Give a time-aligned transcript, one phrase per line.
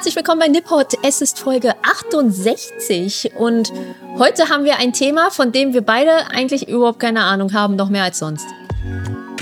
[0.00, 0.94] herzlich willkommen bei Nippot.
[1.02, 3.70] Es ist Folge 68 und
[4.16, 7.90] heute haben wir ein Thema, von dem wir beide eigentlich überhaupt keine Ahnung haben, noch
[7.90, 8.46] mehr als sonst.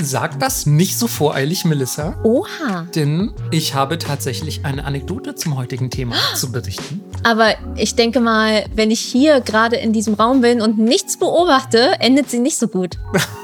[0.01, 2.19] Sag das nicht so voreilig, Melissa.
[2.25, 2.89] Oha.
[2.93, 7.08] Denn ich habe tatsächlich eine Anekdote zum heutigen Thema zu berichten.
[7.25, 11.97] Aber ich denke mal, wenn ich hier gerade in diesem Raum bin und nichts beobachte,
[12.01, 12.99] endet sie nicht so gut.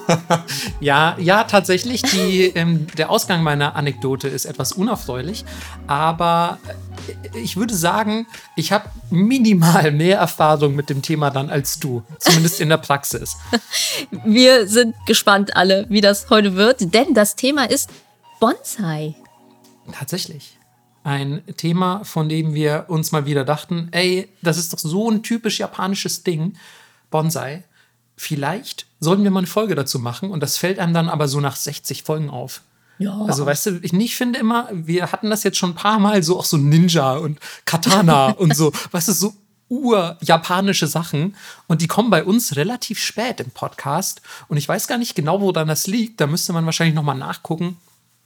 [0.80, 2.02] ja, ja, tatsächlich.
[2.02, 5.44] Die, ähm, der Ausgang meiner Anekdote ist etwas unerfreulich.
[5.86, 6.58] Aber
[7.32, 12.02] äh, ich würde sagen, ich habe minimal mehr Erfahrung mit dem Thema dann als du.
[12.18, 13.36] Zumindest in der Praxis.
[14.24, 17.90] Wir sind gespannt alle, wie das heute wird, denn das Thema ist
[18.40, 19.14] Bonsai.
[19.92, 20.58] Tatsächlich.
[21.04, 25.22] Ein Thema, von dem wir uns mal wieder dachten, ey, das ist doch so ein
[25.22, 26.56] typisch japanisches Ding,
[27.10, 27.62] Bonsai.
[28.16, 31.40] Vielleicht sollten wir mal eine Folge dazu machen und das fällt einem dann aber so
[31.40, 32.62] nach 60 Folgen auf.
[32.98, 33.20] Ja.
[33.26, 36.22] Also, weißt du, ich nicht finde immer, wir hatten das jetzt schon ein paar Mal
[36.22, 39.34] so auch so Ninja und Katana und so, weißt du, so
[39.68, 41.34] urjapanische Sachen
[41.66, 45.40] und die kommen bei uns relativ spät im Podcast und ich weiß gar nicht genau,
[45.40, 46.20] woran das liegt.
[46.20, 47.76] Da müsste man wahrscheinlich nochmal nachgucken,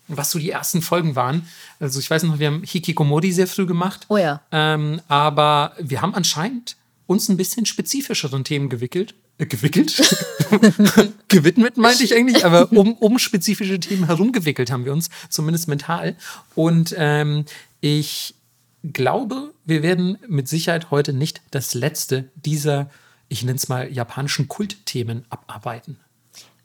[0.08, 1.46] was so die ersten Folgen waren.
[1.80, 4.06] Also ich weiß noch, wir haben Hikikomori sehr früh gemacht.
[4.08, 4.40] Oh ja.
[4.50, 9.14] Ähm, aber wir haben anscheinend uns ein bisschen spezifischeren Themen gewickelt.
[9.38, 9.96] Äh, gewickelt?
[11.28, 16.16] Gewidmet meinte ich eigentlich, aber um, um spezifische Themen herumgewickelt haben wir uns, zumindest mental.
[16.54, 17.44] Und ähm,
[17.80, 18.34] ich
[18.82, 22.90] glaube, wir werden mit Sicherheit heute nicht das letzte dieser,
[23.28, 25.98] ich nenne es mal, japanischen Kultthemen abarbeiten.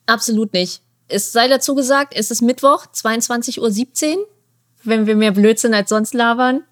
[0.05, 0.81] Absolut nicht.
[1.13, 4.27] Es sei dazu gesagt, es ist Mittwoch, 22.17 Uhr,
[4.83, 6.63] wenn wir mehr Blödsinn als sonst labern.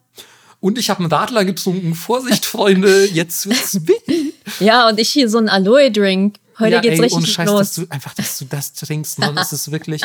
[0.59, 1.95] Und ich habe einen Radler getrunken.
[1.95, 4.33] Vorsicht, Freunde, jetzt wird's wild.
[4.59, 6.35] Ja, und ich hier so einen Aloe-Drink.
[6.59, 7.59] Heute ja, geht's ey, richtig und Scheiß, los.
[7.59, 10.01] Dass du, einfach, dass du das trinkst, Mann, das ist wirklich.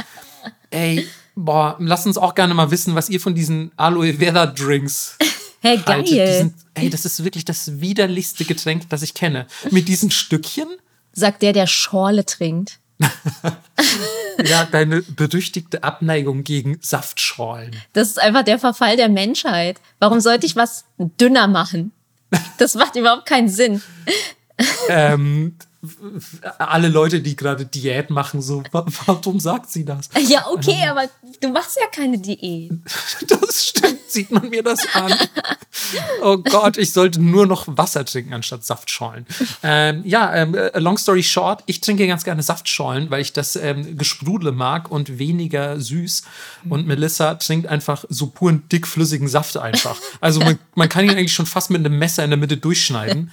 [0.70, 5.16] Ey, boah, lass uns auch gerne mal wissen, was ihr von diesen Aloe Vera Drinks
[5.60, 6.06] Hey, geil.
[6.06, 9.46] sind, ey, das ist wirklich das widerlichste Getränk, das ich kenne.
[9.70, 10.68] Mit diesen Stückchen.
[11.12, 12.78] Sagt der, der Schorle trinkt.
[14.44, 17.74] Ja, deine berüchtigte Abneigung gegen Saftschorlen.
[17.92, 19.80] Das ist einfach der Verfall der Menschheit.
[19.98, 21.92] Warum sollte ich was dünner machen?
[22.58, 23.82] Das macht überhaupt keinen Sinn.
[24.88, 25.56] ähm,
[26.58, 30.08] alle Leute, die gerade Diät machen, so, wa- warum sagt sie das?
[30.28, 31.08] Ja, okay, aber
[31.40, 32.72] du machst ja keine Diät.
[33.28, 35.12] Das stimmt, sieht man mir das an.
[36.22, 39.26] Oh Gott, ich sollte nur noch Wasser trinken anstatt Saftschorlen.
[39.62, 43.56] Ähm, ja, ähm, äh, long story short, ich trinke ganz gerne Saftschorlen, weil ich das
[43.56, 46.22] ähm, Gesprudle mag und weniger süß.
[46.68, 49.96] Und Melissa trinkt einfach so puren, dickflüssigen Saft einfach.
[50.20, 53.30] Also man, man kann ihn eigentlich schon fast mit einem Messer in der Mitte durchschneiden.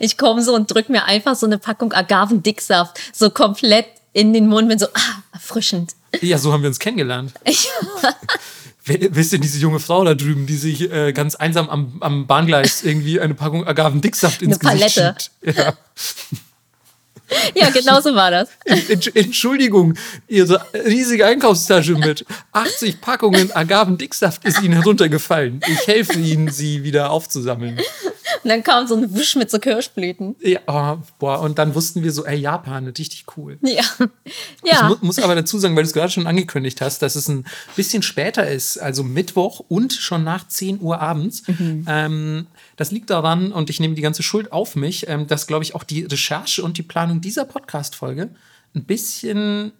[0.00, 4.46] Ich komme so und drück mir einfach so eine Packung Agavendicksaft so komplett in den
[4.46, 5.94] Mund, bin so, ah, erfrischend.
[6.20, 7.32] Ja, so haben wir uns kennengelernt.
[8.84, 12.26] Wer- Wisst ihr, diese junge Frau da drüben, die sich äh, ganz einsam am, am
[12.26, 15.16] Bahngleis irgendwie eine Packung Agavendicksaft ins Eine Gesicht Palette.
[15.44, 15.56] schiebt?
[15.58, 15.76] Ja.
[17.56, 18.48] Ja, genau so war das.
[18.66, 19.94] Entsch- Entschuldigung,
[20.28, 25.60] Ihre riesige Einkaufstasche mit 80 Packungen Agavendicksaft ist Ihnen heruntergefallen.
[25.66, 27.80] Ich helfe Ihnen, sie wieder aufzusammeln.
[28.42, 30.36] Und dann kam so ein Wisch mit so Kirschblüten.
[30.40, 33.58] Ja, oh, boah, und dann wussten wir so, ey, Japan, richtig cool.
[33.62, 33.82] Ja.
[34.64, 34.88] Ich Ja.
[34.88, 37.44] mu muss aber dazu sagen, weil du es gerade schon angekündigt hast, dass es ein
[37.76, 41.42] bisschen später ist, also Mittwoch und schon nach 10 Uhr abends.
[41.86, 45.64] Ähm, das liegt daran, und ich nehme die ganze Schuld auf mich, ähm, dass, glaube
[45.64, 48.30] ich, auch die Recherche und die Planung dieser Podcast-Folge
[48.74, 49.72] ein bisschen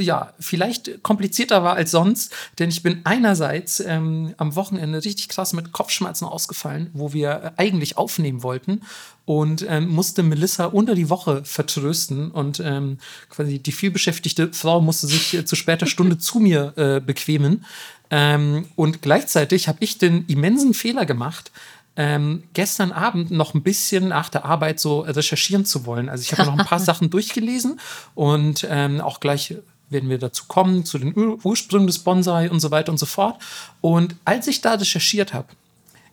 [0.00, 5.52] ja, vielleicht komplizierter war als sonst, denn ich bin einerseits ähm, am Wochenende richtig krass
[5.52, 8.82] mit Kopfschmerzen ausgefallen, wo wir äh, eigentlich aufnehmen wollten
[9.24, 12.98] und ähm, musste Melissa unter die Woche vertrösten und ähm,
[13.28, 17.64] quasi die vielbeschäftigte Frau musste sich äh, zu später Stunde zu mir äh, bequemen
[18.10, 21.52] ähm, und gleichzeitig habe ich den immensen Fehler gemacht,
[21.98, 26.08] ähm, gestern Abend noch ein bisschen nach der Arbeit so recherchieren zu wollen.
[26.08, 27.80] Also ich habe noch ein paar Sachen durchgelesen
[28.14, 29.56] und ähm, auch gleich
[29.90, 33.06] werden wir dazu kommen, zu den Ur Ursprüngen des Bonsai und so weiter und so
[33.06, 33.40] fort.
[33.80, 35.48] Und als ich da recherchiert habe,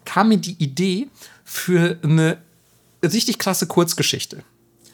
[0.06, 1.08] kam mir die Idee
[1.44, 2.38] für eine
[3.04, 4.44] richtig krasse Kurzgeschichte.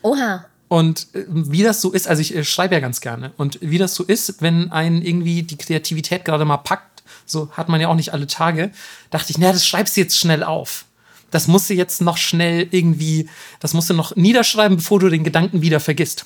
[0.01, 0.45] Oha.
[0.67, 3.33] Und äh, wie das so ist, also ich äh, schreibe ja ganz gerne.
[3.37, 7.69] Und wie das so ist, wenn einen irgendwie die Kreativität gerade mal packt, so hat
[7.69, 8.71] man ja auch nicht alle Tage,
[9.09, 10.85] dachte ich, naja, das schreibst du jetzt schnell auf.
[11.29, 13.29] Das musst du jetzt noch schnell irgendwie,
[13.59, 16.25] das musst du noch niederschreiben, bevor du den Gedanken wieder vergisst.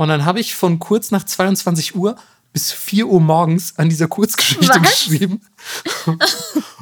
[0.00, 2.16] Und dann habe ich von kurz nach 22 Uhr
[2.54, 4.80] bis 4 Uhr morgens an dieser Kurzgeschichte Was?
[4.80, 5.42] geschrieben.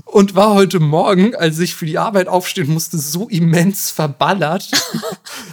[0.05, 4.71] Und war heute Morgen, als ich für die Arbeit aufstehen musste, so immens verballert.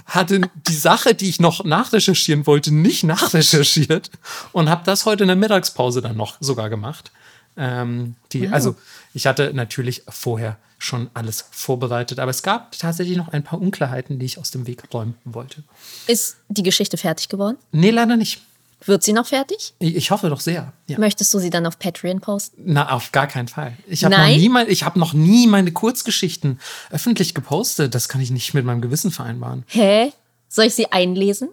[0.05, 4.11] Hatte die Sache, die ich noch nachrecherchieren wollte, nicht nachrecherchiert.
[4.51, 7.09] Und habe das heute in der Mittagspause dann noch sogar gemacht.
[7.57, 8.75] Ähm, die, Also
[9.13, 14.19] ich hatte natürlich vorher schon alles vorbereitet, aber es gab tatsächlich noch ein paar Unklarheiten,
[14.19, 15.63] die ich aus dem Weg räumen wollte.
[16.07, 17.57] Ist die Geschichte fertig geworden?
[17.71, 18.41] Nee, leider nicht.
[18.83, 19.73] Wird sie noch fertig?
[19.79, 20.73] Ich, hoffe doch sehr.
[20.87, 20.99] Ja.
[20.99, 22.61] Möchtest du sie dann auf Patreon posten?
[22.65, 23.75] Na, auf gar keinen Fall.
[23.87, 24.37] Ich habe noch, Nein?
[24.39, 26.59] nie mein- ich hab noch nie meine Kurzgeschichten
[26.91, 27.95] öffentlich gepostet.
[27.95, 29.63] Das kann ich nicht mit meinem Gewissen vereinbaren.
[29.67, 30.11] Hä?
[30.49, 31.49] Soll ich sie einlesen?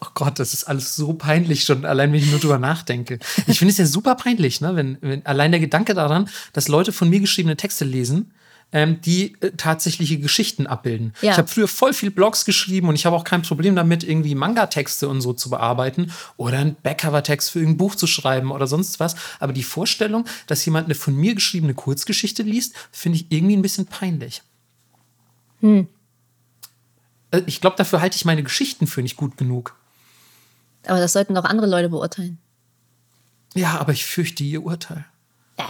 [0.00, 3.18] Oh Gott, das ist alles so peinlich schon, allein wenn ich nur drüber nachdenke.
[3.46, 4.76] Ich finde es ja super peinlich, ne?
[4.76, 8.32] wenn, wenn allein der Gedanke daran, dass Leute von mir geschriebene Texte lesen,
[8.72, 11.14] ähm, die äh, tatsächliche Geschichten abbilden.
[11.20, 11.32] Ja.
[11.32, 14.34] Ich habe früher voll viel Blogs geschrieben und ich habe auch kein Problem damit, irgendwie
[14.34, 18.98] Manga-Texte und so zu bearbeiten oder einen Backcover-Text für irgendein Buch zu schreiben oder sonst
[18.98, 19.14] was.
[19.38, 23.62] Aber die Vorstellung, dass jemand eine von mir geschriebene Kurzgeschichte liest, finde ich irgendwie ein
[23.62, 24.42] bisschen peinlich.
[25.60, 25.86] Hm.
[27.46, 29.76] Ich glaube, dafür halte ich meine Geschichten für nicht gut genug.
[30.86, 32.38] Aber das sollten doch andere Leute beurteilen.
[33.54, 35.04] Ja, aber ich fürchte ihr Urteil.
[35.56, 35.62] Äh.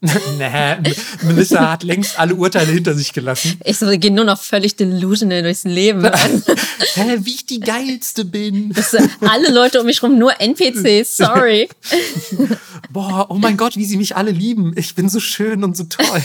[0.00, 3.58] nee, Melissa hat längst alle Urteile hinter sich gelassen.
[3.64, 6.04] Ich so, gehe nur noch völlig delusional durchs Leben.
[6.94, 8.72] Hä, wie ich die geilste bin.
[8.72, 11.68] Das sind alle Leute um mich rum nur NPCs, sorry.
[12.90, 14.72] Boah, oh mein Gott, wie sie mich alle lieben.
[14.76, 16.22] Ich bin so schön und so toll.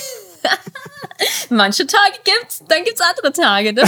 [1.49, 3.73] Manche Tage gibt's, dann gibt's andere Tage.
[3.73, 3.83] Ne?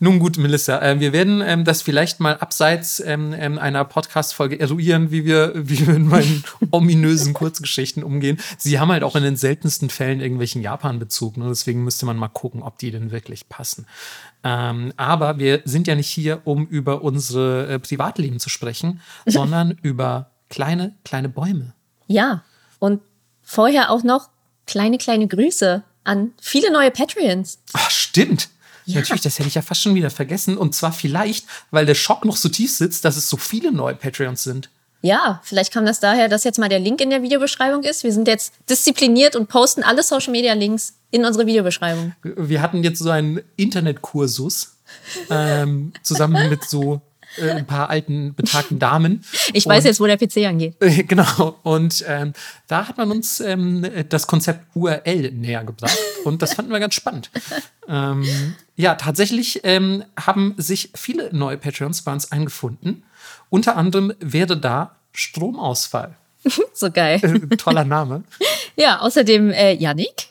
[0.00, 4.58] Nun gut, Melissa, äh, wir werden ähm, das vielleicht mal abseits ähm, ähm, einer Podcast-Folge
[4.58, 8.38] eruieren, wie wir, wie wir mit meinen ominösen Kurzgeschichten umgehen.
[8.58, 11.36] Sie haben halt auch in den seltensten Fällen irgendwelchen Japan-Bezug.
[11.36, 11.48] Ne?
[11.48, 13.86] Deswegen müsste man mal gucken, ob die denn wirklich passen.
[14.44, 19.78] Ähm, aber wir sind ja nicht hier, um über unsere äh, Privatleben zu sprechen, sondern
[19.82, 21.74] über kleine, kleine Bäume.
[22.06, 22.42] Ja,
[22.78, 23.00] und
[23.42, 24.28] vorher auch noch
[24.66, 27.60] kleine, kleine Grüße an viele neue Patreons.
[27.72, 28.48] Ach, stimmt.
[28.84, 29.00] Ja.
[29.00, 30.56] Natürlich, das hätte ich ja fast schon wieder vergessen.
[30.56, 33.94] Und zwar vielleicht, weil der Schock noch so tief sitzt, dass es so viele neue
[33.94, 34.70] Patreons sind.
[35.02, 38.04] Ja, vielleicht kam das daher, dass jetzt mal der Link in der Videobeschreibung ist.
[38.04, 42.14] Wir sind jetzt diszipliniert und posten alle Social Media Links in unsere Videobeschreibung.
[42.22, 44.76] Wir hatten jetzt so einen Internetkursus
[45.28, 47.00] ähm, zusammen mit so
[47.38, 49.24] äh, ein paar alten, betagten Damen.
[49.52, 50.76] Ich weiß Und- jetzt, wo der PC angeht.
[50.80, 51.58] Äh, Genau.
[51.62, 52.32] Und ähm,
[52.68, 55.96] da hat man uns ähm, das Konzept URL näher gebracht.
[56.24, 57.30] Und das fanden wir ganz spannend.
[57.88, 58.24] ähm,
[58.76, 63.02] ja, tatsächlich ähm, haben sich viele neue Patreons bei uns eingefunden.
[63.50, 66.14] Unter anderem wäre da Stromausfall.
[66.74, 67.20] So geil.
[67.22, 68.24] Äh, toller Name.
[68.76, 70.28] Ja, außerdem äh, Yannick.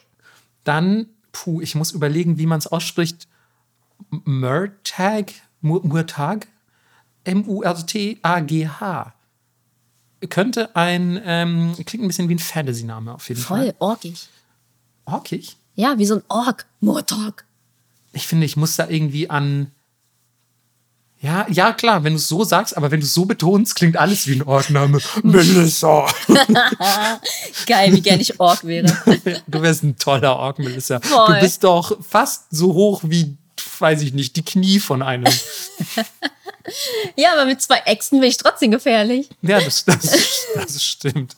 [0.63, 3.27] Dann, puh, ich muss überlegen, wie man es ausspricht.
[4.25, 5.31] Murtag?
[5.61, 6.47] Mur- Murtag?
[7.23, 9.13] M-U-R-T-A-G-H.
[10.29, 13.65] Könnte ein, ähm, klingt ein bisschen wie ein Fantasy-Name auf jeden Fall.
[13.65, 14.27] Voll orkig.
[15.05, 15.57] Orkig?
[15.75, 16.67] Ja, wie so ein Ork.
[16.79, 17.45] Murtag.
[18.13, 19.71] Ich finde, ich muss da irgendwie an.
[21.21, 23.95] Ja, ja, klar, wenn du es so sagst, aber wenn du es so betonst, klingt
[23.95, 24.99] alles wie ein Orkname.
[25.23, 26.07] Melissa.
[27.67, 28.91] Geil, wie gern ich Ork wäre.
[29.47, 30.99] Du wärst ein toller Ork, Melissa.
[30.99, 31.35] Voll.
[31.35, 33.37] Du bist doch fast so hoch wie,
[33.79, 35.31] weiß ich nicht, die Knie von einem.
[37.15, 39.29] Ja, aber mit zwei Äxten bin ich trotzdem gefährlich.
[39.41, 41.35] Ja, das, das, das stimmt.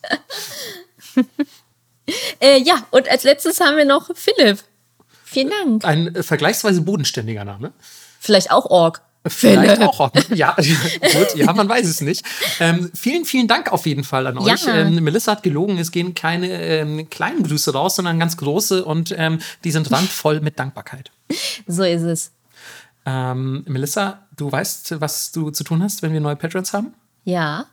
[2.40, 4.64] Äh, ja, und als letztes haben wir noch Philipp.
[5.24, 5.86] Vielen Dank.
[5.86, 7.72] Ein äh, vergleichsweise bodenständiger Name.
[8.20, 9.02] Vielleicht auch Ork.
[9.26, 10.14] Vielleicht auch Ork.
[10.36, 10.56] Ja,
[11.14, 12.26] gut, ja, man weiß es nicht.
[12.60, 14.66] Ähm, vielen, vielen Dank auf jeden Fall an euch.
[14.66, 14.76] Ja.
[14.76, 19.16] Ähm, Melissa hat gelogen, es gehen keine ähm, kleinen Grüße raus, sondern ganz große und
[19.18, 21.12] ähm, die sind randvoll mit Dankbarkeit.
[21.68, 22.32] So ist es.
[23.06, 26.94] Ähm, Melissa, du weißt, was du zu tun hast, wenn wir neue Patrons haben?
[27.24, 27.66] Ja.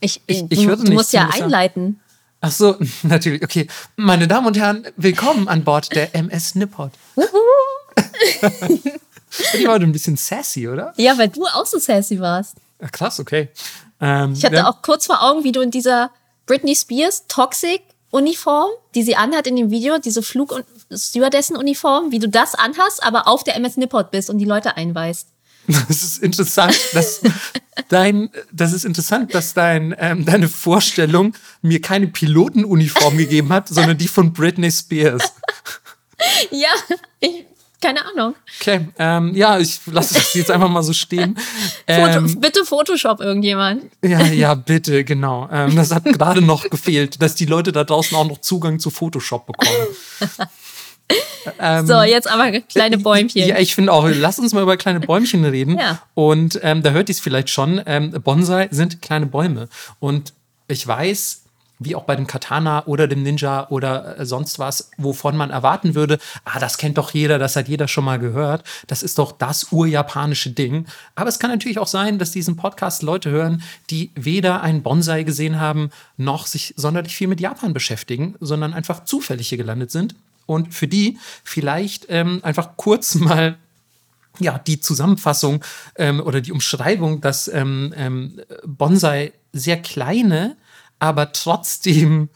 [0.00, 2.00] Ich, Ich- du, ich hörte du musst nichts, ja einleiten.
[2.40, 3.42] Ach so, natürlich.
[3.42, 3.66] Okay,
[3.96, 6.92] meine Damen und Herren, willkommen an Bord der MS Nippot.
[9.54, 10.92] Die war heute ein bisschen sassy, oder?
[10.96, 12.56] Ja, weil du auch so sassy warst.
[12.82, 13.48] Ach, krass, okay.
[14.00, 14.68] Ähm, Ich hatte ja.
[14.70, 16.10] auch kurz vor Augen, wie du in dieser
[16.46, 22.18] Britney Spears Toxic Uniform, die sie anhat in dem Video, diese Flug- und Stewardessen-Uniform, wie
[22.18, 25.28] du das anhast, aber auf der MS Nippot bist und die Leute einweist.
[25.66, 27.20] Das ist interessant, dass
[27.88, 33.96] dein, das ist interessant, dass dein, ähm, deine Vorstellung mir keine Pilotenuniform gegeben hat, sondern
[33.96, 35.32] die von Britney Spears.
[36.50, 36.68] Ja,
[37.20, 37.46] ich,
[37.80, 38.34] keine Ahnung.
[38.60, 41.34] Okay, ähm, ja, ich lasse das jetzt einfach mal so stehen.
[41.88, 43.84] Foto, Ähm, bitte Photoshop irgendjemand.
[44.04, 45.48] ja, ja, bitte, genau.
[45.50, 48.90] Ähm, das hat gerade noch gefehlt, dass die Leute da draußen auch noch Zugang zu
[48.90, 49.86] Photoshop bekommen.
[51.84, 53.42] So, jetzt aber kleine Bäumchen.
[53.42, 55.78] Ähm, Ja, ich finde auch, lass uns mal über kleine Bäumchen reden.
[55.78, 56.02] Ja.
[56.14, 59.68] Und ähm, da hört ihr es vielleicht schon, ähm, Bonsai sind kleine Bäume.
[59.98, 60.32] Und
[60.68, 61.42] ich weiß,
[61.80, 65.94] wie auch bei dem Katana oder dem Ninja oder äh, sonst was, wovon man erwarten
[65.94, 68.62] würde, ah, das kennt doch jeder, das hat jeder schon mal gehört.
[68.86, 70.86] Das ist doch das urjapanische Ding.
[71.14, 75.22] Aber es kann natürlich auch sein, dass diesen Podcast Leute hören, die weder einen Bonsai
[75.24, 80.14] gesehen haben, noch sich sonderlich viel mit Japan beschäftigen, sondern einfach zufällig hier gelandet sind.
[80.50, 83.56] Und für die vielleicht ähm, einfach kurz mal
[84.40, 85.64] ja, die Zusammenfassung
[85.94, 90.56] ähm, oder die Umschreibung, dass ähm, ähm, Bonsai sehr kleine,
[90.98, 92.30] aber trotzdem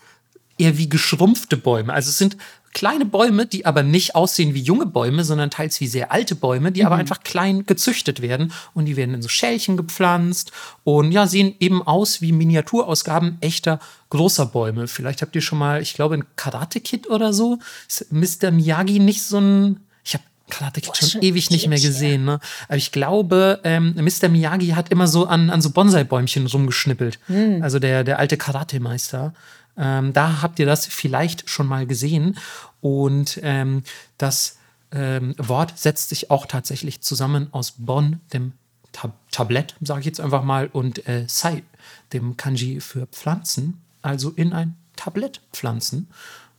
[0.59, 1.92] eher wie geschrumpfte Bäume.
[1.92, 2.37] Also es sind
[2.75, 6.73] kleine Bäume, die aber nicht aussehen wie junge Bäume, sondern teils wie sehr alte Bäume,
[6.73, 6.87] die mhm.
[6.87, 10.52] aber einfach klein gezüchtet werden und die werden in so Schälchen gepflanzt
[10.83, 13.78] und ja, sehen eben aus wie Miniaturausgaben echter
[14.11, 14.88] großer Bäume.
[14.88, 18.50] Vielleicht habt ihr schon mal, ich glaube, in Karate Kid oder so, ist Mr.
[18.50, 22.38] Miyagi nicht so ein ich habe Karate Kid schon, ewig nicht mehr gesehen, ne?
[22.69, 24.28] Aber ich glaube, ähm, Mr.
[24.28, 27.19] Miyagi hat immer so an, an so Bonsai-Bäumchen rumgeschnippelt.
[27.28, 27.62] Hm.
[27.62, 29.33] Also der, der alte Karate-Meister.
[29.76, 32.38] Ähm, da habt ihr das vielleicht schon mal gesehen.
[32.81, 33.83] Und ähm,
[34.19, 34.59] das
[34.93, 38.52] ähm, Wort setzt sich auch tatsächlich zusammen aus Bon, dem
[38.93, 41.64] Tab Tablett, sage ich jetzt einfach mal, und äh, Sai,
[42.12, 43.83] dem Kanji für Pflanzen.
[44.02, 46.09] Also in ein Tablett pflanzen.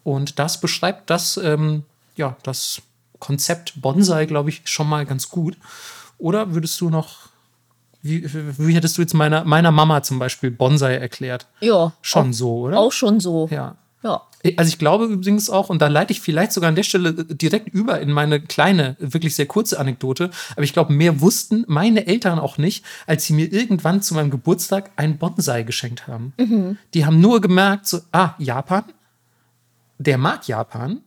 [0.03, 1.83] Und das beschreibt das, ähm,
[2.15, 2.81] ja, das
[3.19, 5.57] Konzept Bonsai, glaube ich, schon mal ganz gut.
[6.17, 7.29] Oder würdest du noch,
[8.05, 8.23] wie,
[8.57, 11.47] wie hättest du jetzt meiner, meiner Mama zum Beispiel Bonsai erklärt?
[11.59, 11.93] Ja.
[12.01, 12.79] Schon auch, so, oder?
[12.79, 13.49] Auch schon so.
[13.51, 13.75] Ja.
[14.03, 14.21] Ja.
[14.57, 17.69] Also ich glaube übrigens auch, und da leite ich vielleicht sogar an der Stelle direkt
[17.69, 22.37] über in meine kleine, wirklich sehr kurze Anekdote, aber ich glaube, mehr wussten meine Eltern
[22.37, 26.33] auch nicht, als sie mir irgendwann zu meinem Geburtstag ein Bonsai geschenkt haben.
[26.37, 26.77] Mhm.
[26.93, 28.83] Die haben nur gemerkt, so, ah, Japan,
[29.97, 31.01] der mag Japan,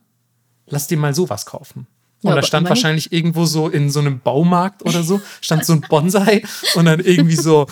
[0.67, 1.87] lass dir mal sowas kaufen.
[2.21, 5.73] Und ja, da stand wahrscheinlich irgendwo so in so einem Baumarkt oder so, stand so
[5.73, 6.43] ein Bonsai
[6.75, 7.67] und dann irgendwie so,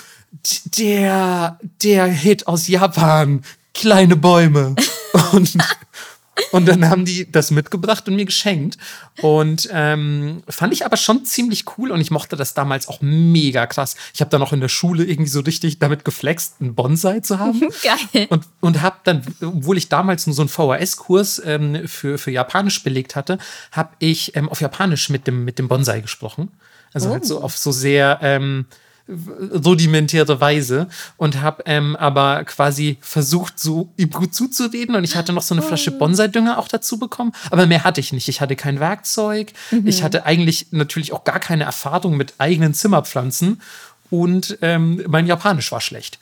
[0.77, 4.75] der, der Hit aus Japan, kleine Bäume.
[5.33, 5.57] Und
[6.51, 8.77] und dann haben die das mitgebracht und mir geschenkt.
[9.21, 13.65] Und ähm, fand ich aber schon ziemlich cool und ich mochte das damals auch mega
[13.65, 13.95] krass.
[14.13, 17.39] Ich habe dann auch in der Schule irgendwie so richtig damit geflext, einen Bonsai zu
[17.39, 17.61] haben.
[17.83, 18.27] Geil.
[18.29, 22.83] Und, und habe dann, obwohl ich damals nur so einen VHS-Kurs ähm, für, für Japanisch
[22.83, 23.37] belegt hatte,
[23.71, 26.51] habe ich ähm, auf Japanisch mit dem, mit dem Bonsai gesprochen.
[26.93, 27.13] Also oh.
[27.13, 27.43] halt so oh.
[27.43, 28.19] auf so sehr.
[28.21, 28.65] Ähm,
[29.09, 35.33] rudimentäre Weise und habe ähm, aber quasi versucht, so ihm gut zuzureden und ich hatte
[35.33, 35.97] noch so eine Flasche oh.
[35.97, 38.27] Bonsai-Dünger auch dazu bekommen, aber mehr hatte ich nicht.
[38.27, 39.87] Ich hatte kein Werkzeug, mhm.
[39.87, 43.61] ich hatte eigentlich natürlich auch gar keine Erfahrung mit eigenen Zimmerpflanzen
[44.09, 46.19] und ähm, mein Japanisch war schlecht.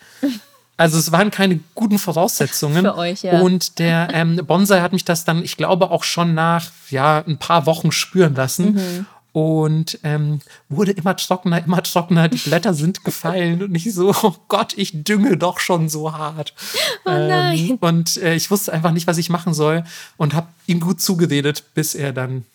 [0.77, 2.83] Also es waren keine guten Voraussetzungen.
[2.83, 3.39] Für euch, ja.
[3.39, 7.37] Und der ähm, Bonsai hat mich das dann, ich glaube, auch schon nach ja, ein
[7.37, 8.73] paar Wochen spüren lassen.
[8.73, 10.39] Mhm und ähm,
[10.69, 12.29] wurde immer trockener, immer trockener.
[12.29, 16.53] Die Blätter sind gefallen und ich so, oh Gott, ich dünge doch schon so hart.
[17.03, 17.71] Oh nein.
[17.71, 19.83] Ähm, und äh, ich wusste einfach nicht, was ich machen soll
[20.15, 22.45] und habe ihm gut zugeredet, bis er dann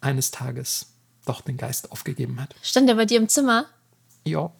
[0.00, 0.86] eines Tages
[1.24, 2.52] doch den Geist aufgegeben hat.
[2.62, 3.66] Stand er bei dir im Zimmer?
[4.24, 4.50] Ja.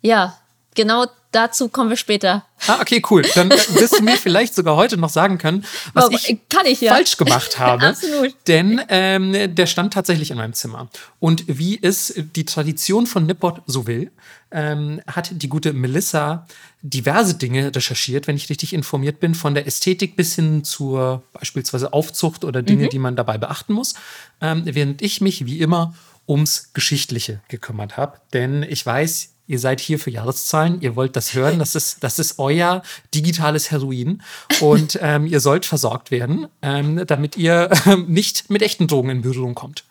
[0.00, 0.36] Ja,
[0.74, 2.44] genau dazu kommen wir später.
[2.66, 3.22] Ah, okay, cool.
[3.34, 5.64] Dann wirst du mir vielleicht sogar heute noch sagen können,
[5.94, 6.94] was oh, ich, ich ja.
[6.94, 7.86] falsch gemacht habe.
[7.86, 8.34] Absolut.
[8.46, 10.88] Denn ähm, der stand tatsächlich in meinem Zimmer.
[11.18, 14.12] Und wie es die Tradition von Nippot so will,
[14.50, 16.46] ähm, hat die gute Melissa
[16.82, 21.92] diverse Dinge recherchiert, wenn ich richtig informiert bin, von der Ästhetik bis hin zur beispielsweise
[21.92, 22.90] Aufzucht oder Dinge, mhm.
[22.90, 23.94] die man dabei beachten muss.
[24.40, 25.94] Ähm, während ich mich wie immer
[26.28, 28.18] ums Geschichtliche gekümmert habe.
[28.32, 32.18] Denn ich weiß, Ihr seid hier für Jahreszahlen, ihr wollt das hören, das ist, das
[32.18, 32.80] ist euer
[33.14, 34.22] digitales Heroin
[34.62, 39.20] und ähm, ihr sollt versorgt werden, ähm, damit ihr ähm, nicht mit echten Drogen in
[39.20, 39.84] Berührung kommt.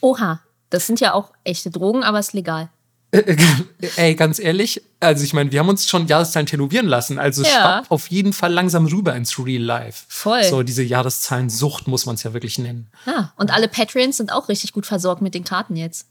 [0.00, 0.40] Oha,
[0.70, 2.70] das sind ja auch echte Drogen, aber ist legal.
[3.12, 3.36] Äh, äh,
[3.96, 7.50] ey, ganz ehrlich, also ich meine, wir haben uns schon Jahreszahlen tätowieren lassen, also ja.
[7.50, 10.06] schwappt auf jeden Fall langsam rüber ins Real Life.
[10.08, 10.42] Voll.
[10.42, 12.90] So diese Jahreszahlensucht muss man es ja wirklich nennen.
[13.06, 16.08] Ja, und alle Patreons sind auch richtig gut versorgt mit den Karten jetzt.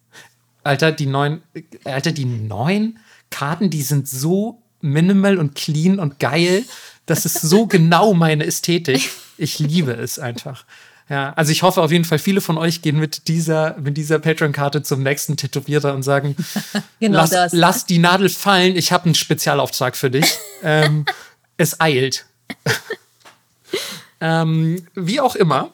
[0.67, 1.41] Alter, die neuen,
[1.83, 6.63] Alter, die neuen Karten, die sind so minimal und clean und geil.
[7.05, 9.09] Das ist so genau meine Ästhetik.
[9.37, 10.65] Ich liebe es einfach.
[11.09, 14.19] Ja, also ich hoffe auf jeden Fall, viele von euch gehen mit dieser, mit dieser
[14.19, 16.35] Patreon-Karte zum nächsten Tätowierer und sagen,
[16.99, 17.53] genau lass, das.
[17.53, 20.37] lass die Nadel fallen, ich habe einen Spezialauftrag für dich.
[20.63, 21.05] ähm,
[21.55, 22.25] es eilt.
[24.19, 25.71] ähm, wie auch immer,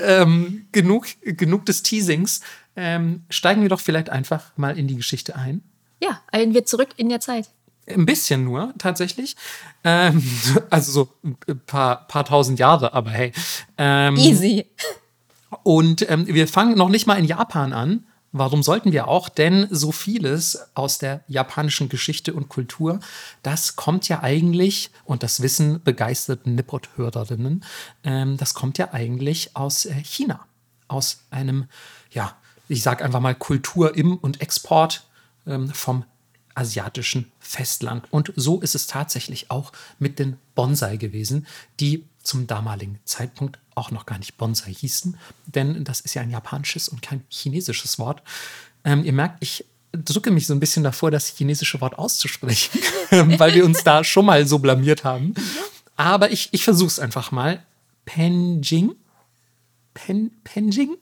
[0.00, 2.40] ähm, genug, genug des Teasings
[2.76, 5.62] ähm, steigen wir doch vielleicht einfach mal in die Geschichte ein.
[6.00, 7.50] Ja, eilen wir zurück in der Zeit.
[7.86, 9.36] Ein bisschen nur, tatsächlich.
[9.84, 10.22] Ähm,
[10.70, 13.32] also so ein paar, paar tausend Jahre, aber hey.
[13.76, 14.66] Ähm, Easy.
[15.62, 19.28] Und ähm, wir fangen noch nicht mal in Japan an, Warum sollten wir auch?
[19.28, 23.00] Denn so vieles aus der japanischen Geschichte und Kultur,
[23.42, 27.64] das kommt ja eigentlich, und das wissen begeisterte Nippot-Hörerinnen,
[28.04, 30.46] ähm, das kommt ja eigentlich aus äh, China.
[30.86, 31.66] Aus einem,
[32.10, 32.36] ja,
[32.70, 35.04] ich sag einfach mal Kultur im und Export
[35.46, 36.04] ähm, vom
[36.54, 38.04] asiatischen Festland.
[38.12, 41.46] Und so ist es tatsächlich auch mit den Bonsai gewesen,
[41.80, 46.30] die zum damaligen Zeitpunkt auch noch gar nicht Bonsai hießen, denn das ist ja ein
[46.30, 48.22] japanisches und kein chinesisches Wort.
[48.84, 52.80] Ähm, ihr merkt, ich drücke mich so ein bisschen davor, das chinesische Wort auszusprechen,
[53.38, 55.34] weil wir uns da schon mal so blamiert haben.
[55.96, 57.64] Aber ich, ich versuche es einfach mal.
[58.04, 58.94] Penjing?
[59.94, 60.96] Pen, Penjing?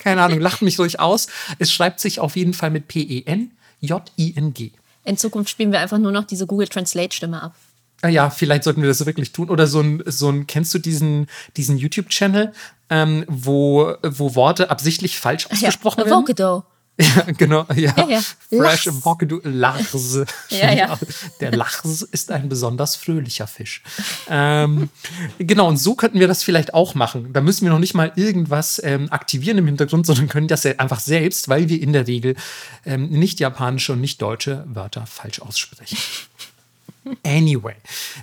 [0.00, 1.28] Keine Ahnung, lacht mich ruhig aus.
[1.58, 4.72] Es schreibt sich auf jeden Fall mit P-E-N-J-I-N-G.
[5.04, 7.54] In Zukunft spielen wir einfach nur noch diese Google Translate-Stimme ab.
[8.02, 9.50] Ah ja, vielleicht sollten wir das wirklich tun.
[9.50, 11.26] Oder so ein, so ein kennst du diesen,
[11.56, 12.52] diesen YouTube-Channel,
[12.88, 16.24] ähm, wo, wo Worte absichtlich falsch ausgesprochen ja, werden?
[16.24, 16.64] Avocado.
[17.16, 17.94] Ja, genau, ja.
[17.96, 18.20] ja, ja.
[18.50, 20.18] Fresh Avocado, Lachs.
[20.50, 20.98] ja, ja.
[21.40, 23.82] Der Lachs ist ein besonders fröhlicher Fisch.
[24.28, 24.90] ähm,
[25.38, 27.32] genau, und so könnten wir das vielleicht auch machen.
[27.32, 31.00] Da müssen wir noch nicht mal irgendwas ähm, aktivieren im Hintergrund, sondern können das einfach
[31.00, 32.36] selbst, weil wir in der Regel
[32.84, 35.96] ähm, nicht japanische und nicht deutsche Wörter falsch aussprechen.
[37.24, 37.76] Anyway,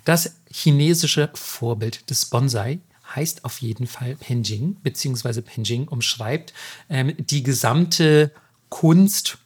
[0.05, 2.79] das chinesische Vorbild des Bonsai
[3.15, 6.53] heißt auf jeden Fall Penjing, beziehungsweise Penjing umschreibt
[6.87, 8.31] ähm, die gesamte
[8.69, 9.37] Kunst,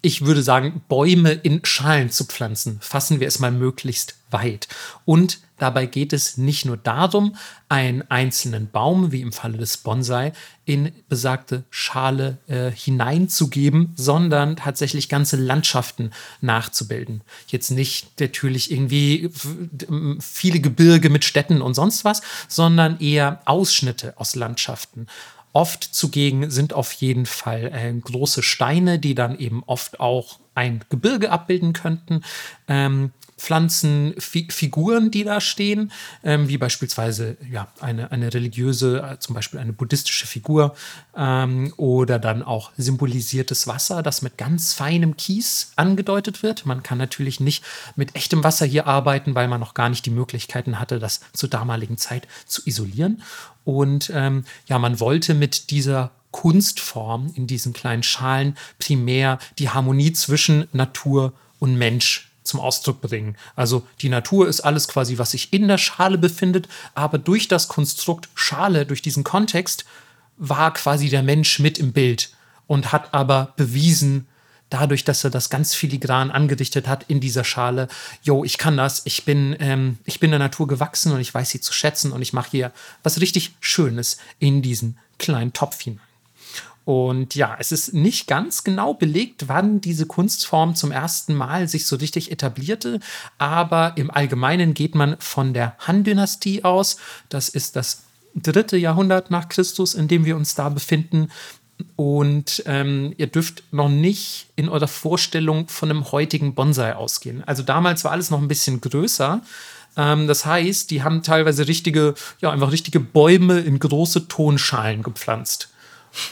[0.00, 2.78] ich würde sagen, Bäume in Schalen zu pflanzen.
[2.80, 4.68] Fassen wir es mal möglichst weit.
[5.04, 7.36] Und Dabei geht es nicht nur darum,
[7.68, 10.32] einen einzelnen Baum, wie im Falle des Bonsai,
[10.64, 17.22] in besagte Schale äh, hineinzugeben, sondern tatsächlich ganze Landschaften nachzubilden.
[17.48, 19.30] Jetzt nicht natürlich irgendwie
[20.20, 25.08] viele Gebirge mit Städten und sonst was, sondern eher Ausschnitte aus Landschaften.
[25.58, 30.84] Oft zugegen sind auf jeden Fall äh, große Steine, die dann eben oft auch ein
[30.88, 32.22] Gebirge abbilden könnten.
[32.68, 35.92] Ähm, Pflanzenfiguren, die da stehen,
[36.24, 40.74] ähm, wie beispielsweise ja, eine, eine religiöse, äh, zum Beispiel eine buddhistische Figur
[41.16, 46.66] ähm, oder dann auch symbolisiertes Wasser, das mit ganz feinem Kies angedeutet wird.
[46.66, 47.64] Man kann natürlich nicht
[47.96, 51.48] mit echtem Wasser hier arbeiten, weil man noch gar nicht die Möglichkeiten hatte, das zur
[51.48, 53.22] damaligen Zeit zu isolieren.
[53.64, 60.12] Und ähm, ja, man wollte mit dieser Kunstform in diesen kleinen Schalen primär die Harmonie
[60.12, 63.36] zwischen Natur und Mensch zum Ausdruck bringen.
[63.54, 67.68] Also die Natur ist alles quasi, was sich in der Schale befindet, aber durch das
[67.68, 69.84] Konstrukt Schale, durch diesen Kontext,
[70.36, 72.30] war quasi der Mensch mit im Bild
[72.66, 74.26] und hat aber bewiesen,
[74.70, 77.88] dadurch, dass er das ganz filigran angedichtet hat in dieser Schale,
[78.22, 81.50] yo, ich kann das, ich bin, ähm, ich bin der Natur gewachsen und ich weiß
[81.50, 86.07] sie zu schätzen und ich mache hier was richtig Schönes in diesen kleinen Topf hinein.
[86.88, 91.84] Und ja, es ist nicht ganz genau belegt, wann diese Kunstform zum ersten Mal sich
[91.84, 93.00] so richtig etablierte,
[93.36, 96.96] aber im Allgemeinen geht man von der Han-Dynastie aus.
[97.28, 101.28] Das ist das dritte Jahrhundert nach Christus, in dem wir uns da befinden.
[101.96, 107.44] Und ähm, ihr dürft noch nicht in eurer Vorstellung von einem heutigen Bonsai ausgehen.
[107.44, 109.42] Also damals war alles noch ein bisschen größer.
[109.98, 115.68] Ähm, das heißt, die haben teilweise richtige, ja, einfach richtige Bäume in große Tonschalen gepflanzt.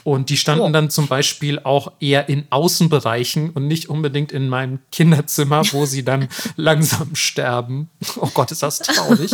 [0.04, 0.70] Und die standen oh.
[0.70, 6.04] dann zum Beispiel auch eher in Außenbereichen und nicht unbedingt in meinem Kinderzimmer, wo sie
[6.04, 7.88] dann langsam sterben.
[8.20, 9.32] Oh Gott, ist das traurig.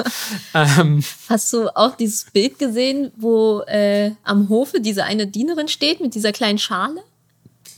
[0.55, 6.01] ähm, Hast du auch dieses Bild gesehen, wo äh, am Hofe diese eine Dienerin steht
[6.01, 7.03] mit dieser kleinen Schale?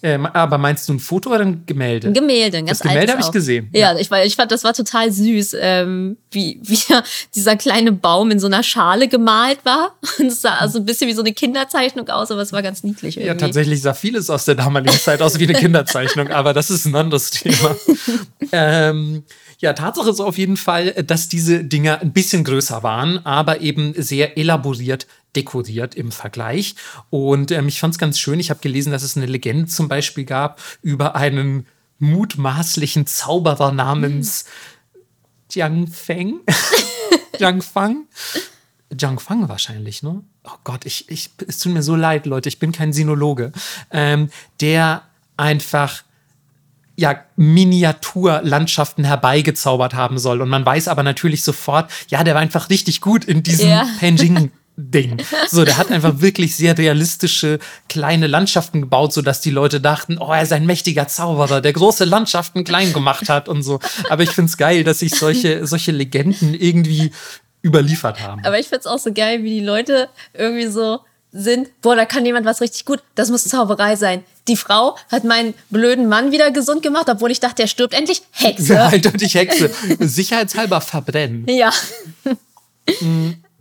[0.04, 2.08] Äh, aber meinst du ein Foto oder ein Gemälde?
[2.08, 3.70] Ein Gemälde, ein ganz Das Gemälde habe ich gesehen.
[3.72, 6.78] Ja, ja, Ich, ich fand, das war total süß, ähm, wie, wie
[7.34, 9.94] dieser kleine Baum in so einer Schale gemalt war.
[10.18, 12.84] Und es sah also ein bisschen wie so eine Kinderzeichnung aus, aber es war ganz
[12.84, 13.16] niedlich.
[13.16, 13.28] Irgendwie.
[13.28, 16.84] Ja, tatsächlich sah vieles aus der damaligen Zeit aus wie eine Kinderzeichnung, aber das ist
[16.84, 17.74] ein anderes Thema.
[18.52, 19.22] ähm,
[19.60, 23.94] ja, Tatsache ist auf jeden Fall, dass diese Dinger ein bisschen größer waren, aber eben
[23.96, 26.74] sehr elaboriert dekoriert im Vergleich.
[27.10, 28.40] Und ähm, ich fand es ganz schön.
[28.40, 31.66] Ich habe gelesen, dass es eine Legende zum Beispiel gab über einen
[31.98, 34.46] mutmaßlichen Zauberer namens
[35.50, 36.40] Jiang Feng.
[37.38, 38.06] Jiang Fang.
[38.92, 40.22] Jiang Fang wahrscheinlich, ne?
[40.44, 43.52] Oh Gott, ich, ich, es tut mir so leid, Leute, ich bin kein Sinologe.
[43.90, 45.02] Ähm, der
[45.36, 46.04] einfach
[46.96, 50.40] ja, Miniaturlandschaften herbeigezaubert haben soll.
[50.40, 53.86] Und man weiß aber natürlich sofort, ja, der war einfach richtig gut in diesem ja.
[53.98, 55.22] Penjing Ding.
[55.48, 60.32] So, der hat einfach wirklich sehr realistische kleine Landschaften gebaut, sodass die Leute dachten, oh,
[60.32, 63.78] er ist ein mächtiger Zauberer, der große Landschaften klein gemacht hat und so.
[64.10, 67.12] Aber ich finde es geil, dass sich solche, solche Legenden irgendwie
[67.62, 68.44] überliefert haben.
[68.44, 72.04] Aber ich finde es auch so geil, wie die Leute irgendwie so sind, boah, da
[72.04, 74.22] kann jemand was richtig gut, das muss Zauberei sein.
[74.46, 78.22] Die Frau hat meinen blöden Mann wieder gesund gemacht, obwohl ich dachte, er stirbt endlich.
[78.30, 78.80] Hexe.
[78.82, 79.70] Eindeutig Hexe.
[79.98, 81.46] Sicherheitshalber verbrennen.
[81.48, 81.72] Ja.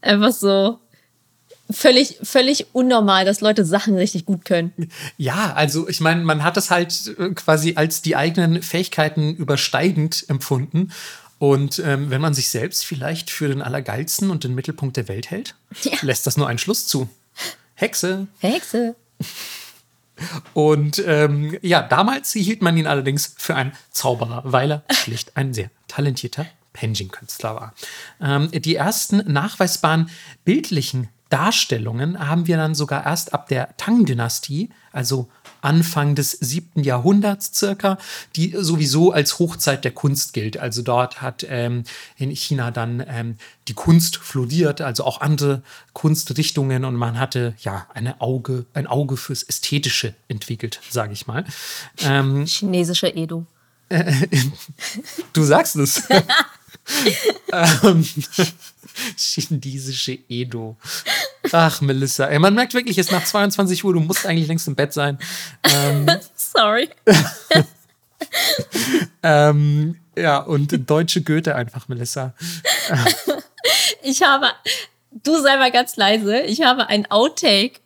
[0.01, 0.79] Einfach so
[1.69, 4.73] völlig, völlig unnormal, dass Leute Sachen richtig gut können.
[5.17, 10.25] Ja, also ich meine, man hat es halt äh, quasi als die eigenen Fähigkeiten übersteigend
[10.27, 10.91] empfunden.
[11.39, 15.29] Und ähm, wenn man sich selbst vielleicht für den Allergeilsten und den Mittelpunkt der Welt
[15.29, 15.93] hält, ja.
[16.01, 17.09] lässt das nur einen Schluss zu.
[17.75, 18.27] Hexe.
[18.39, 18.95] Hexe.
[20.53, 25.53] Und ähm, ja, damals hielt man ihn allerdings für einen Zauberer, weil er schlicht ein
[25.53, 27.73] sehr talentierter Penjing-Künstler war.
[28.21, 30.09] Ähm, die ersten nachweisbaren
[30.45, 35.29] bildlichen Darstellungen haben wir dann sogar erst ab der Tang-Dynastie, also
[35.61, 37.97] Anfang des siebten Jahrhunderts circa,
[38.35, 40.57] die sowieso als Hochzeit der Kunst gilt.
[40.57, 41.85] Also dort hat ähm,
[42.17, 47.87] in China dann ähm, die Kunst floriert, also auch andere Kunstrichtungen und man hatte ja
[47.95, 51.45] eine Auge, ein Auge fürs Ästhetische entwickelt, sage ich mal.
[52.01, 53.47] Ähm, Chinesische Edo.
[55.33, 56.03] du sagst es.
[57.51, 58.05] ähm,
[59.17, 60.77] chinesische Edo.
[61.51, 62.25] Ach, Melissa.
[62.25, 64.93] Ey, man merkt wirklich, es ist nach 22 Uhr, du musst eigentlich längst im Bett
[64.93, 65.17] sein.
[65.63, 66.89] Ähm, Sorry.
[69.23, 72.33] ähm, ja, und deutsche Goethe einfach, Melissa.
[74.03, 74.47] ich habe,
[75.11, 77.79] du sei mal ganz leise, ich habe ein Outtake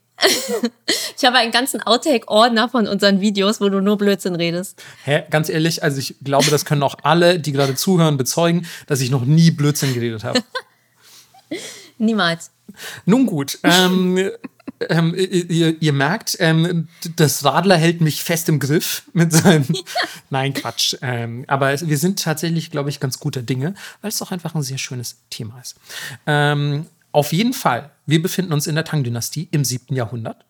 [1.15, 4.81] ich habe einen ganzen Outtake-Ordner von unseren Videos, wo du nur Blödsinn redest.
[5.03, 5.23] Hä?
[5.29, 9.11] Ganz ehrlich, also ich glaube, das können auch alle, die gerade zuhören, bezeugen, dass ich
[9.11, 10.43] noch nie Blödsinn geredet habe.
[11.97, 12.51] Niemals.
[13.05, 13.59] Nun gut.
[13.63, 14.31] Ähm,
[14.89, 19.65] ähm, ihr, ihr, merkt, ähm, das Radler hält mich fest im Griff mit seinem.
[20.29, 20.95] Nein, Quatsch.
[21.01, 24.63] Ähm, aber wir sind tatsächlich, glaube ich, ganz guter Dinge, weil es auch einfach ein
[24.63, 25.75] sehr schönes Thema ist.
[26.25, 29.95] Ähm, auf jeden Fall, wir befinden uns in der Tang-Dynastie im 7.
[29.95, 30.45] Jahrhundert.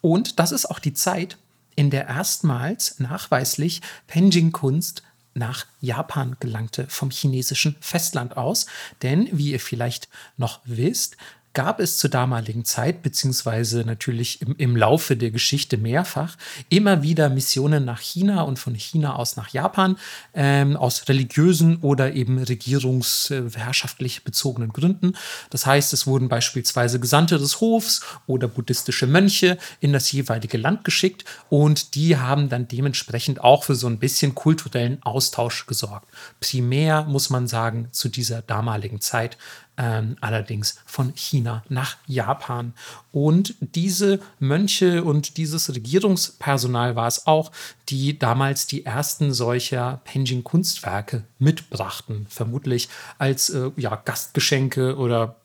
[0.00, 1.36] Und das ist auch die Zeit,
[1.74, 5.02] in der erstmals nachweislich Penjing-Kunst
[5.34, 8.66] nach Japan gelangte vom chinesischen Festland aus.
[9.02, 11.16] Denn, wie ihr vielleicht noch wisst,
[11.54, 16.36] gab es zur damaligen Zeit, beziehungsweise natürlich im, im, Laufe der Geschichte mehrfach,
[16.68, 19.96] immer wieder Missionen nach China und von China aus nach Japan,
[20.34, 25.14] ähm, aus religiösen oder eben regierungsherrschaftlich bezogenen Gründen.
[25.50, 30.84] Das heißt, es wurden beispielsweise Gesandte des Hofs oder buddhistische Mönche in das jeweilige Land
[30.84, 36.08] geschickt und die haben dann dementsprechend auch für so ein bisschen kulturellen Austausch gesorgt.
[36.40, 39.36] Primär muss man sagen, zu dieser damaligen Zeit
[39.78, 42.74] ähm, allerdings von China nach Japan.
[43.10, 47.52] Und diese Mönche und dieses Regierungspersonal war es auch,
[47.88, 55.36] die damals die ersten solcher Penjing-Kunstwerke mitbrachten, vermutlich als äh, ja, Gastgeschenke oder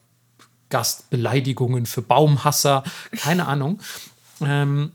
[0.70, 2.84] Gastbeleidigungen für Baumhasser,
[3.16, 3.80] keine Ahnung.
[4.42, 4.92] Ähm,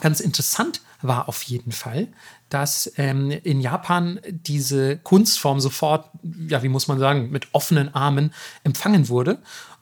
[0.00, 2.08] ganz interessant war auf jeden Fall,
[2.48, 6.10] dass ähm, in Japan diese Kunstform sofort,
[6.48, 8.32] ja, wie muss man sagen, mit offenen Armen
[8.64, 9.38] empfangen wurde.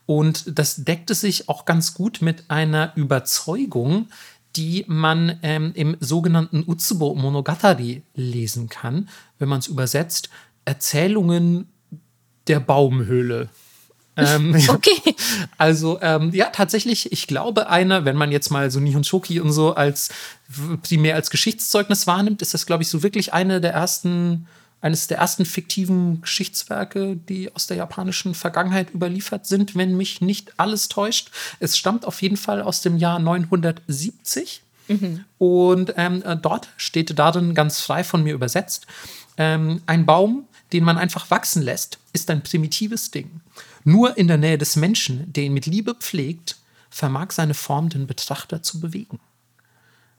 [0.07, 4.09] Und das deckte sich auch ganz gut mit einer Überzeugung,
[4.57, 10.31] die man ähm, im sogenannten Utsubo Monogatari lesen kann, wenn man es übersetzt,
[10.65, 11.69] Erzählungen
[12.47, 13.49] der Baumhöhle.
[14.17, 15.15] Ähm, okay.
[15.59, 19.53] Also ähm, ja, tatsächlich, ich glaube, einer, wenn man jetzt mal so Nihon Shoki und
[19.53, 20.11] so als
[20.83, 24.47] primär als Geschichtszeugnis wahrnimmt, ist das, glaube ich, so wirklich eine der ersten,
[24.81, 30.53] eines der ersten fiktiven Geschichtswerke, die aus der japanischen Vergangenheit überliefert sind, wenn mich nicht
[30.57, 31.31] alles täuscht.
[31.61, 34.63] Es stammt auf jeden Fall aus dem Jahr 970.
[34.89, 35.25] Mhm.
[35.39, 38.87] Und ähm, äh, dort steht darin ganz frei von mir übersetzt,
[39.37, 43.41] ähm, ein Baum, den man einfach wachsen lässt, ist ein primitives Ding.
[43.87, 46.57] Nur in der Nähe des Menschen, der ihn mit Liebe pflegt,
[46.91, 49.21] vermag seine Form den Betrachter zu bewegen.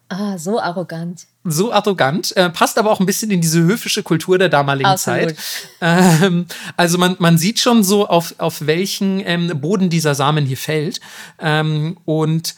[0.08, 1.28] Ah, so arrogant.
[1.44, 5.36] So arrogant, äh, passt aber auch ein bisschen in diese höfische Kultur der damaligen Absolut.
[5.36, 5.38] Zeit.
[5.82, 6.46] Ähm,
[6.78, 11.02] also man, man sieht schon so, auf, auf welchen ähm, Boden dieser Samen hier fällt.
[11.40, 12.56] Ähm, und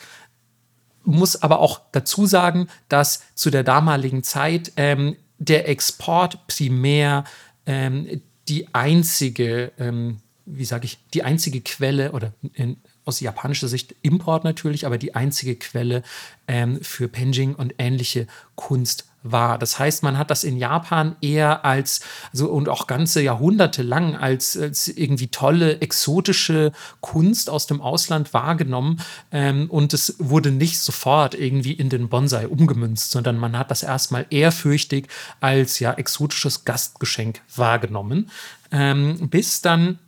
[1.05, 7.23] muss aber auch dazu sagen, dass zu der damaligen Zeit ähm, der Export primär
[7.65, 10.19] ähm, die einzige ähm,
[10.51, 15.15] wie sage ich, die einzige Quelle oder in, aus japanischer Sicht Import natürlich, aber die
[15.15, 16.03] einzige Quelle
[16.47, 19.57] ähm, für Penjing und ähnliche Kunst war.
[19.57, 24.15] Das heißt, man hat das in Japan eher als, so und auch ganze Jahrhunderte lang
[24.15, 29.01] als, als irgendwie tolle, exotische Kunst aus dem Ausland wahrgenommen.
[29.31, 33.83] Ähm, und es wurde nicht sofort irgendwie in den Bonsai umgemünzt, sondern man hat das
[33.83, 35.07] erstmal ehrfürchtig
[35.41, 38.31] als ja exotisches Gastgeschenk wahrgenommen.
[38.71, 39.99] Ähm, bis dann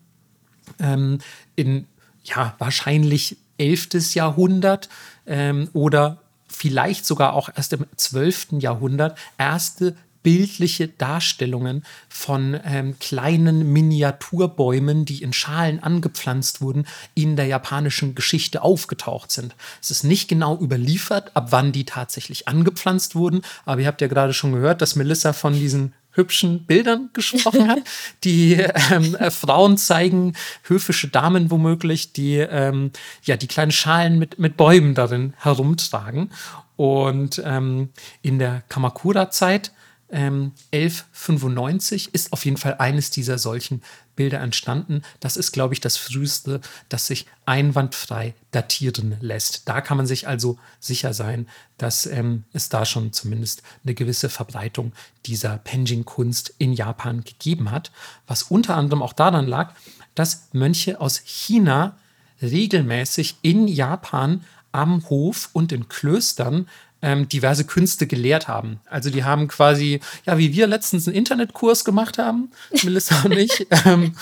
[0.79, 1.19] ähm,
[1.55, 1.87] in
[2.23, 4.13] ja, wahrscheinlich 11.
[4.15, 4.89] Jahrhundert
[5.25, 8.53] ähm, oder vielleicht sogar auch erst im 12.
[8.59, 17.47] Jahrhundert erste bildliche Darstellungen von ähm, kleinen Miniaturbäumen, die in Schalen angepflanzt wurden, in der
[17.47, 19.55] japanischen Geschichte aufgetaucht sind.
[19.81, 24.07] Es ist nicht genau überliefert, ab wann die tatsächlich angepflanzt wurden, aber ihr habt ja
[24.07, 27.79] gerade schon gehört, dass Melissa von diesen hübschen Bildern gesprochen hat.
[28.23, 28.53] Die
[28.91, 32.91] ähm, äh, Frauen zeigen höfische Damen womöglich, die ähm,
[33.23, 36.31] ja die kleinen Schalen mit, mit Bäumen darin herumtragen.
[36.75, 37.89] Und ähm,
[38.21, 39.71] in der Kamakura-Zeit
[40.11, 43.81] ähm, 1195 ist auf jeden Fall eines dieser solchen
[44.15, 45.01] Bilder entstanden.
[45.19, 49.67] Das ist, glaube ich, das früheste, das sich einwandfrei datieren lässt.
[49.67, 51.47] Da kann man sich also sicher sein,
[51.77, 54.91] dass ähm, es da schon zumindest eine gewisse Verbreitung
[55.25, 57.91] dieser Penjing-Kunst in Japan gegeben hat,
[58.27, 59.73] was unter anderem auch daran lag,
[60.13, 61.97] dass Mönche aus China
[62.41, 66.67] regelmäßig in Japan am Hof und in Klöstern
[67.01, 68.79] ähm, diverse Künste gelehrt haben.
[68.89, 72.51] Also die haben quasi, ja, wie wir letztens einen Internetkurs gemacht haben,
[72.83, 74.15] Melissa und ich, ähm,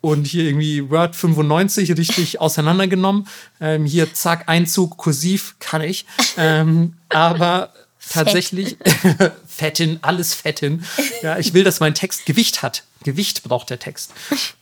[0.00, 3.26] und hier irgendwie Word 95 richtig auseinandergenommen.
[3.60, 6.06] Ähm, hier zack, Einzug, kursiv kann ich.
[6.38, 7.72] Ähm, aber
[8.08, 8.78] tatsächlich
[9.46, 10.84] Fettin, alles Fettin.
[11.22, 12.84] Ja, ich will, dass mein Text Gewicht hat.
[13.04, 14.12] Gewicht braucht der Text.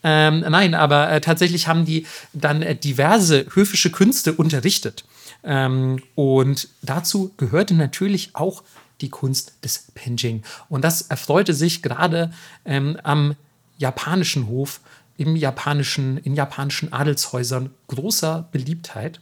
[0.03, 5.05] Ähm, nein, aber äh, tatsächlich haben die dann äh, diverse höfische Künste unterrichtet.
[5.49, 8.63] Ähm, und dazu gehörte natürlich auch
[9.01, 10.43] die Kunst des Penjing.
[10.69, 12.31] Und das erfreute sich gerade
[12.67, 13.35] ähm, am
[13.79, 14.81] japanischen Hof,
[15.17, 19.21] im japanischen, in japanischen Adelshäusern großer Beliebtheit.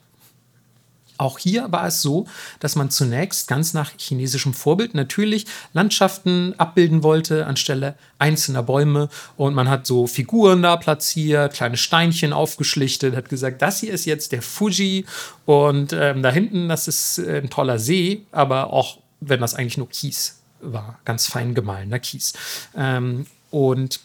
[1.18, 2.26] Auch hier war es so,
[2.60, 9.08] dass man zunächst ganz nach chinesischem Vorbild natürlich Landschaften abbilden wollte anstelle einzelner Bäume.
[9.36, 14.04] Und man hat so Figuren da platziert, kleine Steinchen aufgeschlichtet, hat gesagt, das hier ist
[14.04, 15.04] jetzt der Fuji
[15.44, 19.78] und ähm, da hinten, das ist äh, ein toller See, aber auch wenn das eigentlich
[19.78, 22.34] nur Kies war, ganz fein gemahlener Kies.
[22.76, 24.00] Ähm, und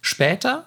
[0.00, 0.66] später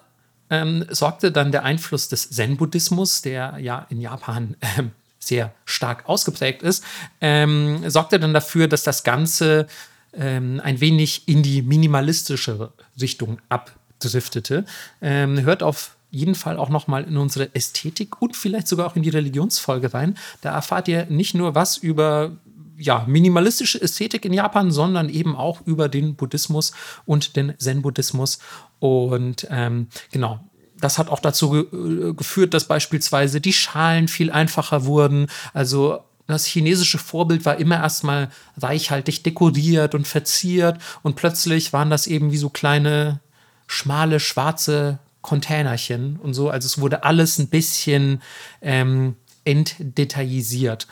[0.50, 6.62] ähm, sorgte dann der Einfluss des Zen-Buddhismus, der ja in Japan ähm, sehr stark ausgeprägt
[6.62, 6.84] ist,
[7.20, 9.66] ähm, sorgt er dann dafür, dass das Ganze
[10.12, 14.64] ähm, ein wenig in die minimalistische Richtung abdriftete.
[15.00, 19.02] Ähm, hört auf jeden Fall auch nochmal in unsere Ästhetik und vielleicht sogar auch in
[19.02, 20.16] die Religionsfolge rein.
[20.40, 22.32] Da erfahrt ihr nicht nur was über
[22.78, 26.72] ja, minimalistische Ästhetik in Japan, sondern eben auch über den Buddhismus
[27.04, 28.38] und den Zen-Buddhismus.
[28.78, 30.40] Und ähm, genau,
[30.80, 35.26] das hat auch dazu ge äh, geführt, dass beispielsweise die Schalen viel einfacher wurden.
[35.52, 42.06] Also das chinesische Vorbild war immer erstmal reichhaltig dekoriert und verziert und plötzlich waren das
[42.06, 43.20] eben wie so kleine,
[43.66, 46.50] schmale, schwarze Containerchen und so.
[46.50, 48.22] Also es wurde alles ein bisschen
[48.60, 50.86] ähm, entdetaillisiert.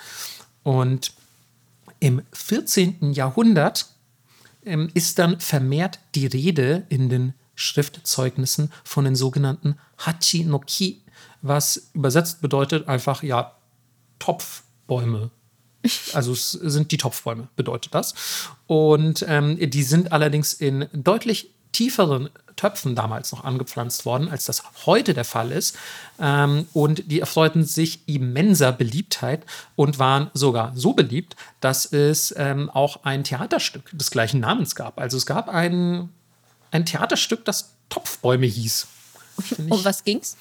[0.62, 1.12] Und
[2.00, 3.12] im 14.
[3.12, 3.86] Jahrhundert
[4.64, 11.02] ähm, ist dann vermehrt die Rede in den Schriftzeugnissen von den sogenannten Hachi no Ki,
[11.42, 13.56] was übersetzt bedeutet einfach, ja,
[14.20, 15.30] Topfbäume.
[16.14, 18.14] Also es sind die Topfbäume, bedeutet das.
[18.66, 24.62] Und ähm, die sind allerdings in deutlich tieferen Töpfen damals noch angepflanzt worden, als das
[24.86, 25.76] heute der Fall ist.
[26.18, 29.44] Ähm, und die erfreuten sich immenser Beliebtheit
[29.76, 34.98] und waren sogar so beliebt, dass es ähm, auch ein Theaterstück des gleichen Namens gab.
[34.98, 36.08] Also es gab ein
[36.70, 38.86] ein Theaterstück, das Topfbäume hieß.
[39.58, 40.36] Um was ging's?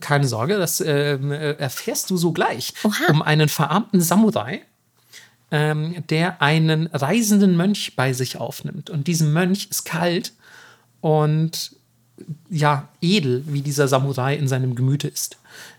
[0.00, 2.72] Keine Sorge, das ähm, äh, erfährst du so gleich.
[2.82, 3.10] Oha.
[3.10, 4.62] Um einen verarmten Samurai,
[5.50, 8.90] ähm, der einen reisenden Mönch bei sich aufnimmt.
[8.90, 10.32] Und diesem Mönch ist kalt
[11.00, 11.76] und
[12.48, 15.36] ja, edel, wie dieser Samurai in seinem Gemüte ist.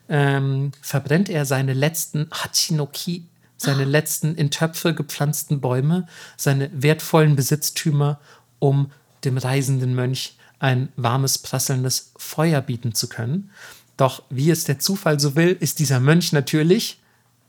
[0.10, 3.26] Ähm, verbrennt er seine letzten Hachinoki,
[3.58, 3.88] seine ah.
[3.88, 8.20] letzten in Töpfe gepflanzten Bäume, seine wertvollen Besitztümer,
[8.60, 8.92] um
[9.24, 13.52] dem reisenden Mönch ein warmes, prasselndes Feuer bieten zu können.
[13.96, 17.00] Doch wie es der Zufall so will, ist dieser Mönch natürlich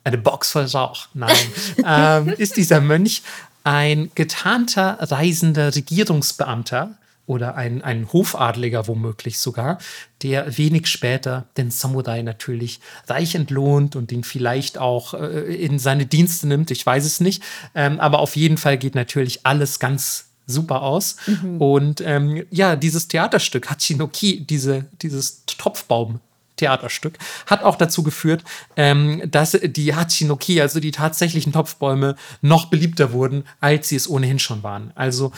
[0.04, 1.08] eine Box voll Rauch.
[1.14, 1.36] Nein,
[1.84, 3.22] ähm, ist dieser Mönch
[3.64, 9.78] ein getarnter, reisender Regierungsbeamter oder ein, ein Hofadliger womöglich sogar,
[10.22, 16.06] der wenig später den Samurai natürlich reich entlohnt und ihn vielleicht auch äh, in seine
[16.06, 16.70] Dienste nimmt.
[16.70, 17.42] Ich weiß es nicht.
[17.74, 21.16] Ähm, aber auf jeden Fall geht natürlich alles ganz super aus.
[21.26, 21.60] Mhm.
[21.60, 26.20] Und ähm, ja, dieses Theaterstück, Hachinoki, diese, dieses Topfbaum.
[26.56, 28.42] Theaterstück, hat auch dazu geführt,
[28.74, 34.40] ähm, dass die Hachinoki, also die tatsächlichen Topfbäume, noch beliebter wurden, als sie es ohnehin
[34.40, 34.90] schon waren.
[34.96, 35.30] Also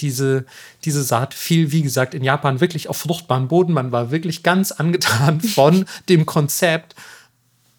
[0.00, 0.44] diese,
[0.84, 3.72] diese Saat fiel, wie gesagt, in Japan wirklich auf fruchtbaren Boden.
[3.72, 6.94] Man war wirklich ganz angetan von dem Konzept,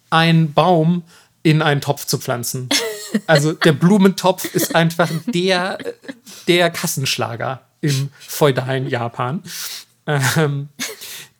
[0.10, 1.04] einen Baum
[1.48, 2.68] in einen Topf zu pflanzen.
[3.26, 5.78] Also der Blumentopf ist einfach der,
[6.50, 9.44] der Kassenschlager im feudalen Japan.
[10.06, 10.68] Ähm,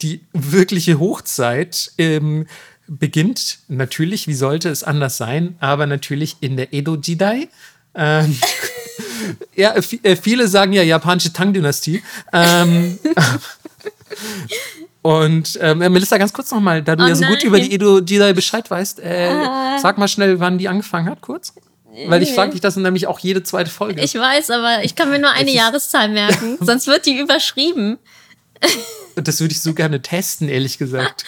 [0.02, 2.48] die wirkliche Hochzeit ähm,
[2.88, 7.50] beginnt natürlich, wie sollte es anders sein, aber natürlich in der Edo-Jidai.
[7.94, 8.40] Ähm,
[9.58, 12.02] ja, äh, viele sagen ja japanische Tang-Dynastie.
[12.32, 12.98] Ähm,
[15.02, 17.34] und ähm, Melissa, ganz kurz nochmal, da du oh ja so nein.
[17.34, 19.80] gut über die Edo-Jidai Bescheid weißt, äh, ah.
[19.80, 21.54] sag mal schnell, wann die angefangen hat, kurz.
[22.06, 24.02] Weil ich frage dich das nämlich auch jede zweite Folge.
[24.02, 27.98] Ich weiß, aber ich kann mir nur eine Jahreszahl merken, sonst wird die überschrieben.
[29.16, 31.26] Das würde ich so gerne testen, ehrlich gesagt.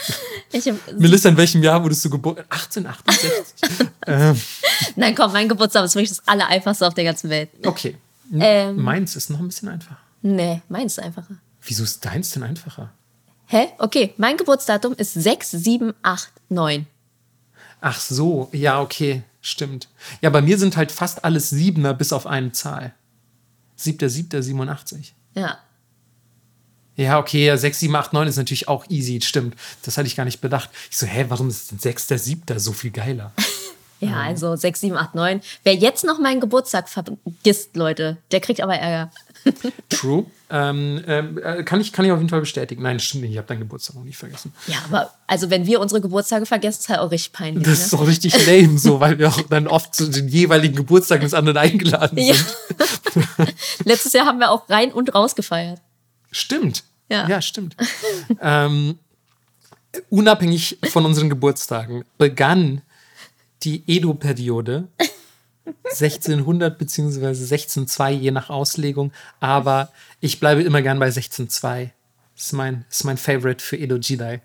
[0.98, 2.44] Melissa, in welchem Jahr wurdest du geboren?
[2.50, 3.88] 1868.
[4.08, 4.42] ähm.
[4.96, 7.50] Nein, komm, mein Geburtstag ist wirklich das Allereinfachste auf der ganzen Welt.
[7.66, 7.98] Okay.
[8.34, 8.76] Ähm.
[8.78, 9.98] Meins ist noch ein bisschen einfacher.
[10.22, 11.38] Nee, meins ist einfacher.
[11.64, 12.92] Wieso ist deins denn einfacher?
[13.52, 13.70] Hä?
[13.80, 16.86] Okay, mein Geburtsdatum ist 6789.
[17.82, 19.90] Ach so, ja, okay, stimmt.
[20.22, 22.94] Ja, bei mir sind halt fast alles Siebener bis auf eine Zahl.
[23.80, 25.14] 7.7.87.
[25.34, 25.58] Ja.
[26.96, 29.56] Ja, okay, ja, 6, 7, 8, 9 ist natürlich auch easy, stimmt.
[29.82, 30.70] Das hatte ich gar nicht bedacht.
[30.92, 33.32] Ich so, hä, warum ist denn 6, 7 so viel geiler?
[34.00, 35.42] ja, also 6, 7, 8, 9.
[35.64, 39.12] Wer jetzt noch meinen Geburtstag vergisst, Leute, der kriegt aber Ärger.
[39.90, 40.26] True.
[40.50, 42.82] Ähm, äh, kann, ich, kann ich auf jeden Fall bestätigen.
[42.82, 43.32] Nein, stimmt nicht.
[43.32, 44.54] Ich habe deinen Geburtstag noch nie vergessen.
[44.68, 47.64] Ja, aber also wenn wir unsere Geburtstage vergessen, ist halt auch richtig peinlich.
[47.64, 47.84] Das ne?
[47.86, 51.34] ist doch richtig lame, so, weil wir auch dann oft zu den jeweiligen Geburtstagen des
[51.34, 52.46] anderen eingeladen sind.
[53.38, 53.46] Ja.
[53.86, 55.82] Letztes Jahr haben wir auch rein und raus gefeiert.
[56.32, 56.84] Stimmt.
[57.10, 57.76] Ja, ja stimmt.
[58.42, 58.98] ähm,
[60.10, 62.82] unabhängig von unseren Geburtstagen begann
[63.64, 64.88] die Edo-Periode
[65.84, 67.28] 1600 bzw.
[67.28, 69.12] 1602, je nach Auslegung.
[69.40, 71.94] Aber ich bleibe immer gern bei 1602.
[72.36, 74.42] Das ist mein, ist mein Favorite für Edo Jidai.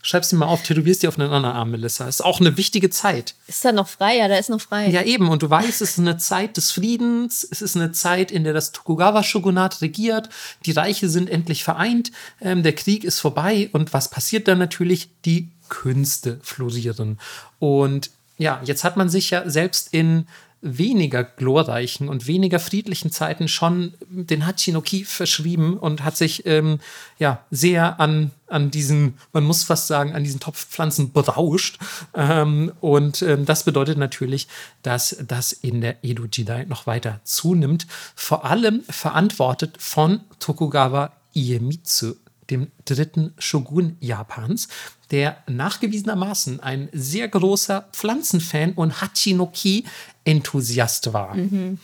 [0.00, 2.08] Schreib's dir mal auf, tätowierst dir auf einen anderen Arm, Melissa.
[2.08, 3.34] Ist auch eine wichtige Zeit.
[3.46, 4.16] Ist da noch frei?
[4.16, 4.88] Ja, da ist noch frei.
[4.88, 5.28] Ja, eben.
[5.28, 7.46] Und du weißt, es ist eine Zeit des Friedens.
[7.50, 10.28] Es ist eine Zeit, in der das Tokugawa-Shogunat regiert.
[10.64, 12.12] Die Reiche sind endlich vereint.
[12.40, 13.68] Ähm, der Krieg ist vorbei.
[13.72, 15.10] Und was passiert dann natürlich?
[15.24, 17.18] Die Künste florieren.
[17.58, 20.26] Und ja, jetzt hat man sich ja selbst in
[20.60, 26.80] weniger glorreichen und weniger friedlichen Zeiten schon den Hachinoki verschrieben und hat sich ähm,
[27.18, 31.78] ja sehr an, an diesen, man muss fast sagen, an diesen Topfpflanzen berauscht.
[32.14, 34.48] Ähm, und ähm, das bedeutet natürlich,
[34.82, 37.86] dass das in der Edo Jidai noch weiter zunimmt.
[38.16, 42.14] Vor allem verantwortet von Tokugawa Iemitsu,
[42.50, 44.68] dem dritten Shogun Japans,
[45.10, 51.34] der nachgewiesenermaßen ein sehr großer Pflanzenfan und Hachinoki-Enthusiast war.
[51.34, 51.78] Mhm.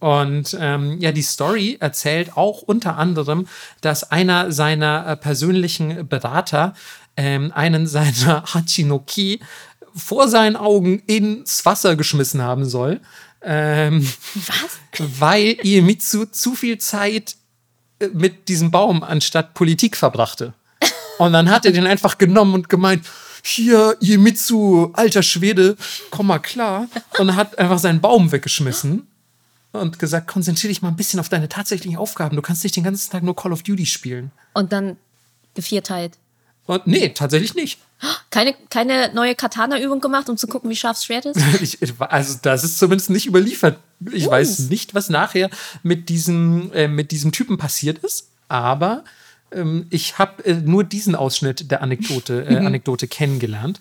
[0.00, 3.48] Und ähm, ja, die Story erzählt auch unter anderem,
[3.80, 6.74] dass einer seiner äh, persönlichen Berater
[7.16, 9.40] ähm, einen seiner Hachinoki
[9.94, 13.00] vor seinen Augen ins Wasser geschmissen haben soll.
[13.42, 14.78] Ähm, Was?
[15.18, 17.34] Weil Iemitsu zu viel Zeit
[17.98, 20.54] äh, mit diesem Baum anstatt Politik verbrachte.
[21.18, 23.04] Und dann hat er den einfach genommen und gemeint,
[23.42, 25.76] hier, Iemitsu, alter Schwede,
[26.10, 26.88] komm mal klar.
[27.18, 29.06] Und hat einfach seinen Baum weggeschmissen
[29.72, 32.36] und gesagt, konzentriere dich mal ein bisschen auf deine tatsächlichen Aufgaben.
[32.36, 34.30] Du kannst nicht den ganzen Tag nur Call of Duty spielen.
[34.54, 34.96] Und dann
[35.54, 36.18] gevierteilt.
[36.66, 37.80] Und nee, tatsächlich nicht.
[38.30, 41.40] Keine, keine neue Katana-Übung gemacht, um zu gucken, wie scharf das Schwert ist?
[41.60, 43.78] ich, also, das ist zumindest nicht überliefert.
[44.12, 44.30] Ich uh.
[44.30, 45.48] weiß nicht, was nachher
[45.82, 49.02] mit diesem, äh, mit diesem Typen passiert ist, aber
[49.52, 53.80] ähm, ich habe äh, nur diesen Ausschnitt der Anekdote, äh, Anekdote kennengelernt.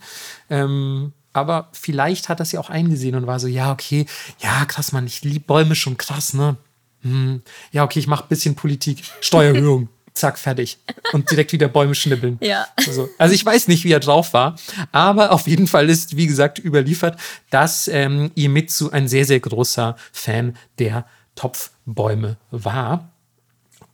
[0.50, 4.08] Ähm, aber vielleicht hat er sie auch eingesehen und war so, ja, okay,
[4.40, 6.58] ja, krass, Mann, ich liebe Bäume schon krass, ne?
[7.02, 9.90] Hm, ja, okay, ich mache ein bisschen Politik, Steuererhöhung.
[10.14, 10.80] Zack, fertig.
[11.14, 12.40] Und direkt wieder Bäume schnippeln.
[12.42, 12.66] Ja.
[12.76, 14.56] Also, also ich weiß nicht, wie er drauf war,
[14.92, 17.20] aber auf jeden Fall ist, wie gesagt, überliefert,
[17.52, 23.12] dass ähm, Iemitsu ein sehr, sehr großer Fan der Topfbäume war.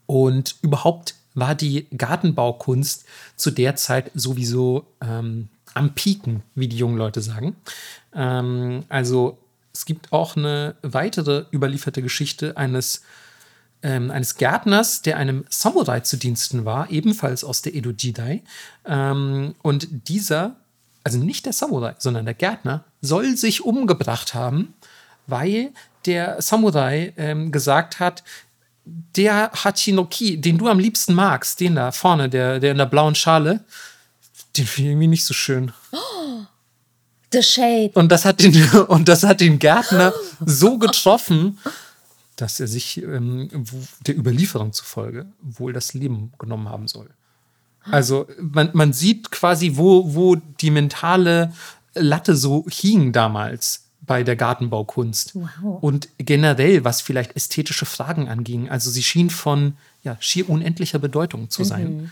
[0.05, 6.97] Und überhaupt war die Gartenbaukunst zu der Zeit sowieso ähm, am Pieken, wie die jungen
[6.97, 7.55] Leute sagen.
[8.13, 9.37] Ähm, also
[9.73, 13.01] es gibt auch eine weitere überlieferte Geschichte eines,
[13.81, 18.43] ähm, eines Gärtners, der einem Samurai zu Diensten war, ebenfalls aus der Edo Jidai.
[18.85, 20.55] Ähm, und dieser,
[21.03, 24.75] also nicht der Samurai, sondern der Gärtner, soll sich umgebracht haben,
[25.25, 25.71] weil
[26.05, 28.23] der Samurai ähm, gesagt hat,
[28.85, 33.15] der Hachinoki, den du am liebsten magst, den da vorne, der, der in der blauen
[33.15, 33.63] Schale,
[34.57, 35.71] den finde ich irgendwie nicht so schön.
[35.91, 36.45] Oh,
[37.31, 37.91] the Shade.
[37.93, 40.13] Und das hat den, und das hat den Gärtner
[40.45, 41.59] so getroffen,
[42.35, 43.49] dass er sich ähm,
[44.05, 47.09] der Überlieferung zufolge wohl das Leben genommen haben soll.
[47.85, 51.53] Also man, man sieht quasi, wo, wo die mentale
[51.93, 55.35] Latte so hing damals bei der Gartenbaukunst.
[55.35, 55.81] Wow.
[55.81, 58.69] Und generell, was vielleicht ästhetische Fragen anging.
[58.69, 62.11] Also sie schien von ja, schier unendlicher Bedeutung zu sein.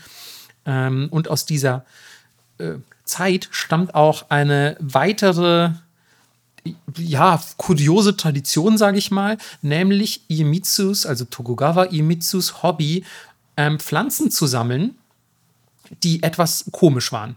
[0.64, 1.84] Ähm, und aus dieser
[2.58, 2.74] äh,
[3.04, 5.72] Zeit stammt auch eine weitere
[6.96, 13.04] ja, kuriose Tradition, sage ich mal, nämlich Iemitsus, also Tokugawa Iemitsus Hobby,
[13.56, 14.96] ähm, Pflanzen zu sammeln,
[16.02, 17.36] die etwas komisch waren.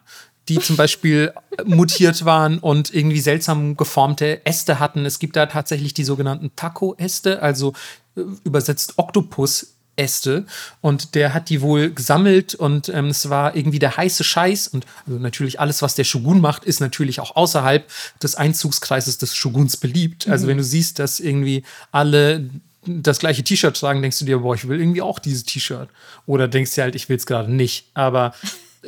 [0.49, 1.33] Die zum Beispiel
[1.65, 5.05] mutiert waren und irgendwie seltsam geformte Äste hatten.
[5.05, 7.73] Es gibt da tatsächlich die sogenannten Taco-Äste, also
[8.15, 9.71] äh, übersetzt Oktopus.
[9.97, 10.45] Äste
[10.81, 14.85] und der hat die wohl gesammelt und ähm, es war irgendwie der heiße Scheiß und
[15.07, 17.89] also natürlich alles, was der Shogun macht, ist natürlich auch außerhalb
[18.21, 20.27] des Einzugskreises des Shoguns beliebt.
[20.27, 22.49] Also wenn du siehst, dass irgendwie alle
[22.85, 25.89] das gleiche T-Shirt tragen, denkst du dir, boah, ich will irgendwie auch dieses T-Shirt.
[26.25, 27.87] Oder denkst dir halt, ich will es gerade nicht.
[27.93, 28.33] Aber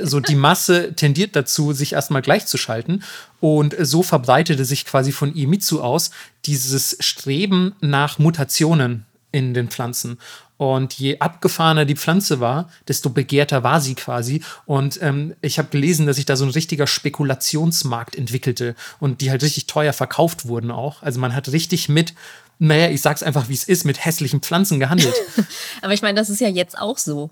[0.02, 3.04] so die Masse tendiert dazu, sich erstmal gleichzuschalten.
[3.40, 6.12] Und so verbreitete sich quasi von Iemitsu aus
[6.46, 10.18] dieses Streben nach Mutationen in den Pflanzen.
[10.58, 14.42] Und je abgefahrener die Pflanze war, desto begehrter war sie quasi.
[14.66, 19.30] Und ähm, ich habe gelesen, dass sich da so ein richtiger Spekulationsmarkt entwickelte und die
[19.30, 21.04] halt richtig teuer verkauft wurden auch.
[21.04, 22.16] Also man hat richtig mit,
[22.58, 25.14] naja, ich sag's einfach, wie es ist, mit hässlichen Pflanzen gehandelt.
[25.84, 27.30] Aber ich meine, das ist ja jetzt auch so.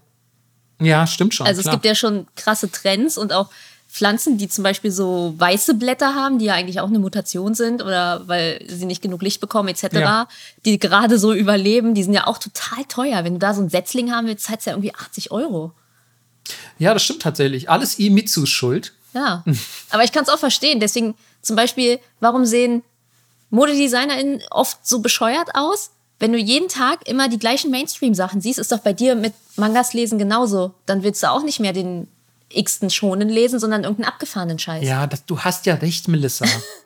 [0.80, 1.48] Ja, stimmt schon.
[1.48, 1.74] Also klar.
[1.74, 3.50] es gibt ja schon krasse Trends und auch
[3.88, 7.82] Pflanzen, die zum Beispiel so weiße Blätter haben, die ja eigentlich auch eine Mutation sind
[7.82, 10.28] oder weil sie nicht genug Licht bekommen etc., Ja.
[10.66, 13.24] die gerade so überleben, die sind ja auch total teuer.
[13.24, 15.72] Wenn du da so ein Setzling haben willst, zahlst du ja irgendwie 80 Euro.
[16.78, 17.70] ja, das stimmt tatsächlich.
[17.70, 18.92] Alles Iemitsus Schuld.
[19.14, 19.46] Ja,
[19.92, 20.82] aber ich kann es auch verstehen.
[20.82, 22.84] Deswegen zum Beispiel, warum sehen
[23.50, 25.92] ModedesignerInnen oft so bescheuert aus?
[26.20, 29.94] Wenn du jeden Tag immer die gleichen Mainstream-Sachen siehst, ist doch bei dir mit Mangas
[29.94, 30.74] lesen genauso.
[30.86, 32.08] Dann willst du auch nicht mehr den
[32.50, 34.86] x-ten Schonen lesen, sondern irgendeinen abgefahrenen Scheiß.
[34.86, 36.46] Ja, das, du hast ja recht, Melissa.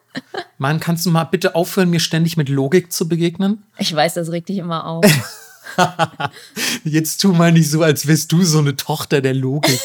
[0.58, 3.64] Mann, kannst du mal bitte aufhören, mir ständig mit Logik zu begegnen?
[3.78, 5.06] Ich weiß, das regt dich immer auf.
[6.84, 9.80] Jetzt tu mal nicht so, als wärst du so eine Tochter der Logik.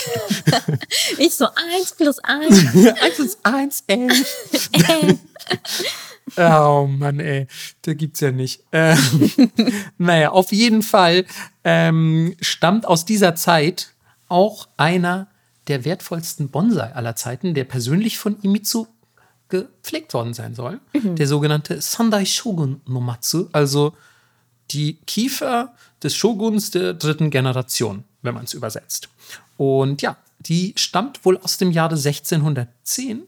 [1.18, 2.64] ich so, eins plus eins.
[3.01, 4.26] eins ist eins, elf.
[6.37, 7.47] Oh Mann, ey,
[7.85, 8.62] der gibt's ja nicht.
[8.72, 8.99] Ähm,
[9.99, 11.27] naja, auf jeden Fall
[11.64, 13.93] ähm, stammt aus dieser Zeit
[14.29, 15.29] auch einer
[15.68, 18.87] der wertvollsten Bonsai aller Zeiten, der persönlich von Imitsu
[19.49, 20.81] gepflegt worden sein soll.
[20.95, 23.95] Der sogenannte Sandai Shogun no Matsu, also
[24.70, 29.09] die Kiefer des Shoguns der dritten Generation, wenn man es übersetzt.
[29.57, 33.22] Und ja, die stammt wohl aus dem Jahre 1610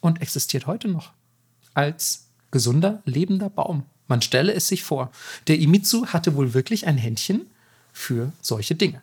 [0.00, 1.12] und existiert heute noch
[1.74, 3.84] als gesunder, lebender Baum.
[4.08, 5.10] Man stelle es sich vor.
[5.48, 7.46] Der Imitsu hatte wohl wirklich ein Händchen
[7.92, 9.00] für solche Dinge.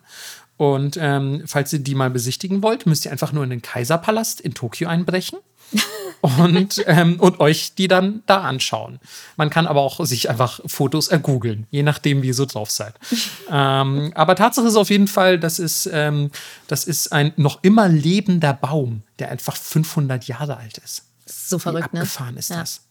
[0.56, 4.42] Und ähm, falls ihr die mal besichtigen wollt, müsst ihr einfach nur in den Kaiserpalast
[4.42, 5.38] in Tokio einbrechen
[6.20, 9.00] und, ähm, und euch die dann da anschauen.
[9.36, 12.94] Man kann aber auch sich einfach Fotos ergoogeln, je nachdem, wie ihr so drauf seid.
[13.50, 16.30] ähm, aber Tatsache ist auf jeden Fall, das ist, ähm,
[16.66, 21.09] das ist ein noch immer lebender Baum, der einfach 500 Jahre alt ist.
[21.30, 22.00] So verrückt, ne?
[22.00, 22.60] abgefahren ist Ja.
[22.60, 22.82] das?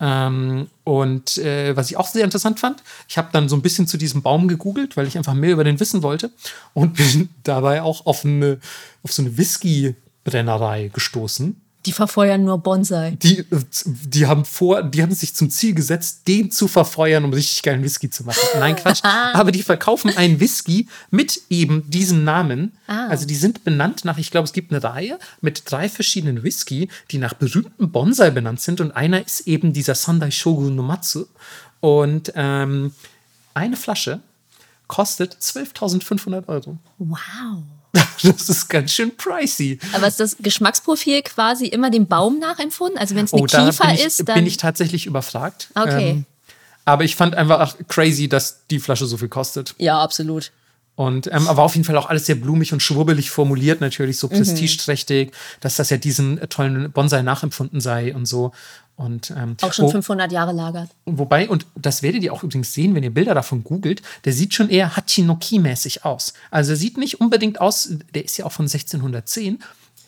[0.00, 3.86] Ähm, und äh, was ich auch sehr interessant fand, ich habe dann so ein bisschen
[3.86, 6.30] zu diesem Baum gegoogelt, weil ich einfach mehr über den wissen wollte
[6.74, 8.58] und bin dabei auch auf, eine,
[9.04, 11.60] auf so eine Whisky-Brennerei gestoßen.
[11.84, 13.16] Die verfeuern nur Bonsai.
[13.22, 13.44] Die, äh,
[13.84, 17.82] die haben vor, die haben sich zum Ziel gesetzt, den zu verfeuern, um richtig geilen
[17.82, 18.40] Whisky zu machen.
[18.58, 19.00] Nein, Quatsch.
[19.04, 22.72] Aber die verkaufen einen Whisky mit eben diesem Namen.
[22.86, 23.08] Ah.
[23.08, 26.88] Also die sind benannt nach, ich glaube, es gibt eine Reihe mit drei verschiedenen Whisky,
[27.10, 28.80] die nach berühmten Bonsai benannt sind.
[28.80, 31.26] Und einer ist eben dieser Sandai Shogun no Matsu.
[31.80, 32.92] Und ähm,
[33.54, 34.20] eine Flasche
[34.86, 36.78] kostet 12.500 Euro.
[36.98, 37.64] Wow.
[38.22, 39.78] Das ist ganz schön pricey.
[39.92, 42.98] Aber ist das Geschmacksprofil quasi immer dem Baum nachempfunden?
[42.98, 44.36] Also wenn es eine Oh, Kiefer ich, ist, dann.
[44.36, 45.68] bin ich tatsächlich überfragt.
[45.76, 46.24] Ähm, Okay.
[46.84, 49.74] aber ich fand einfach crazy, dass die Flasche so viel kostet.
[49.78, 50.52] ja, absolut.
[50.94, 54.20] Und ähm, aber auf jeden Fall auch alles sehr blumig und schwurbelig formuliert, natürlich Mhm.
[54.20, 58.52] so prestigeträchtig, dass das ja diesen äh, tollen Bonsai nachempfunden sei und so.
[59.02, 60.88] Und ähm, Auch schon wo- 500 Jahre lagert.
[61.06, 64.54] Wobei, und das werdet ihr auch übrigens sehen, wenn ihr Bilder davon googelt, der sieht
[64.54, 66.34] schon eher Hachinoki-mäßig aus.
[66.50, 69.58] Also er sieht nicht unbedingt aus, der ist ja auch von 1610,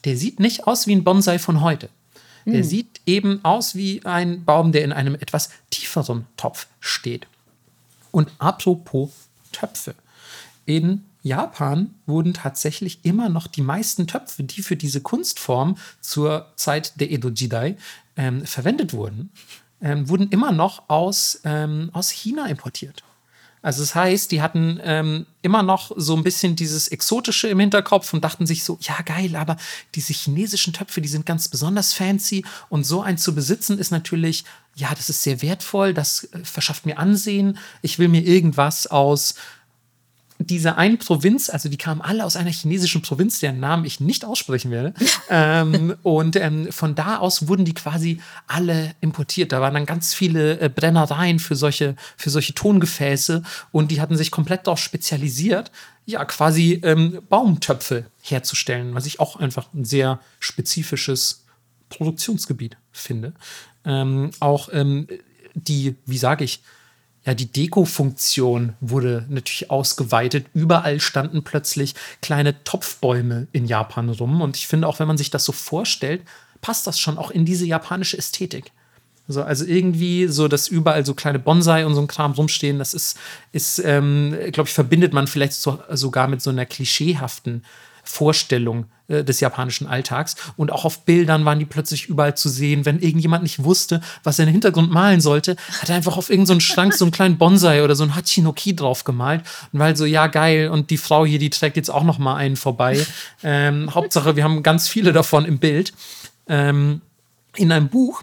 [0.04, 1.88] der sieht nicht aus wie ein Bonsai von heute.
[2.46, 7.26] Der sieht eben aus wie ein Baum, der in einem etwas tieferen Topf steht.
[8.10, 9.10] Und apropos
[9.50, 9.94] Töpfe.
[10.66, 17.00] In Japan wurden tatsächlich immer noch die meisten Töpfe, die für diese Kunstform zur Zeit
[17.00, 17.76] der Edo-Jidai
[18.16, 19.30] ähm, verwendet wurden,
[19.80, 23.02] ähm, wurden immer noch aus, ähm, aus China importiert.
[23.62, 28.12] Also das heißt, die hatten ähm, immer noch so ein bisschen dieses Exotische im Hinterkopf
[28.12, 29.56] und dachten sich so, ja geil, aber
[29.94, 34.44] diese chinesischen Töpfe, die sind ganz besonders fancy und so einen zu besitzen ist natürlich,
[34.74, 37.56] ja, das ist sehr wertvoll, das äh, verschafft mir Ansehen.
[37.80, 39.34] Ich will mir irgendwas aus
[40.46, 44.24] dieser einen Provinz, also die kamen alle aus einer chinesischen Provinz, deren Namen ich nicht
[44.24, 44.94] aussprechen werde.
[45.30, 49.52] ähm, und ähm, von da aus wurden die quasi alle importiert.
[49.52, 53.42] Da waren dann ganz viele äh, Brennereien für solche, für solche Tongefäße
[53.72, 55.70] und die hatten sich komplett darauf spezialisiert,
[56.06, 61.44] ja, quasi ähm, Baumtöpfe herzustellen, was ich auch einfach ein sehr spezifisches
[61.88, 63.32] Produktionsgebiet finde.
[63.84, 65.06] Ähm, auch ähm,
[65.54, 66.62] die, wie sage ich,
[67.26, 70.46] ja, die Deko-Funktion wurde natürlich ausgeweitet.
[70.52, 74.42] Überall standen plötzlich kleine Topfbäume in Japan rum.
[74.42, 76.22] Und ich finde auch, wenn man sich das so vorstellt,
[76.60, 78.72] passt das schon auch in diese japanische Ästhetik.
[79.26, 82.92] So, also irgendwie so, dass überall so kleine Bonsai und so ein Kram rumstehen, das
[82.92, 83.16] ist,
[83.52, 87.64] ist ähm, glaube ich, verbindet man vielleicht so, sogar mit so einer klischeehaften
[88.04, 90.36] Vorstellung äh, des japanischen Alltags.
[90.56, 92.84] Und auch auf Bildern waren die plötzlich überall zu sehen.
[92.86, 96.30] Wenn irgendjemand nicht wusste, was er in den Hintergrund malen sollte, hat er einfach auf
[96.30, 99.42] irgendeinen so Schrank so einen kleinen Bonsai oder so ein Hachinoki drauf gemalt.
[99.72, 100.68] Und weil so, ja, geil.
[100.70, 103.04] Und die Frau hier, die trägt jetzt auch noch mal einen vorbei.
[103.42, 105.92] Ähm, Hauptsache, wir haben ganz viele davon im Bild.
[106.48, 107.00] Ähm,
[107.56, 108.22] in einem Buch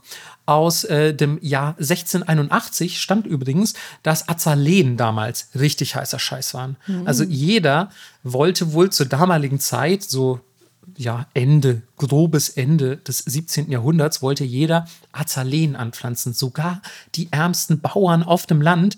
[0.53, 3.73] aus äh, dem Jahr 1681 stand übrigens,
[4.03, 6.77] dass Azaleen damals richtig heißer Scheiß waren.
[6.87, 7.07] Mhm.
[7.07, 7.89] Also jeder
[8.23, 10.41] wollte wohl zur damaligen Zeit, so
[10.97, 13.71] ja, Ende, grobes Ende des 17.
[13.71, 16.33] Jahrhunderts, wollte jeder Azaleen anpflanzen.
[16.33, 16.81] Sogar
[17.15, 18.97] die ärmsten Bauern auf dem Land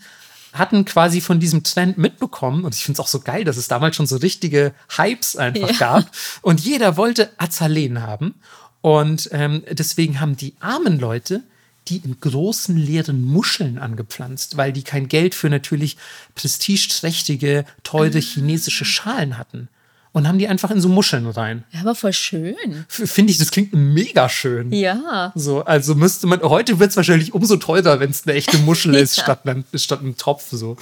[0.54, 2.64] hatten quasi von diesem Trend mitbekommen.
[2.64, 5.72] Und ich finde es auch so geil, dass es damals schon so richtige Hypes einfach
[5.72, 5.78] ja.
[5.78, 6.12] gab.
[6.42, 8.36] Und jeder wollte Azaleen haben.
[8.84, 11.42] Und ähm, deswegen haben die armen Leute
[11.88, 15.98] die in großen leeren Muscheln angepflanzt, weil die kein Geld für natürlich
[16.36, 19.68] prestigeträchtige, teure chinesische Schalen hatten.
[20.14, 21.64] Und haben die einfach in so Muscheln rein.
[21.72, 22.86] Ja, aber voll schön.
[22.88, 24.72] Finde ich, das klingt mega schön.
[24.72, 25.32] Ja.
[25.34, 28.94] So, also müsste man, heute wird es wahrscheinlich umso teurer, wenn es eine echte Muschel
[28.96, 29.24] ist, ja.
[29.24, 29.42] statt,
[29.74, 30.50] statt einem Topf.
[30.52, 30.78] So.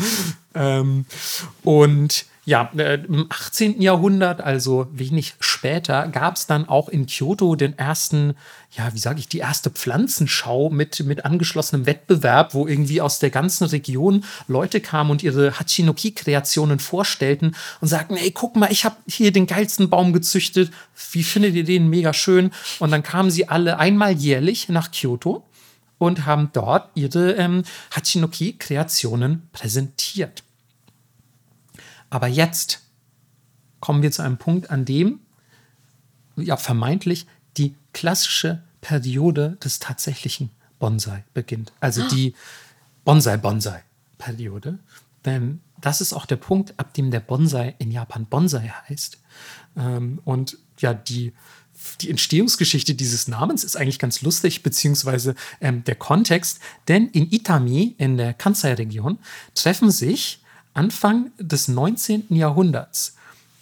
[0.54, 1.06] Ähm,
[1.64, 3.82] und ja, äh, im 18.
[3.82, 8.34] Jahrhundert, also wenig später, gab es dann auch in Kyoto den ersten,
[8.72, 13.30] ja, wie sage ich, die erste Pflanzenschau mit, mit angeschlossenem Wettbewerb, wo irgendwie aus der
[13.30, 18.96] ganzen Region Leute kamen und ihre Hachinoki-Kreationen vorstellten und sagten, ey, guck mal, ich habe
[19.08, 20.72] hier den geilsten Baum gezüchtet,
[21.12, 21.90] wie findet ihr den?
[21.90, 22.52] Mega schön.
[22.80, 25.46] Und dann kamen sie alle einmal jährlich nach Kyoto
[26.00, 27.62] und haben dort ihre ähm,
[27.92, 30.44] Hachinoki-Kreationen präsentiert.
[32.12, 32.82] Aber jetzt
[33.80, 35.22] kommen wir zu einem Punkt, an dem
[36.36, 37.26] ja vermeintlich
[37.58, 41.74] die klassische Periode des tatsächlichen Bonsai beginnt.
[41.80, 42.36] Also die
[43.06, 44.80] Bonsai-Bonsai-Periode.
[45.26, 49.20] Denn das ist auch der Punkt, ab dem der Bonsai in Japan Bonsai heißt.
[49.78, 51.34] Ähm, und ja, die,
[52.02, 56.60] die Entstehungsgeschichte dieses Namens ist eigentlich ganz lustig, beziehungsweise ähm, der Kontext.
[56.88, 59.20] Denn in Itami, in der Kansai-Region,
[59.54, 60.41] treffen sich
[60.74, 62.26] Anfang des 19.
[62.30, 63.16] Jahrhunderts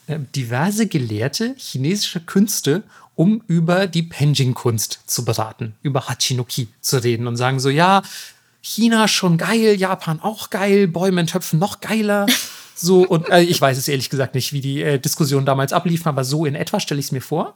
[0.07, 2.83] äh, diverse Gelehrte chinesischer Künste,
[3.15, 8.01] um über die Penjing-Kunst zu beraten, über Hachinoki zu reden und sagen so, ja,
[8.61, 12.25] China schon geil, Japan auch geil, Bäume in Töpfen noch geiler.
[12.81, 16.07] So, und äh, ich weiß es ehrlich gesagt nicht, wie die äh, Diskussion damals abliefen,
[16.07, 17.55] aber so in etwa stelle ich es mir vor.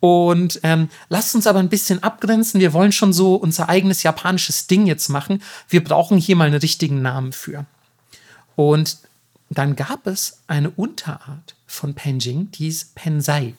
[0.00, 2.58] Und ähm, lasst uns aber ein bisschen abgrenzen.
[2.58, 5.42] Wir wollen schon so unser eigenes japanisches Ding jetzt machen.
[5.68, 7.66] Wir brauchen hier mal einen richtigen Namen für.
[8.58, 8.98] Und
[9.50, 13.54] dann gab es eine Unterart von Penjing, die hieß Pensai.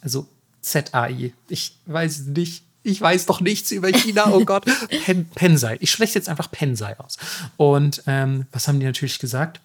[0.00, 0.26] Also
[0.62, 1.32] Z-A-I.
[1.48, 2.64] Ich weiß nicht.
[2.82, 4.64] Ich weiß doch nichts über China, oh Gott.
[5.04, 5.76] Pen, Pensai.
[5.78, 7.18] Ich spreche jetzt einfach Pensai aus.
[7.56, 9.60] Und ähm, was haben die natürlich gesagt?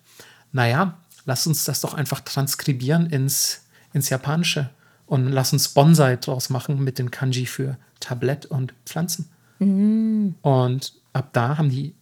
[0.52, 0.96] Naja,
[1.26, 4.70] lass uns das doch einfach transkribieren ins, ins Japanische
[5.08, 9.28] und lass uns Bonsai draus machen mit den Kanji für Tablett und Pflanzen.
[9.58, 10.36] Mhm.
[10.44, 11.96] Und ab da haben die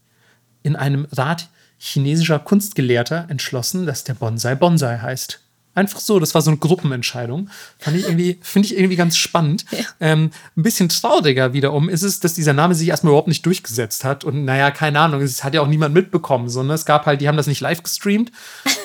[0.61, 1.47] in einem Rat
[1.79, 5.41] chinesischer Kunstgelehrter entschlossen, dass der Bonsai Bonsai heißt.
[5.75, 7.49] Einfach so, das war so eine Gruppenentscheidung.
[7.77, 9.65] Fand ich irgendwie, finde ich irgendwie ganz spannend.
[9.71, 9.79] Ja.
[9.99, 14.03] Ähm, ein bisschen trauriger wiederum ist es, dass dieser Name sich erstmal überhaupt nicht durchgesetzt
[14.03, 14.23] hat.
[14.23, 16.49] Und naja, keine Ahnung, es hat ja auch niemand mitbekommen.
[16.49, 16.73] So, ne?
[16.73, 18.31] Es gab halt, die haben das nicht live gestreamt.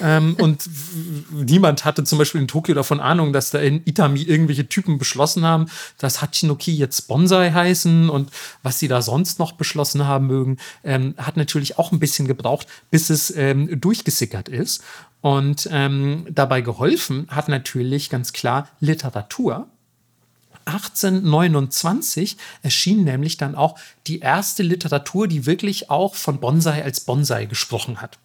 [0.03, 0.69] ähm, und
[1.31, 5.45] niemand hatte zum Beispiel in Tokio davon Ahnung, dass da in Itami irgendwelche Typen beschlossen
[5.45, 5.67] haben,
[5.99, 8.31] dass Hachinoki jetzt Bonsai heißen und
[8.63, 12.67] was sie da sonst noch beschlossen haben mögen, ähm, hat natürlich auch ein bisschen gebraucht,
[12.91, 14.83] bis es ähm, durchgesickert ist.
[15.25, 19.69] Und ähm, dabei geholfen hat natürlich ganz klar Literatur.
[20.67, 27.47] 1829 erschien nämlich dann auch die erste Literatur, die wirklich auch von Bonsai als Bonsai
[27.47, 28.19] gesprochen hat.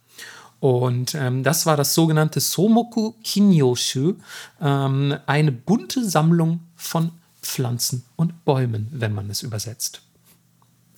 [0.60, 4.16] Und ähm, das war das sogenannte Somoku Kinyoshu,
[4.60, 10.02] ähm, eine bunte Sammlung von Pflanzen und Bäumen, wenn man es übersetzt.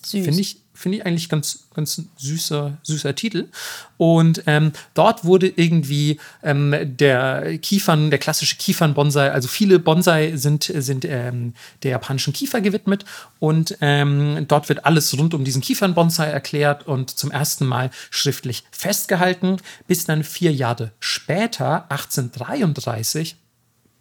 [0.04, 0.26] Süß.
[0.26, 3.50] Finde ich, finde ich eigentlich ganz, ganz süßer, süßer Titel.
[3.98, 10.72] Und ähm, dort wurde irgendwie ähm, der Kiefern, der klassische Kiefern-Bonsai, also viele Bonsai sind,
[10.74, 13.06] sind ähm, der japanischen Kiefer gewidmet.
[13.40, 18.64] Und ähm, dort wird alles rund um diesen Kiefern-Bonsai erklärt und zum ersten Mal schriftlich
[18.72, 23.36] festgehalten, bis dann vier Jahre später, 1833,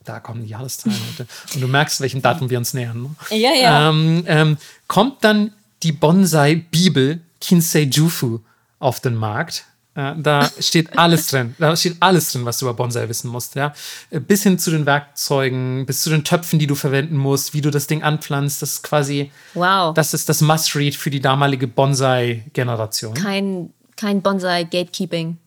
[0.05, 1.27] da kommen die Jahreszahlen heute.
[1.55, 3.03] Und du merkst, welchem Datum wir uns nähern.
[3.03, 3.37] Ne?
[3.37, 3.91] Ja, ja.
[3.91, 8.41] Ähm, ähm, kommt dann die Bonsai-Bibel Kinsei Jufu
[8.79, 9.65] auf den Markt.
[9.95, 11.57] Äh, da steht alles drin.
[11.59, 13.57] Da steht alles drin, was du über Bonsai wissen musst.
[13.57, 13.73] Ja?
[14.11, 17.61] Äh, Bis hin zu den Werkzeugen, bis zu den Töpfen, die du verwenden musst, wie
[17.61, 18.63] du das Ding anpflanzt.
[18.63, 19.93] Das ist quasi, Wow.
[19.95, 23.15] das ist das Must-Read für die damalige Bonsai-Generation.
[23.15, 25.39] kein, kein Bonsai-Gatekeeping.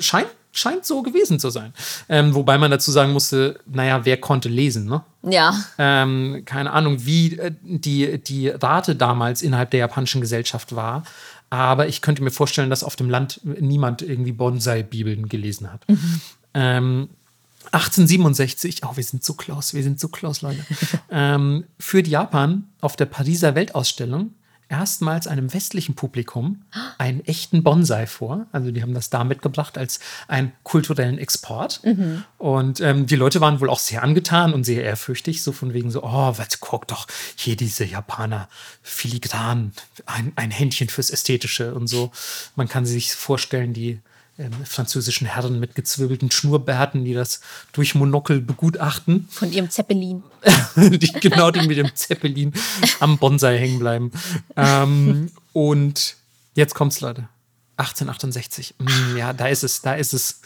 [0.00, 1.72] Scheint, scheint so gewesen zu sein.
[2.08, 5.02] Ähm, wobei man dazu sagen musste, naja, wer konnte lesen, ne?
[5.22, 5.56] Ja.
[5.78, 11.02] ähm, keine Ahnung, wie äh, die, die Rate damals innerhalb der japanischen Gesellschaft war.
[11.50, 15.84] Aber ich könnte mir vorstellen, dass auf dem Land niemand irgendwie Bonsai-Bibeln gelesen hat.
[16.54, 17.08] Ähm,
[17.72, 20.64] 1867, oh, wir sind so close, wir sind so close, Leute,
[21.10, 24.30] ähm, führt Japan auf der Pariser Weltausstellung
[24.68, 26.62] erstmals einem westlichen Publikum
[26.98, 28.46] einen echten Bonsai vor.
[28.52, 31.80] Also die haben das da mitgebracht als einen kulturellen Export.
[32.38, 35.90] Und ähm, die Leute waren wohl auch sehr angetan und sehr ehrfürchtig, so von wegen
[35.90, 37.06] so, oh, was, guck doch,
[37.36, 38.48] hier diese Japaner,
[38.82, 39.72] filigran,
[40.06, 42.10] ein, ein Händchen fürs Ästhetische und so.
[42.56, 44.00] Man kann sich vorstellen, die
[44.38, 47.40] ähm, französischen Herren mit gezwirbelten Schnurrbärten, die das
[47.72, 49.28] durch Monokel begutachten.
[49.30, 50.22] Von ihrem Zeppelin.
[50.76, 52.52] die, genau, die mit dem Zeppelin
[53.00, 54.10] am Bonsai hängen bleiben.
[54.56, 56.16] Ähm, und
[56.54, 57.28] jetzt kommt's, Leute.
[57.78, 58.74] 1868.
[58.78, 60.40] Mm, ja, da ist es, da ist es.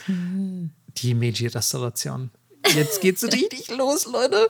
[0.97, 2.30] Die Meiji-Restauration.
[2.74, 4.49] Jetzt geht's richtig los, Leute.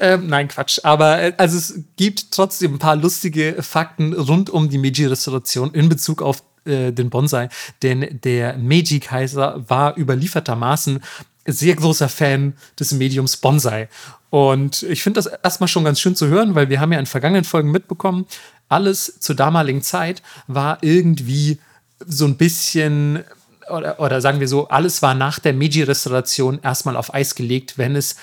[0.00, 0.78] Ähm, nein, Quatsch.
[0.84, 5.88] Aber äh, also es gibt trotzdem ein paar lustige Fakten rund um die Meiji-Restauration in
[5.88, 7.48] Bezug auf äh, den Bonsai.
[7.82, 11.00] Denn der Meiji-Kaiser war überliefertermaßen
[11.46, 13.88] sehr großer Fan des Mediums Bonsai.
[14.30, 17.06] Und ich finde das erstmal schon ganz schön zu hören, weil wir haben ja in
[17.06, 18.26] vergangenen Folgen mitbekommen,
[18.68, 21.58] alles zur damaligen Zeit war irgendwie
[22.06, 23.24] so ein bisschen,
[23.70, 27.96] oder, oder sagen wir so, alles war nach der Meiji-Restauration erstmal auf Eis gelegt, wenn
[27.96, 28.16] es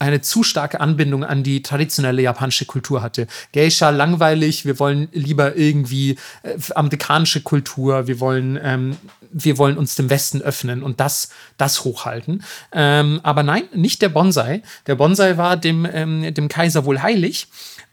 [0.00, 3.26] eine zu starke Anbindung an die traditionelle japanische Kultur hatte.
[3.52, 8.96] Geisha langweilig, wir wollen lieber irgendwie äh, amerikanische Kultur, wir wollen, ähm,
[9.30, 12.42] wir wollen uns dem Westen öffnen und das, das hochhalten.
[12.72, 14.62] Ähm, aber nein, nicht der Bonsai.
[14.86, 17.48] Der Bonsai war dem, ähm, dem Kaiser wohl heilig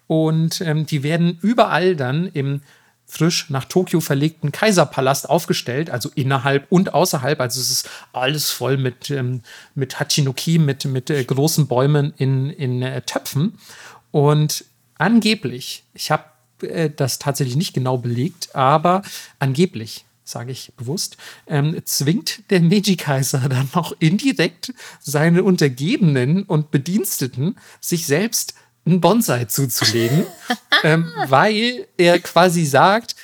[0.07, 2.61] und ähm, die werden überall dann im
[3.07, 7.39] frisch nach Tokio verlegten Kaiserpalast aufgestellt, also innerhalb und außerhalb.
[7.39, 9.41] Also es ist alles voll mit, ähm,
[9.75, 13.57] mit Hachinoki, mit, mit äh, großen Bäumen in, in äh, Töpfen.
[14.11, 14.65] Und
[14.97, 16.25] angeblich, ich habe
[16.61, 19.01] äh, das tatsächlich nicht genau belegt, aber
[19.39, 21.15] angeblich sage ich bewusst,
[21.47, 28.53] ähm, zwingt der Meiji-Kaiser dann noch indirekt seine Untergebenen und Bediensteten, sich selbst
[28.87, 30.25] einen Bonsai zuzulegen,
[30.83, 33.15] ähm, weil er quasi sagt,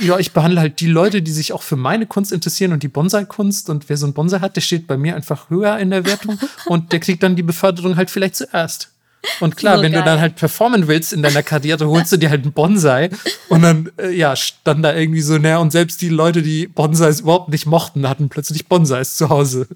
[0.00, 2.88] ja, ich behandle halt die Leute, die sich auch für meine Kunst interessieren und die
[2.88, 6.04] Bonsai-Kunst und wer so einen Bonsai hat, der steht bei mir einfach höher in der
[6.06, 8.90] Wertung und der kriegt dann die Beförderung halt vielleicht zuerst.
[9.40, 10.04] Und klar, So wenn du geil.
[10.04, 13.08] dann halt performen willst in deiner Karriere, holst du dir halt einen Bonsai
[13.48, 17.20] und dann, äh, ja, stand da irgendwie so näher und selbst die Leute, die Bonsais
[17.20, 19.66] überhaupt nicht mochten, hatten plötzlich Bonsais zu Hause.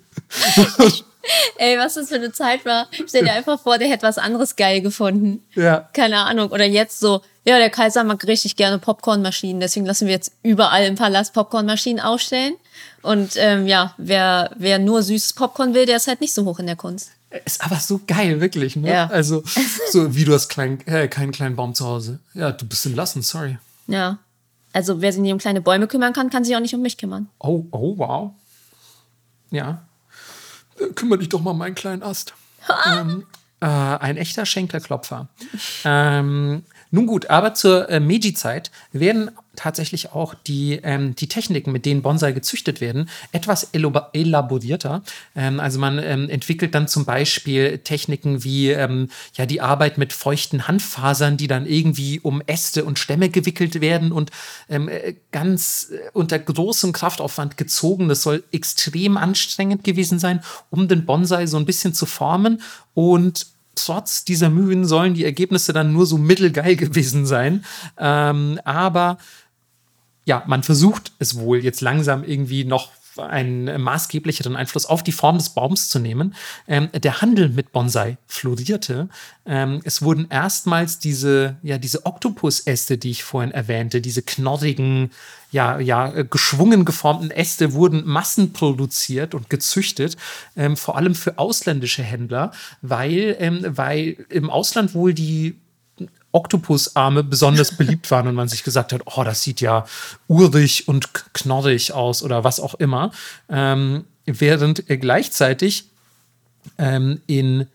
[1.59, 2.89] Ey, was das für eine Zeit war.
[3.07, 5.45] Stell dir einfach vor, der hätte was anderes geil gefunden.
[5.55, 5.89] Ja.
[5.93, 6.51] Keine Ahnung.
[6.51, 10.85] Oder jetzt so, ja, der Kaiser mag richtig gerne Popcornmaschinen, deswegen lassen wir jetzt überall
[10.85, 12.55] im Palast Popcornmaschinen aufstellen.
[13.03, 16.59] Und ähm, ja, wer, wer nur süßes Popcorn will, der ist halt nicht so hoch
[16.59, 17.11] in der Kunst.
[17.45, 18.77] Ist aber so geil, wirklich.
[18.77, 18.91] Ne?
[18.91, 19.07] Ja.
[19.07, 19.43] Also,
[19.91, 22.21] so wie du hast klein, äh, keinen kleinen Baum zu Hause.
[22.35, 23.59] Ja, du bist entlassen, sorry.
[23.87, 24.19] Ja.
[24.73, 26.99] Also wer sich nicht um kleine Bäume kümmern kann, kann sich auch nicht um mich
[26.99, 27.29] kümmern.
[27.39, 28.31] Oh, oh, wow.
[29.51, 29.83] Ja.
[30.95, 32.35] Kümmere dich doch mal um meinen kleinen Ast.
[32.87, 33.27] ähm,
[33.61, 35.29] äh, ein echter Schenkelklopfer.
[35.85, 41.85] ähm, nun gut, aber zur äh, Meiji-Zeit werden tatsächlich auch die, ähm, die Techniken, mit
[41.85, 45.03] denen Bonsai gezüchtet werden, etwas elaborierter.
[45.35, 50.13] Ähm, also man ähm, entwickelt dann zum Beispiel Techniken wie ähm, ja, die Arbeit mit
[50.13, 54.31] feuchten Handfasern, die dann irgendwie um Äste und Stämme gewickelt werden und
[54.69, 58.09] ähm, äh, ganz äh, unter großem Kraftaufwand gezogen.
[58.09, 60.41] Das soll extrem anstrengend gewesen sein,
[60.71, 62.63] um den Bonsai so ein bisschen zu formen
[62.95, 63.47] und
[63.85, 67.65] Trotz dieser Mühen sollen die Ergebnisse dann nur so mittelgeil gewesen sein.
[67.97, 69.19] Ähm, aber
[70.29, 75.39] ja, man versucht es wohl jetzt langsam irgendwie noch einen maßgeblicheren Einfluss auf die Form
[75.39, 76.35] des Baums zu nehmen.
[76.69, 79.09] Ähm, der Handel mit Bonsai florierte.
[79.47, 85.11] Ähm, es wurden erstmals diese, ja, diese Oktopusäste, die ich vorhin erwähnte, diese knorrigen,
[85.51, 90.17] ja, ja, geschwungen geformten Äste wurden massenproduziert und gezüchtet,
[90.57, 92.53] ähm, vor allem für ausländische Händler,
[92.83, 95.57] weil, ähm, weil im Ausland wohl die
[96.33, 99.87] Oktopusarme besonders beliebt waren und man sich gesagt hat, oh, das sieht ja
[100.27, 103.13] urig und knorrig aus oder was auch immer.
[103.49, 105.85] Ähm, während gleichzeitig
[106.77, 107.67] ähm, in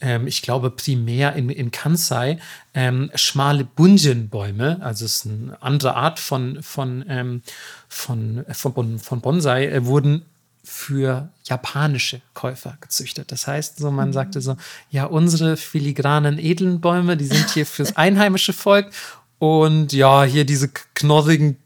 [0.00, 2.38] ähm, ich glaube primär in, in Kansai,
[2.74, 7.42] ähm, schmale Bunjin-Bäume, also es ist eine andere Art von, von, ähm,
[7.88, 10.22] von, von, von Bonsai, äh, wurden
[10.68, 13.30] für japanische Käufer gezüchtet.
[13.30, 14.12] Das heißt, so man mhm.
[14.12, 14.56] sagte so,
[14.90, 18.90] ja, unsere filigranen edlen Bäume, die sind hier fürs einheimische Volk
[19.38, 21.56] und ja, hier diese knorrigen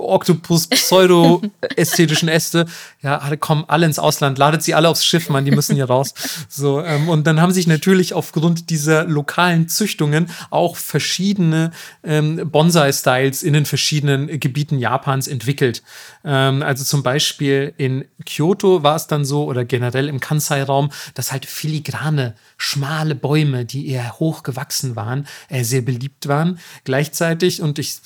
[0.00, 2.66] Oktopus-Pseudo-ästhetischen Äste,
[3.02, 5.86] ja, alle kommen alle ins Ausland, ladet sie alle aufs Schiff, man, die müssen hier
[5.86, 6.14] raus.
[6.48, 11.72] So, ähm, und dann haben sich natürlich aufgrund dieser lokalen Züchtungen auch verschiedene
[12.02, 15.82] ähm, Bonsai-Styles in den verschiedenen Gebieten Japans entwickelt.
[16.24, 21.32] Ähm, also zum Beispiel in Kyoto war es dann so, oder generell im Kansai-Raum, dass
[21.32, 26.58] halt filigrane, schmale Bäume, die eher hoch gewachsen waren, äh, sehr beliebt waren.
[26.84, 27.98] Gleichzeitig, und ich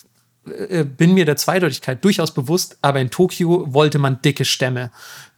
[0.45, 4.91] bin mir der Zweideutigkeit durchaus bewusst, aber in Tokio wollte man dicke Stämme.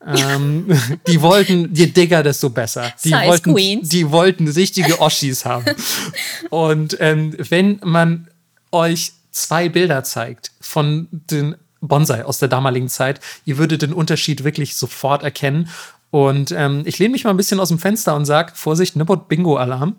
[0.06, 0.66] ähm,
[1.06, 2.92] die wollten, je dicker, desto besser.
[3.04, 3.88] Die Size wollten, Queens.
[3.90, 5.66] die wollten richtige Oschis haben.
[6.50, 8.28] Und ähm, wenn man
[8.72, 14.42] euch zwei Bilder zeigt von den Bonsai aus der damaligen Zeit, ihr würdet den Unterschied
[14.42, 15.68] wirklich sofort erkennen.
[16.10, 19.28] Und ähm, ich lehne mich mal ein bisschen aus dem Fenster und sage, Vorsicht, Nippot
[19.28, 19.96] Bingo Alarm.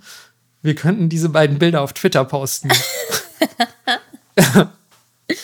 [0.63, 2.69] Wir könnten diese beiden Bilder auf Twitter posten.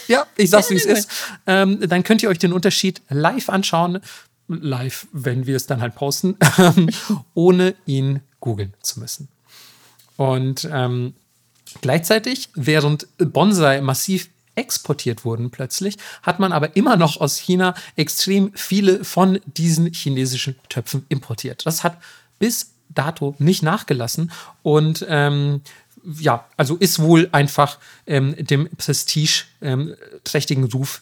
[0.08, 1.10] Ja, ich sag's, wie es ist.
[1.48, 4.00] Ähm, dann könnt ihr euch den Unterschied live anschauen.
[4.48, 6.38] Live, wenn wir es dann halt posten,
[7.34, 9.30] ohne ihn googeln zu müssen.
[10.18, 11.14] Und ähm,
[11.82, 18.52] gleichzeitig, während Bonsai massiv exportiert wurden plötzlich, hat man aber immer noch aus China extrem
[18.54, 21.66] viele von diesen chinesischen Töpfen importiert.
[21.66, 21.98] Das hat
[22.38, 24.32] bis dato nicht nachgelassen
[24.64, 25.62] und ähm,
[26.04, 31.02] ja, also ist wohl einfach ähm, dem prestigeträchtigen ähm, Ruf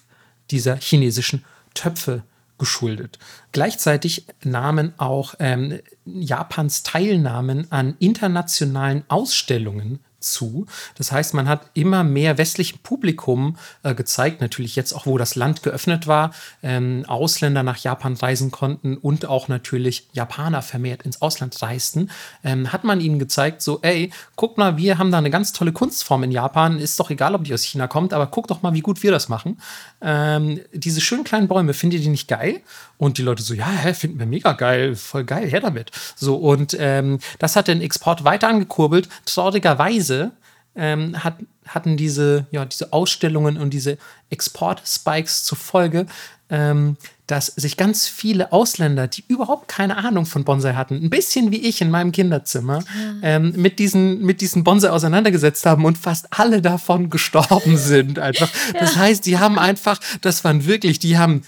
[0.51, 2.23] dieser chinesischen Töpfe
[2.57, 3.19] geschuldet.
[3.51, 10.65] Gleichzeitig nahmen auch ähm, Japans Teilnahmen an internationalen Ausstellungen zu.
[10.97, 15.35] Das heißt, man hat immer mehr westlichem Publikum äh, gezeigt, natürlich jetzt auch, wo das
[15.35, 16.31] Land geöffnet war,
[16.63, 22.09] ähm, Ausländer nach Japan reisen konnten und auch natürlich Japaner vermehrt ins Ausland reisten,
[22.43, 25.71] ähm, hat man ihnen gezeigt, so, ey, guck mal, wir haben da eine ganz tolle
[25.71, 28.73] Kunstform in Japan, ist doch egal, ob die aus China kommt, aber guck doch mal,
[28.73, 29.61] wie gut wir das machen.
[30.01, 32.61] Ähm, diese schönen kleinen Bäume, findet ihr nicht geil?
[32.99, 35.89] Und die Leute so, ja, hä, finden wir mega geil, voll geil, her damit.
[36.17, 39.07] So, und ähm, das hat den Export weiter angekurbelt.
[39.25, 40.33] Traurigerweise
[40.75, 43.97] ähm, hat, hatten diese, ja, diese Ausstellungen und diese
[44.31, 46.07] Export-Spikes zur Folge,
[46.49, 51.51] ähm, dass sich ganz viele Ausländer, die überhaupt keine Ahnung von Bonsai hatten, ein bisschen
[51.51, 52.83] wie ich in meinem Kinderzimmer,
[53.21, 58.19] ähm, mit, diesen, mit diesen Bonsai auseinandergesetzt haben und fast alle davon gestorben sind.
[58.19, 58.49] Einfach.
[58.73, 58.81] Ja.
[58.81, 61.43] Das heißt, die haben einfach, das waren wirklich, die haben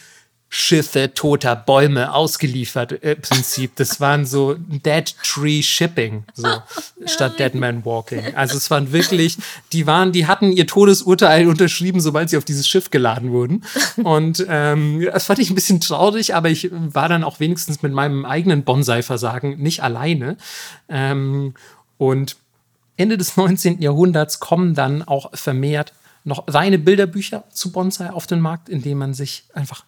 [0.54, 3.78] Schiffe toter Bäume ausgeliefert im äh, Prinzip.
[3.78, 8.36] Das waren so Dead Tree Shipping, so oh, statt Dead Man Walking.
[8.36, 9.38] Also es waren wirklich,
[9.72, 13.64] die waren, die hatten ihr Todesurteil unterschrieben, sobald sie auf dieses Schiff geladen wurden.
[14.04, 17.94] Und ähm, das fand ich ein bisschen traurig, aber ich war dann auch wenigstens mit
[17.94, 20.36] meinem eigenen Bonsai-Versagen nicht alleine.
[20.90, 21.54] Ähm,
[21.98, 22.36] und
[22.98, 23.82] Ende des 19.
[23.82, 25.94] Jahrhunderts kommen dann auch vermehrt
[26.26, 29.86] noch reine Bilderbücher zu Bonsai auf den Markt, indem man sich einfach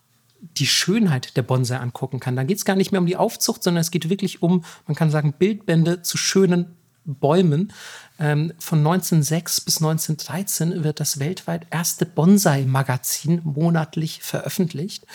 [0.58, 2.36] die Schönheit der Bonsai angucken kann.
[2.36, 4.96] Da geht es gar nicht mehr um die Aufzucht, sondern es geht wirklich um, man
[4.96, 6.76] kann sagen, Bildbände zu schönen
[7.06, 7.74] Bäumen.
[8.20, 15.06] Ähm, von 1906 bis 1913 wird das weltweit erste Bonsai-Magazin monatlich veröffentlicht.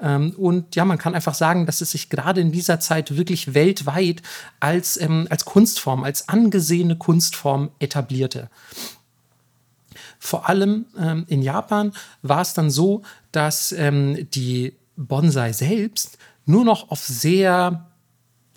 [0.00, 3.54] Ähm, und ja, man kann einfach sagen, dass es sich gerade in dieser Zeit wirklich
[3.54, 4.22] weltweit
[4.60, 8.48] als, ähm, als Kunstform, als angesehene Kunstform etablierte.
[10.24, 16.16] Vor allem ähm, in Japan war es dann so, dass ähm, die Bonsai selbst
[16.46, 17.90] nur noch auf sehr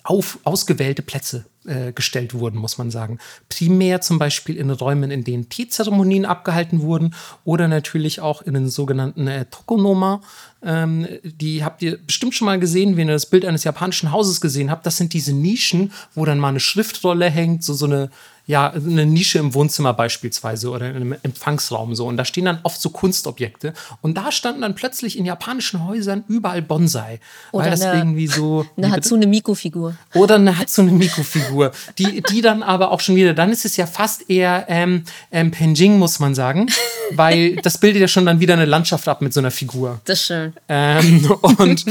[0.06, 3.20] auf, ausgewählte Plätze äh, gestellt wurden, muss man sagen.
[3.50, 7.14] Primär zum Beispiel in Räumen, in denen Teezeremonien abgehalten wurden
[7.44, 10.22] oder natürlich auch in den sogenannten äh, Tokonoma.
[10.64, 14.42] Ähm, die habt ihr bestimmt schon mal gesehen, wenn ihr das Bild eines japanischen Hauses
[14.42, 14.86] gesehen habt.
[14.86, 18.10] Das sind diese Nischen, wo dann mal eine Schriftrolle hängt, so, so eine
[18.48, 22.08] ja, eine Nische im Wohnzimmer beispielsweise oder in einem Empfangsraum so.
[22.08, 23.74] Und da stehen dann oft so Kunstobjekte.
[24.02, 27.20] Und da standen dann plötzlich in japanischen Häusern überall Bonsai.
[27.52, 28.66] Oder weil das eine- irgendwie so.
[28.78, 29.96] Eine Hatsune Miku-Figur.
[30.14, 31.72] Oder eine Hatsune Miku-Figur.
[31.98, 35.52] Die, die dann aber auch schon wieder, dann ist es ja fast eher ähm, ähm,
[35.52, 36.68] Penjing, muss man sagen.
[37.12, 40.00] Weil das bildet ja schon dann wieder eine Landschaft ab mit so einer Figur.
[40.06, 41.86] Das ist Ähm, und,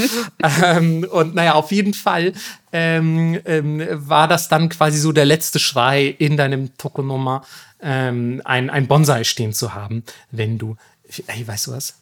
[0.63, 2.33] ähm, und naja, auf jeden Fall
[2.71, 7.43] ähm, ähm, war das dann quasi so der letzte Schrei in deinem Tokonoma,
[7.81, 10.75] ähm, ein, ein Bonsai stehen zu haben, wenn du.
[11.27, 11.95] Ey, weißt du was?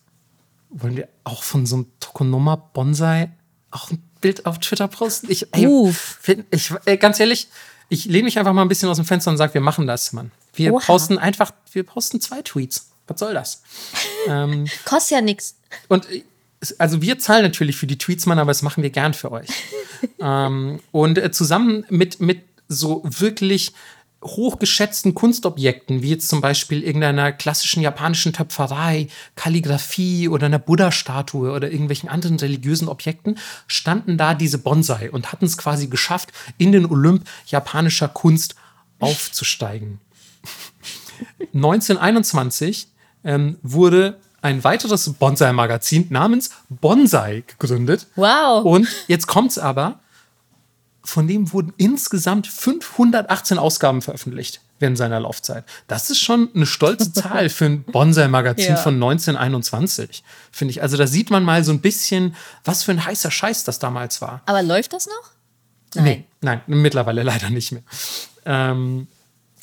[0.70, 3.30] Wollen wir auch von so einem Tokonoma Bonsai
[3.72, 5.30] auch ein Bild auf Twitter posten?
[5.30, 5.93] Ich, ey,
[6.51, 7.47] ich, ey, ganz ehrlich,
[7.89, 10.14] ich lehne mich einfach mal ein bisschen aus dem Fenster und sage, wir machen das,
[10.14, 10.32] Mann.
[10.53, 10.84] Wir Oha.
[10.84, 12.89] posten einfach, wir posten zwei Tweets.
[13.08, 13.62] Was soll das?
[14.28, 15.56] ähm, Kostet ja nichts.
[15.88, 16.08] und
[16.74, 19.47] also wir zahlen natürlich für die Tweets, Mann, aber das machen wir gern für euch.
[20.20, 23.74] ähm, und äh, zusammen mit, mit so wirklich
[24.24, 31.70] hochgeschätzten Kunstobjekten, wie jetzt zum Beispiel irgendeiner klassischen japanischen Töpferei, Kalligraphie oder einer Buddha-Statue oder
[31.70, 33.38] irgendwelchen anderen religiösen Objekten,
[33.68, 38.55] standen da diese Bonsai und hatten es quasi geschafft, in den Olymp japanischer Kunst
[38.99, 39.99] aufzusteigen.
[41.53, 42.88] 1921
[43.24, 48.06] ähm, wurde ein weiteres Bonsai-Magazin namens Bonsai gegründet.
[48.16, 48.64] Wow.
[48.64, 50.00] Und jetzt kommt's aber,
[51.04, 55.64] von dem wurden insgesamt 518 Ausgaben veröffentlicht während seiner Laufzeit.
[55.88, 58.76] Das ist schon eine stolze Zahl für ein Bonsai-Magazin Ja.
[58.78, 60.82] von 1921, finde ich.
[60.82, 64.22] Also da sieht man mal so ein bisschen, was für ein heißer Scheiß das damals
[64.22, 64.41] war.
[64.46, 65.32] Aber läuft das noch?
[66.04, 67.84] Nee, nein, mittlerweile leider nicht mehr.
[68.46, 69.08] Ähm,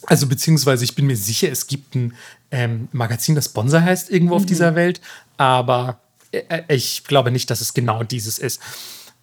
[0.07, 2.15] also beziehungsweise ich bin mir sicher, es gibt ein
[2.51, 5.01] ähm, Magazin, das Bonsai heißt, irgendwo auf dieser Welt,
[5.37, 6.01] aber
[6.33, 8.61] äh, ich glaube nicht, dass es genau dieses ist.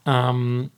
[0.06, 0.72] Ähm,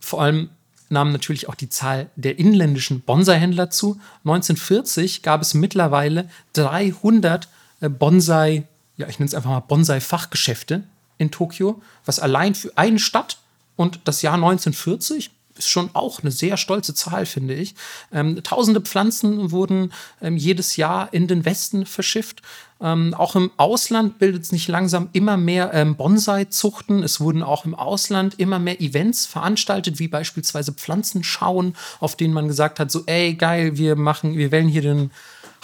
[0.00, 0.50] vor allem
[0.88, 3.98] nahm natürlich auch die Zahl der inländischen Bonsai-Händler zu.
[4.24, 7.48] 1940 gab es mittlerweile 300
[7.80, 8.64] äh, Bonsai,
[8.96, 10.84] ja, ich nenne es einfach mal Bonsai-Fachgeschäfte
[11.18, 13.38] in Tokio, was allein für eine Stadt
[13.76, 17.74] und das Jahr 1940 ist schon auch eine sehr stolze Zahl, finde ich.
[18.12, 22.42] Ähm, tausende Pflanzen wurden ähm, jedes Jahr in den Westen verschifft.
[22.80, 27.02] Ähm, auch im Ausland bildet es nicht langsam immer mehr ähm, Bonsai-Zuchten.
[27.02, 32.48] Es wurden auch im Ausland immer mehr Events veranstaltet, wie beispielsweise Pflanzenschauen, auf denen man
[32.48, 35.10] gesagt hat, so, ey, geil, wir machen, wir wählen hier den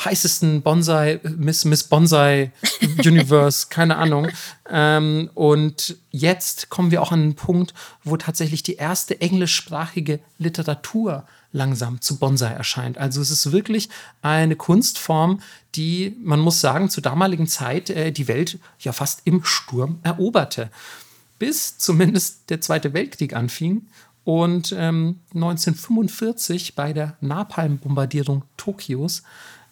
[0.05, 2.53] heißesten Bonsai, Miss, Miss Bonsai
[3.05, 4.29] Universe, keine Ahnung.
[4.71, 7.75] Ähm, und jetzt kommen wir auch an einen Punkt,
[8.05, 12.99] wo tatsächlich die erste englischsprachige Literatur langsam zu Bonsai erscheint.
[12.99, 13.89] Also es ist wirklich
[14.23, 15.41] eine Kunstform,
[15.75, 20.71] die, man muss sagen, zur damaligen Zeit äh, die Welt ja fast im Sturm eroberte.
[21.39, 23.87] Bis zumindest der Zweite Weltkrieg anfing
[24.25, 29.23] und ähm, 1945 bei der Napalm-Bombardierung Tokios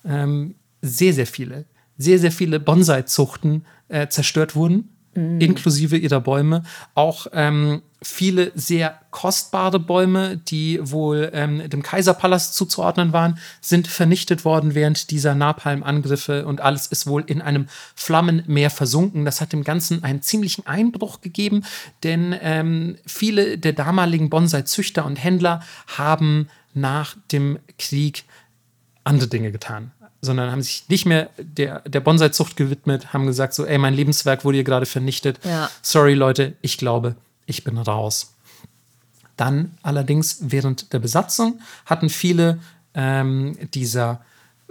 [0.07, 1.67] ähm, sehr, sehr viele,
[1.99, 6.63] sehr, sehr viele Bonsai-Zuchten äh, zerstört wurden, inklusive ihrer Bäume.
[6.95, 14.45] Auch ähm, viele sehr kostbare Bäume, die wohl ähm, dem Kaiserpalast zuzuordnen waren, sind vernichtet
[14.45, 19.25] worden während dieser Napalm-Angriffe und alles ist wohl in einem Flammenmeer versunken.
[19.25, 21.65] Das hat dem Ganzen einen ziemlichen Einbruch gegeben,
[22.03, 28.25] denn ähm, viele der damaligen Bonsai-Züchter und Händler haben nach dem Krieg
[29.05, 29.93] andere Dinge getan,
[30.27, 34.45] sondern haben sich nicht mehr der, der Bonsai-Zucht gewidmet, haben gesagt so, ey, mein Lebenswerk
[34.45, 35.39] wurde hier gerade vernichtet.
[35.45, 35.71] Ja.
[35.81, 37.17] Sorry, Leute, ich glaube,
[37.47, 38.35] ich bin raus.
[39.37, 42.59] Dann allerdings während der Besatzung hatten viele
[42.95, 44.21] ähm, dieser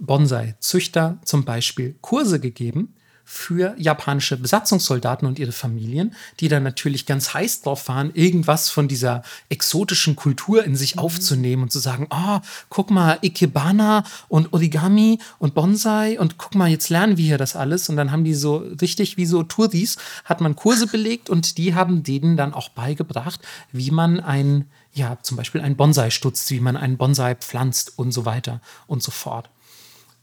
[0.01, 2.94] Bonsai-Züchter zum Beispiel Kurse gegeben
[3.28, 8.88] für japanische Besatzungssoldaten und ihre Familien, die dann natürlich ganz heiß drauf waren, irgendwas von
[8.88, 15.17] dieser exotischen Kultur in sich aufzunehmen und zu sagen, oh, guck mal, Ikebana und Origami
[15.39, 17.89] und Bonsai und guck mal, jetzt lernen wir hier das alles.
[17.89, 21.73] Und dann haben die so richtig wie so Touris, hat man Kurse belegt und die
[21.73, 23.39] haben denen dann auch beigebracht,
[23.71, 28.11] wie man ein, ja, zum Beispiel ein Bonsai stutzt, wie man einen Bonsai pflanzt und
[28.11, 29.49] so weiter und so fort.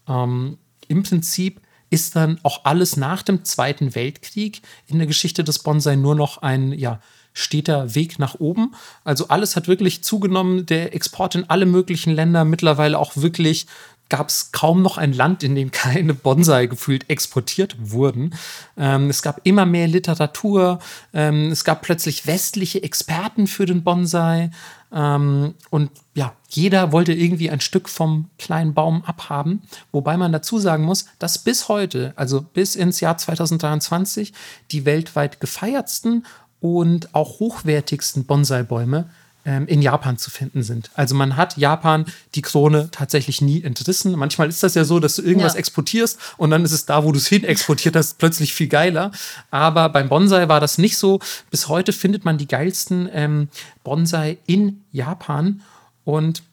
[0.07, 1.59] Ähm, Im Prinzip
[1.93, 6.39] ist dann auch alles nach dem Zweiten Weltkrieg in der Geschichte des Bonsai nur noch
[6.39, 6.99] ein ja,
[7.33, 8.73] steter Weg nach oben.
[9.03, 13.67] Also alles hat wirklich zugenommen, der Export in alle möglichen Länder, mittlerweile auch wirklich
[14.13, 18.35] gab es kaum noch ein Land, in dem keine Bonsai gefühlt exportiert wurden.
[18.77, 20.77] Ähm, es gab immer mehr Literatur,
[21.15, 24.51] ähm, es gab plötzlich westliche Experten für den Bonsai.
[24.93, 29.63] Ähm, und ja, jeder wollte irgendwie ein Stück vom kleinen Baum abhaben.
[29.91, 34.31] Wobei man dazu sagen muss, dass bis heute, also bis ins Jahr 2023,
[34.69, 36.27] die weltweit gefeiertsten
[36.59, 39.09] und auch hochwertigsten Bonsai-Bäume
[39.45, 40.89] ähm, in Japan zu finden sind.
[40.95, 44.13] Also man hat Japan die Krone tatsächlich nie entrissen.
[44.13, 45.59] Manchmal ist das ja so, dass du irgendwas ja.
[45.59, 49.11] exportierst und dann ist es da, wo du es hin exportiert hast, plötzlich viel geiler.
[49.51, 51.19] Aber beim Bonsai war das nicht so.
[51.51, 53.49] Bis heute findet man die geilsten ähm,
[53.83, 55.61] Bonsai in Japan.
[56.05, 56.43] Und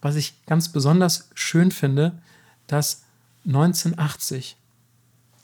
[0.00, 2.12] was ich ganz besonders schön finde,
[2.66, 3.02] dass
[3.46, 4.56] 1980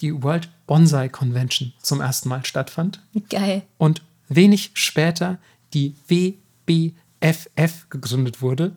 [0.01, 3.01] die World Bonsai Convention zum ersten Mal stattfand.
[3.31, 3.63] Geil.
[3.79, 5.39] Und wenig später
[5.73, 6.35] die W
[6.67, 8.77] BFF gegründet wurde.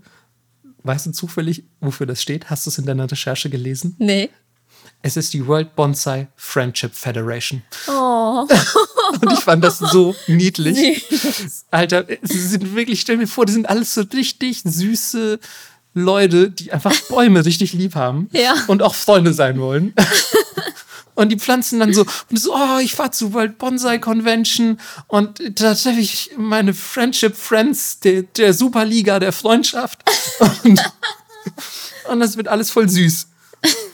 [0.84, 2.50] Weißt du zufällig, wofür das steht?
[2.50, 3.96] Hast du es in deiner Recherche gelesen?
[4.00, 4.30] Nee.
[5.02, 7.62] Es ist die World Bonsai Friendship Federation.
[7.88, 8.48] Oh.
[9.22, 11.06] Und ich fand das so niedlich.
[11.10, 11.66] Süß.
[11.72, 15.40] Alter, sie sind wirklich, stell mir vor, die sind alles so richtig süße
[15.94, 18.30] Leute, die einfach Bäume richtig lieb haben.
[18.32, 18.56] Ja.
[18.68, 19.94] Und auch Freunde sein wollen.
[21.18, 25.42] Und die pflanzen dann so, und so, oh, ich fahr zu World Bonsai Convention und
[25.60, 30.04] da treffe ich meine Friendship Friends der, der Superliga der Freundschaft.
[30.64, 30.80] Und,
[32.12, 33.28] und das wird alles voll süß.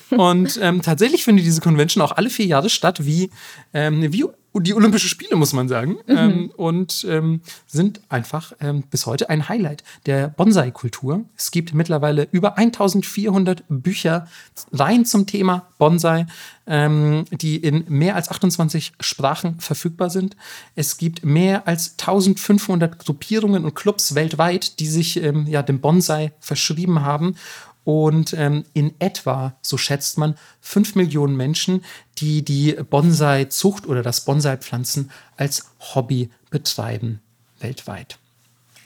[0.10, 3.30] Und ähm, tatsächlich findet diese Convention auch alle vier Jahre statt, wie,
[3.74, 4.26] ähm, wie
[4.60, 5.98] die Olympischen Spiele, muss man sagen.
[6.08, 6.18] Mhm.
[6.18, 11.26] Ähm, und ähm, sind einfach ähm, bis heute ein Highlight der Bonsai-Kultur.
[11.36, 14.28] Es gibt mittlerweile über 1400 Bücher
[14.72, 16.28] rein zum Thema Bonsai,
[16.68, 20.36] ähm, die in mehr als 28 Sprachen verfügbar sind.
[20.76, 26.32] Es gibt mehr als 1500 Gruppierungen und Clubs weltweit, die sich ähm, ja, dem Bonsai
[26.40, 27.36] verschrieben haben
[27.84, 31.84] und ähm, in etwa, so schätzt man, 5 Millionen Menschen,
[32.18, 37.20] die die Bonsai-Zucht oder das Bonsai-Pflanzen als Hobby betreiben
[37.60, 38.18] weltweit.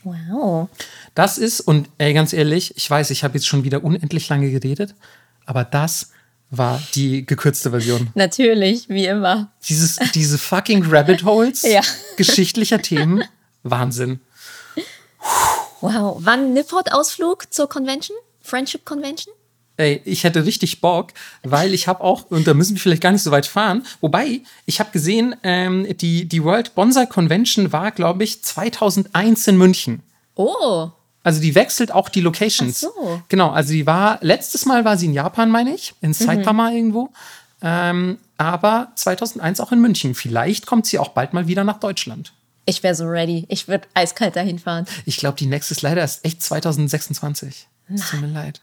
[0.04, 0.70] Wow.
[1.16, 4.50] Das ist, und ey, ganz ehrlich, ich weiß, ich habe jetzt schon wieder unendlich lange
[4.52, 4.96] geredet,
[5.46, 6.12] aber das
[6.50, 8.10] war die gekürzte Version.
[8.16, 9.52] Natürlich, wie immer.
[9.68, 11.82] Dieses, diese fucking Rabbit Holes ja.
[12.16, 13.24] geschichtlicher Themen,
[13.64, 14.22] Wahnsinn.
[15.82, 16.18] Wow.
[16.20, 18.18] Wann Nipport-Ausflug zur Convention?
[18.48, 19.34] Friendship Convention?
[19.78, 23.12] Ey, ich hätte richtig Bock, weil ich habe auch, und da müssen wir vielleicht gar
[23.12, 27.92] nicht so weit fahren, wobei, ich habe gesehen, ähm, die, die World Bonsai Convention war,
[27.92, 30.02] glaube ich, 2001 in München.
[30.34, 30.90] Oh.
[31.24, 32.84] Also die wechselt auch die Locations.
[32.84, 33.22] Ach so.
[33.30, 36.76] Genau, also die war, letztes Mal war sie in Japan, meine ich, in Saitama mhm.
[36.76, 37.10] irgendwo.
[37.62, 40.16] Ähm, aber 2001 auch in München.
[40.16, 42.34] Vielleicht kommt sie auch bald mal wieder nach Deutschland.
[42.66, 43.46] Ich wäre so ready.
[43.50, 44.86] Ich würde eiskalt dahin fahren.
[45.06, 47.68] Ich glaube, die nächste ist leider erst echt 2026.
[47.94, 48.62] Es tut mir leid.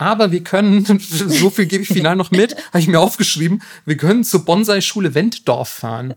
[0.00, 3.98] Aber wir können, so viel gebe ich final noch mit, habe ich mir aufgeschrieben, wir
[3.98, 6.14] können zur Bonsai-Schule Wenddorf fahren.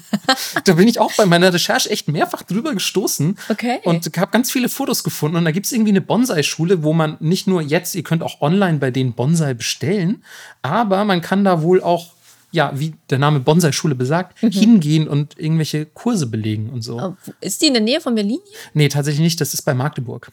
[0.64, 3.38] da bin ich auch bei meiner Recherche echt mehrfach drüber gestoßen.
[3.48, 3.80] Okay.
[3.84, 5.38] Und habe ganz viele Fotos gefunden.
[5.38, 8.42] Und da gibt es irgendwie eine Bonsai-Schule, wo man nicht nur jetzt, ihr könnt auch
[8.42, 10.22] online bei denen Bonsai bestellen,
[10.60, 12.12] aber man kann da wohl auch
[12.52, 14.50] ja, wie der Name Bonsai-Schule besagt, mhm.
[14.50, 17.16] hingehen und irgendwelche Kurse belegen und so.
[17.40, 18.38] Ist die in der Nähe von Berlin?
[18.74, 19.40] Nee, tatsächlich nicht.
[19.40, 20.30] Das ist bei Magdeburg.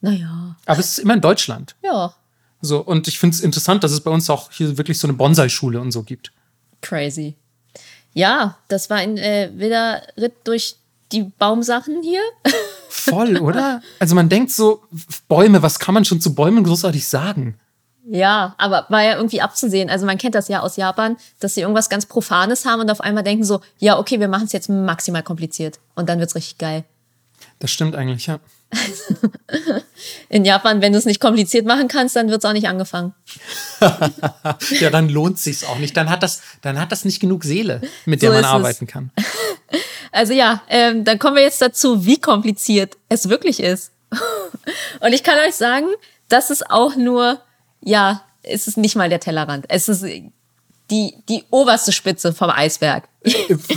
[0.00, 0.56] Naja.
[0.66, 1.74] Aber es ist immer in Deutschland.
[1.82, 2.14] Ja.
[2.60, 5.16] So, und ich finde es interessant, dass es bei uns auch hier wirklich so eine
[5.16, 6.32] Bonsai-Schule und so gibt.
[6.80, 7.36] Crazy.
[8.14, 10.76] Ja, das war ein äh, wilder Ritt durch
[11.12, 12.20] die Baumsachen hier.
[12.88, 13.82] Voll, oder?
[13.98, 14.82] Also man denkt so,
[15.28, 17.58] Bäume, was kann man schon zu Bäumen großartig sagen?
[18.08, 19.90] Ja, aber war ja irgendwie abzusehen.
[19.90, 23.00] Also man kennt das ja aus Japan, dass sie irgendwas ganz Profanes haben und auf
[23.00, 25.80] einmal denken so, ja, okay, wir machen es jetzt maximal kompliziert.
[25.96, 26.84] Und dann wird es richtig geil.
[27.58, 28.38] Das stimmt eigentlich, ja.
[30.28, 33.14] In Japan, wenn du es nicht kompliziert machen kannst, dann wird es auch nicht angefangen.
[34.80, 35.96] ja, dann lohnt sich auch nicht.
[35.96, 38.92] Dann hat das, dann hat das nicht genug Seele, mit der so man arbeiten es.
[38.92, 39.10] kann.
[40.12, 43.92] Also ja, ähm, dann kommen wir jetzt dazu, wie kompliziert es wirklich ist.
[45.00, 45.88] Und ich kann euch sagen,
[46.28, 47.42] das ist auch nur,
[47.82, 49.66] ja, es ist nicht mal der Tellerrand.
[49.68, 50.06] Es ist
[50.90, 53.08] die, die oberste Spitze vom Eisberg.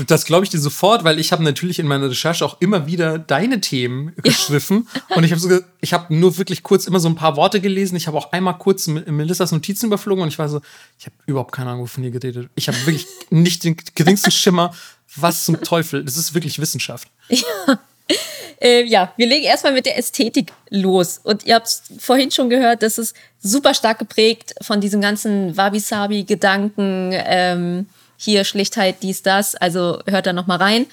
[0.07, 3.17] Das glaube ich dir sofort, weil ich habe natürlich in meiner Recherche auch immer wieder
[3.17, 4.87] deine Themen geschriffen.
[5.09, 5.15] Ja.
[5.15, 7.95] Und ich habe so, ich habe nur wirklich kurz immer so ein paar Worte gelesen.
[7.95, 10.61] Ich habe auch einmal kurz Melissas Notizen überflogen und ich war so,
[10.99, 12.49] ich habe überhaupt keine Ahnung, wovon ihr geredet.
[12.55, 14.73] Ich habe wirklich nicht den geringsten Schimmer.
[15.15, 16.05] Was zum Teufel?
[16.05, 17.07] Das ist wirklich Wissenschaft.
[17.29, 17.79] Ja.
[18.61, 21.21] Äh, ja, wir legen erstmal mit der Ästhetik los.
[21.23, 27.11] Und ihr habt vorhin schon gehört, das ist super stark geprägt von diesem ganzen Wabi-Sabi-Gedanken.
[27.13, 27.85] Ähm,
[28.17, 29.55] hier Schlichtheit, dies, das.
[29.55, 30.87] Also hört da nochmal rein.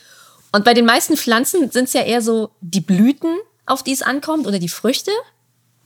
[0.53, 3.35] Und bei den meisten Pflanzen sind es ja eher so die Blüten,
[3.67, 5.11] auf die es ankommt, oder die Früchte.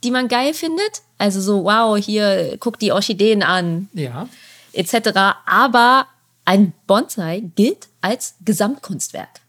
[0.05, 1.01] die man geil findet.
[1.19, 4.29] Also so, wow, hier, guck die Orchideen an, Ja.
[4.75, 5.19] etc.
[5.47, 6.07] Aber
[6.45, 9.40] ein Bonsai gilt als Gesamtkunstwerk.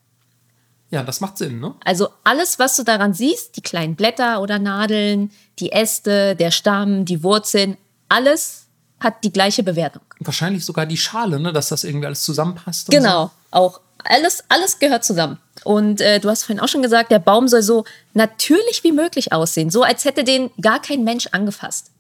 [0.91, 1.73] Ja, das macht Sinn, ne?
[1.85, 7.05] Also alles, was du daran siehst, die kleinen Blätter oder Nadeln, die Äste, der Stamm,
[7.05, 7.77] die Wurzeln,
[8.09, 8.65] alles
[8.99, 10.03] hat die gleiche Bewertung.
[10.19, 11.53] Wahrscheinlich sogar die Schale, ne?
[11.53, 12.91] Dass das irgendwie alles zusammenpasst.
[12.91, 15.39] Genau, auch alles, alles gehört zusammen.
[15.63, 19.31] Und äh, du hast vorhin auch schon gesagt, der Baum soll so natürlich wie möglich
[19.31, 21.91] aussehen, so als hätte den gar kein Mensch angefasst.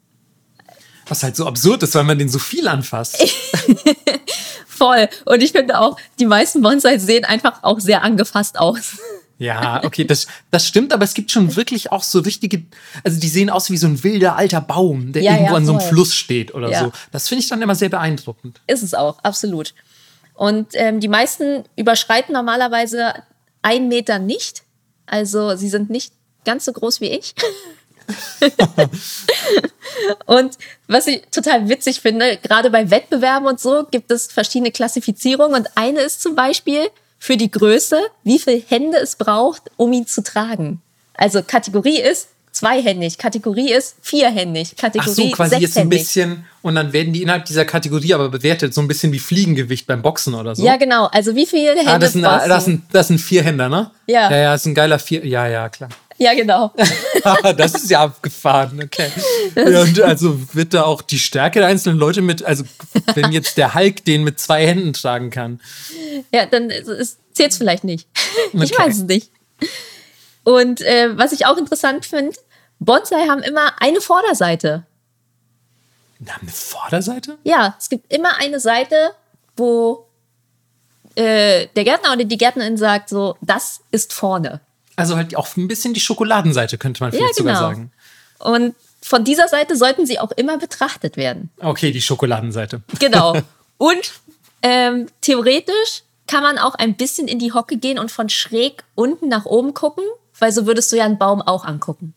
[1.11, 3.21] Was halt so absurd ist, weil man den so viel anfasst.
[4.65, 5.09] Voll.
[5.25, 8.97] Und ich finde auch, die meisten Bonsai sehen einfach auch sehr angefasst aus.
[9.37, 12.63] Ja, okay, das, das stimmt, aber es gibt schon wirklich auch so richtige,
[13.03, 15.65] also die sehen aus wie so ein wilder alter Baum, der Ja, irgendwo ja, an
[15.65, 15.81] so einem.
[15.81, 16.85] Fluss steht oder Ja.
[16.85, 16.91] so.
[17.11, 18.61] Das finde ich dann immer sehr beeindruckend.
[18.67, 19.73] Ist es auch, absolut.
[20.33, 23.15] Und ähm, die meisten überschreiten normalerweise
[23.61, 24.63] einen Meter nicht.
[25.07, 26.13] Also sie sind nicht
[26.45, 27.35] ganz so groß wie ich.
[30.25, 30.57] und
[30.87, 35.55] was ich total witzig finde, gerade bei Wettbewerben und so gibt es verschiedene Klassifizierungen.
[35.55, 36.89] Und eine ist zum Beispiel
[37.19, 40.81] für die Größe, wie viele Hände es braucht, um ihn zu tragen.
[41.13, 46.75] Also Kategorie ist zweihändig, Kategorie ist vierhändig, Ach Kategorie so, quasi jetzt ein bisschen, und
[46.75, 50.33] dann werden die innerhalb dieser Kategorie aber bewertet, so ein bisschen wie Fliegengewicht beim Boxen
[50.33, 50.63] oder so.
[50.63, 51.05] Ja, genau.
[51.07, 52.49] Also wie viele Hände Ah, das sind, brauchst du?
[52.49, 53.91] das, sind, das sind Vierhänder, ne?
[54.07, 54.29] Ja.
[54.29, 55.25] Ja, ja, das ist ein geiler Vier.
[55.25, 55.89] Ja, ja, klar.
[56.21, 56.71] Ja, genau.
[57.57, 59.09] das ist ja abgefahren, okay.
[59.55, 62.63] Ja, und also wird da auch die Stärke der einzelnen Leute mit, also
[63.15, 65.59] wenn jetzt der Hulk den mit zwei Händen tragen kann.
[66.31, 66.69] Ja, dann
[67.33, 68.07] zählt es vielleicht nicht.
[68.53, 68.83] Ich Okay.
[68.83, 69.31] weiß es nicht.
[70.43, 72.37] Und äh, was ich auch interessant finde,
[72.79, 74.85] Bonsai haben immer eine Vorderseite.
[76.19, 77.39] Na, eine Vorderseite?
[77.43, 78.95] Ja, es gibt immer eine Seite,
[79.57, 80.05] wo
[81.15, 84.61] äh, der Gärtner oder die Gärtnerin sagt, so, das ist vorne.
[85.01, 87.67] Also halt auch ein bisschen die Schokoladenseite, könnte man vielleicht sogar genau.
[87.67, 87.91] sagen.
[88.39, 91.49] Und von dieser Seite sollten sie auch immer betrachtet werden.
[91.59, 92.81] Okay, die Schokoladenseite.
[92.99, 93.37] Genau.
[93.77, 94.13] Und
[94.61, 99.27] ähm, theoretisch kann man auch ein bisschen in die Hocke gehen und von schräg unten
[99.27, 100.03] nach oben gucken,
[100.39, 102.13] weil so würdest du ja einen Baum auch angucken.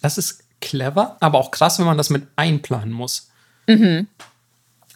[0.00, 3.28] Das ist clever, aber auch krass, wenn man das mit einplanen muss.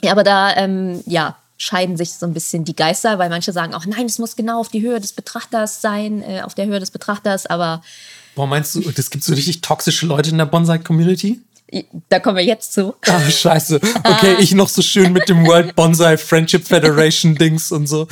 [0.02, 3.74] Ja, aber da, ähm, ja, scheiden sich so ein bisschen die Geister, weil manche sagen
[3.74, 6.80] auch, nein, es muss genau auf die Höhe des Betrachters sein, äh, auf der Höhe
[6.80, 7.82] des Betrachters, aber
[8.34, 11.40] Boah, meinst du, das gibt so richtig toxische Leute in der Bonsai-Community?
[12.08, 12.94] da kommen wir jetzt zu.
[13.06, 13.80] Ah, scheiße.
[14.02, 18.08] Okay, ich noch so schön mit dem World Bonsai Friendship Federation Dings und so.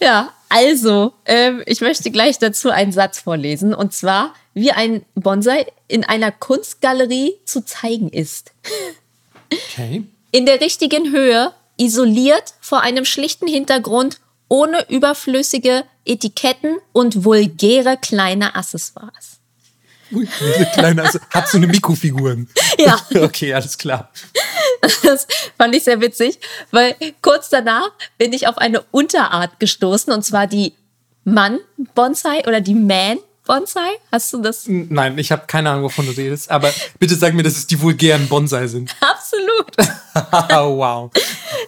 [0.00, 5.66] Ja, also, ähm, ich möchte gleich dazu einen Satz vorlesen, und zwar, wie ein Bonsai
[5.88, 8.52] in einer Kunstgalerie zu zeigen ist.
[9.50, 10.04] Okay.
[10.30, 18.54] In der richtigen Höhe, isoliert vor einem schlichten Hintergrund, ohne überflüssige Etiketten und vulgäre kleine
[18.54, 19.40] Accessoires.
[20.12, 22.48] Ui, diese kleine, also, hat so eine Mikrofiguren.
[22.78, 23.00] Ja.
[23.22, 24.10] Okay, alles klar.
[25.02, 26.38] Das fand ich sehr witzig,
[26.70, 30.74] weil kurz danach bin ich auf eine Unterart gestoßen, und zwar die
[31.24, 32.74] Mann-Bonsai oder die
[33.46, 33.98] Man-Bonsai.
[34.12, 34.64] Hast du das?
[34.66, 36.50] Nein, ich habe keine Ahnung, wovon du redest.
[36.50, 38.94] Aber bitte sag mir, dass es die vulgären Bonsai sind.
[39.00, 39.76] Absolut.
[40.78, 41.10] wow.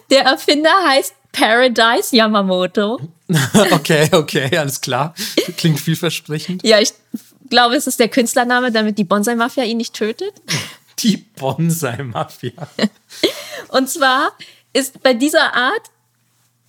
[0.09, 2.99] Der Erfinder heißt Paradise Yamamoto.
[3.71, 5.13] Okay, okay, alles klar.
[5.55, 6.63] Klingt vielversprechend.
[6.63, 6.93] Ja, ich
[7.47, 10.33] glaube, es ist der Künstlername, damit die Bonsai-Mafia ihn nicht tötet.
[10.97, 12.67] Die Bonsai-Mafia.
[13.67, 14.31] Und zwar
[14.73, 15.91] ist bei dieser Art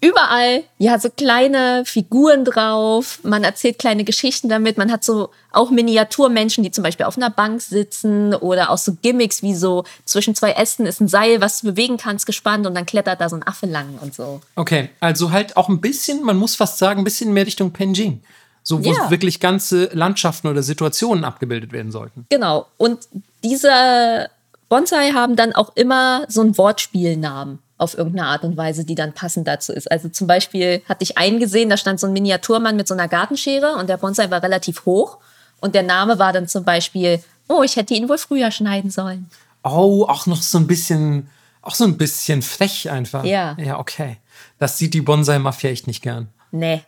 [0.01, 3.20] überall ja so kleine Figuren drauf.
[3.22, 4.78] Man erzählt kleine Geschichten damit.
[4.78, 8.96] Man hat so auch Miniaturmenschen, die zum Beispiel auf einer Bank sitzen oder auch so
[9.03, 12.74] Gimmicks wie so zwischen zwei Ästen ist ein Seil, was du bewegen kannst, gespannt und
[12.74, 14.40] dann klettert da so ein Affe lang und so.
[14.57, 18.22] Okay, also halt auch ein bisschen, man muss fast sagen, ein bisschen mehr Richtung Penjing.
[18.62, 19.11] So, wo Ja.
[19.11, 22.26] wirklich ganze Landschaften oder Situationen abgebildet werden sollten.
[22.28, 22.66] Genau.
[22.76, 23.09] Und
[23.42, 24.28] diese
[24.68, 29.14] Bonsai haben dann auch immer so einen Wortspielnamen auf irgendeine Art und Weise, die dann
[29.14, 29.90] passend dazu ist.
[29.90, 33.08] Also zum Beispiel hatte ich einen gesehen, da stand so ein Miniaturmann mit so einer
[33.08, 35.18] Gartenschere und der Bonsai war relativ hoch.
[35.60, 39.30] Und der Name war dann zum Beispiel, oh, ich hätte ihn wohl früher schneiden sollen.
[39.64, 41.30] Oh, auch noch so ein bisschen,
[41.62, 43.24] auch so ein bisschen frech einfach.
[43.24, 43.56] Ja.
[43.58, 44.18] Ja, okay.
[44.58, 46.28] Das sieht die Bonsai-Mafia echt nicht gern.
[46.50, 46.82] Nee.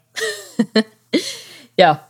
[1.79, 2.07] ja.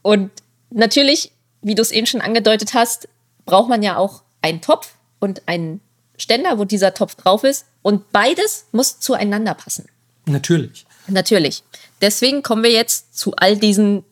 [0.00, 0.30] Und
[0.70, 3.08] natürlich, wie du es eben schon angedeutet hast,
[3.44, 5.82] braucht man ja auch einen Topf und einen
[6.16, 7.66] Ständer, wo dieser Topf drauf ist.
[7.82, 9.86] Und beides muss zueinander passen.
[10.26, 10.84] Natürlich.
[11.06, 11.62] Natürlich.
[12.00, 14.04] Deswegen kommen wir jetzt zu all diesen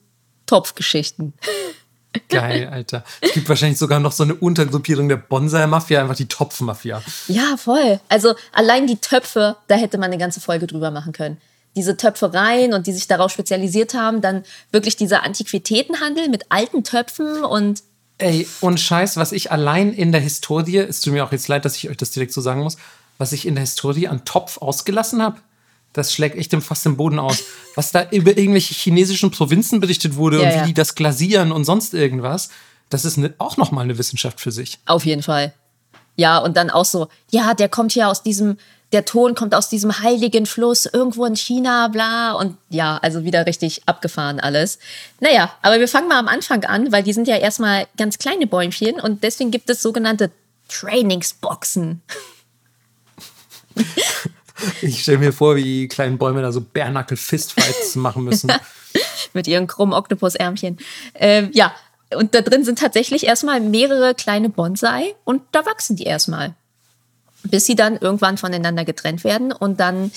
[0.46, 1.34] Topfgeschichten.
[2.28, 3.04] Geil, Alter.
[3.20, 7.02] Es gibt wahrscheinlich sogar noch so eine Untergruppierung der Bonsai-Mafia, einfach die Topf-Mafia.
[7.28, 8.00] Ja, voll.
[8.08, 11.38] Also allein die Töpfe, da hätte man eine ganze Folge drüber machen können.
[11.76, 14.42] Diese Töpfereien und die sich darauf spezialisiert haben, dann
[14.72, 17.82] wirklich dieser Antiquitätenhandel mit alten Töpfen und
[18.20, 21.64] Ey, und Scheiß, was ich allein in der Historie, es tut mir auch jetzt leid,
[21.64, 22.76] dass ich euch das direkt so sagen muss,
[23.18, 25.38] was ich in der Historie an Topf ausgelassen habe,
[25.92, 27.44] das schlägt echt fast im Boden aus.
[27.74, 30.66] Was da über irgendwelche chinesischen Provinzen berichtet wurde Ja, und wie ja.
[30.66, 32.50] die das glasieren und sonst irgendwas,
[32.90, 34.78] das ist ne, auch nochmal eine Wissenschaft für sich.
[34.86, 35.52] Auf jeden Fall.
[36.16, 38.58] Ja, und dann auch so, ja, der kommt hier aus diesem,
[38.92, 42.32] der Ton kommt aus diesem heiligen Fluss irgendwo in China, bla.
[42.32, 44.78] Und ja, also wieder richtig abgefahren alles.
[45.20, 48.46] Naja, aber wir fangen mal am Anfang an, weil die sind ja erstmal ganz kleine
[48.46, 50.30] Bäumchen und deswegen gibt es sogenannte
[50.68, 52.02] Trainingsboxen.
[54.82, 58.52] Ich stelle mir vor, wie die kleinen Bäume da so Bärnackel-Fistfights machen müssen.
[59.32, 60.78] mit ihren krummen Oktopusärmchen.
[61.14, 61.72] Ähm, ja,
[62.14, 66.54] und da drin sind tatsächlich erstmal mehrere kleine Bonsai und da wachsen die erstmal.
[67.44, 70.10] Bis sie dann irgendwann voneinander getrennt werden und dann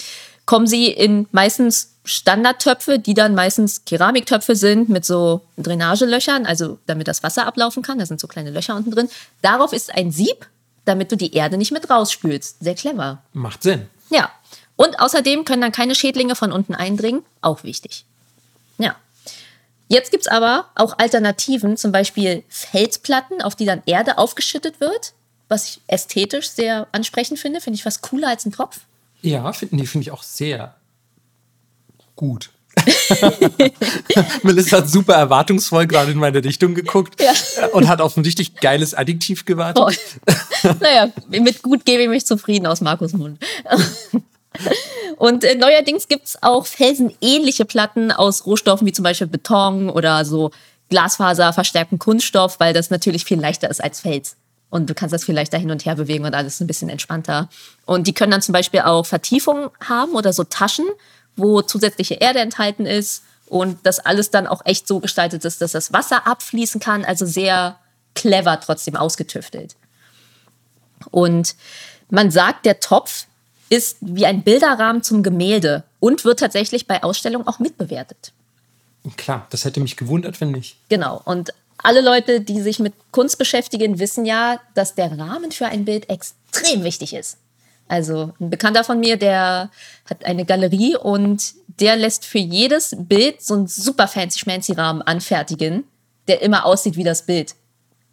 [0.45, 7.07] kommen sie in meistens Standardtöpfe, die dann meistens Keramiktöpfe sind mit so Drainagelöchern, also damit
[7.07, 7.99] das Wasser ablaufen kann.
[7.99, 9.09] Da sind so kleine Löcher unten drin.
[9.43, 10.47] Darauf ist ein Sieb,
[10.85, 12.57] damit du die Erde nicht mit rausspülst.
[12.63, 13.23] Sehr clever.
[13.33, 13.87] Macht Sinn.
[14.09, 14.31] Ja.
[14.75, 17.23] Und außerdem können dann keine Schädlinge von unten eindringen.
[17.41, 18.05] Auch wichtig.
[18.77, 18.95] Ja.
[19.87, 25.13] Jetzt gibt es aber auch Alternativen, zum Beispiel Felsplatten, auf die dann Erde aufgeschüttet wird,
[25.49, 27.61] was ich ästhetisch sehr ansprechend finde.
[27.61, 28.81] Finde ich was cooler als ein Tropf.
[29.21, 30.75] Ja, finden die finde ich auch sehr
[32.15, 32.49] gut.
[34.43, 37.67] Melissa hat super erwartungsvoll gerade in meine Richtung geguckt Ja.
[37.73, 39.83] und hat auf ein richtig geiles Adjektiv gewartet.
[39.83, 40.69] Oh.
[40.79, 43.39] naja, mit gut gebe ich mich zufrieden aus Markus Mund.
[45.17, 50.25] Und äh, neuerdings gibt es auch felsenähnliche Platten aus Rohstoffen wie zum Beispiel Beton oder
[50.25, 50.51] so
[50.89, 54.35] Glasfaser verstärkten Kunststoff, weil das natürlich viel leichter ist als Fels.
[54.69, 57.49] Und du kannst das viel leichter hin und her bewegen und alles ein bisschen entspannter.
[57.85, 60.85] Und die können dann zum Beispiel auch Vertiefungen haben oder so Taschen,
[61.35, 65.73] wo zusätzliche Erde enthalten ist und das alles dann auch echt so gestaltet ist, dass
[65.73, 67.05] das Wasser abfließen kann.
[67.05, 67.77] Also sehr
[68.15, 69.75] clever trotzdem ausgetüftelt.
[71.09, 71.55] Und
[72.09, 73.25] man sagt, der Topf
[73.69, 78.33] ist wie ein Bilderrahmen zum Gemälde und wird tatsächlich bei Ausstellungen auch mitbewertet.
[79.17, 80.77] Klar, das hätte mich gewundert, wenn nicht.
[80.89, 81.21] Genau.
[81.25, 85.85] Und alle Leute, die sich mit Kunst beschäftigen, wissen ja, dass der Rahmen für ein
[85.85, 87.37] Bild extrem wichtig ist.
[87.91, 89.69] Also ein Bekannter von mir, der
[90.09, 95.01] hat eine Galerie und der lässt für jedes Bild so einen super fancy schmancy Rahmen
[95.01, 95.83] anfertigen,
[96.29, 97.53] der immer aussieht wie das Bild.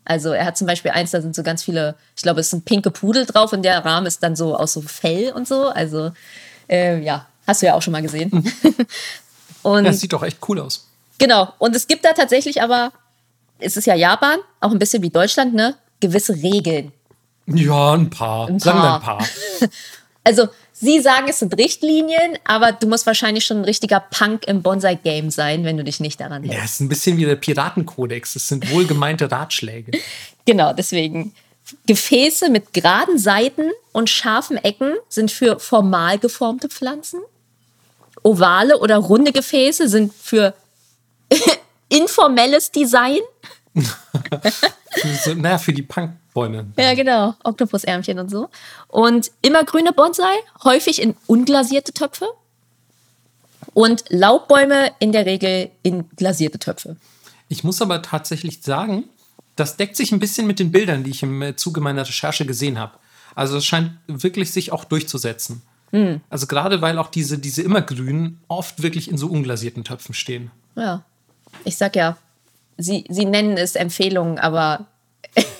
[0.04, 2.64] Also er hat zum Beispiel eins, da sind so ganz viele, ich glaube, es sind
[2.64, 5.68] pinke Pudel drauf und der Rahmen ist dann so aus so Fell und so.
[5.68, 6.10] Also
[6.68, 8.32] äh, ja, hast du ja auch schon mal gesehen.
[9.62, 10.88] und Das sieht doch echt cool aus.
[11.18, 11.52] Genau.
[11.58, 12.90] Und es gibt da tatsächlich aber,
[13.60, 15.76] es ist ja Japan, auch ein bisschen wie Deutschland, ne?
[16.00, 16.90] Gewisse Regeln.
[17.54, 18.48] Ja, ein paar.
[18.48, 19.18] Ein Sagen wir paar.
[19.20, 19.26] ein
[19.60, 19.68] paar.
[20.24, 24.60] Also, sie sagen, es sind Richtlinien, aber du musst wahrscheinlich schon ein richtiger Punk im
[24.60, 26.58] Bonsai-Game sein, wenn du dich nicht daran hältst.
[26.58, 28.36] Ja, es ist ein bisschen wie der Piratenkodex.
[28.36, 29.92] Es sind wohlgemeinte Ratschläge.
[30.44, 31.34] Genau, deswegen.
[31.86, 37.20] Gefäße mit geraden Seiten und scharfen Ecken sind für formal geformte Pflanzen.
[38.22, 40.54] Ovale oder runde Gefäße sind für
[41.90, 43.18] informelles Design.
[45.24, 45.82] so, naja, für die
[46.38, 46.72] Punkbäume.
[46.78, 47.34] Ja, genau.
[47.44, 48.48] Oktopusärmchen und so.
[48.88, 50.34] Und immergrüne Bonsai,
[50.64, 52.26] häufig in unglasierte Töpfe.
[53.74, 56.96] Und Laubbäume in der Regel in glasierte Töpfe.
[57.48, 59.04] Ich muss aber tatsächlich sagen,
[59.56, 62.46] das deckt sich ein bisschen mit den Bildern, die ich im äh, Zuge meiner Recherche
[62.46, 62.92] gesehen habe.
[63.34, 65.62] Also es scheint wirklich sich auch durchzusetzen.
[65.90, 66.20] Hm.
[66.28, 70.50] Also gerade weil auch diese, diese immergrünen oft wirklich in so unglasierten Töpfen stehen.
[70.74, 71.04] Ja.
[71.64, 72.16] Ich sag ja,
[72.76, 74.86] sie, sie nennen es Empfehlungen, aber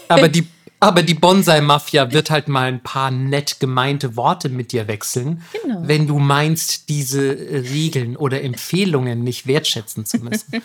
[0.08, 0.46] Aber die,
[0.80, 5.80] aber die Bonsai-Mafia wird halt mal ein paar nett gemeinte Worte mit dir wechseln, Genau.
[5.82, 10.62] wenn du meinst, diese Regeln oder Empfehlungen nicht wertschätzen zu müssen.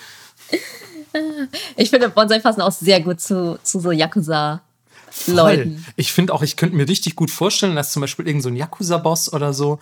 [1.76, 5.77] ich finde Bonsai passen auch sehr gut zu, zu so Yakuza-Leuten.
[5.77, 5.94] Voll.
[5.95, 8.56] Ich finde auch, ich könnte mir richtig gut vorstellen, dass zum Beispiel irgend so ein
[8.56, 9.80] Yakuza-Boss oder so,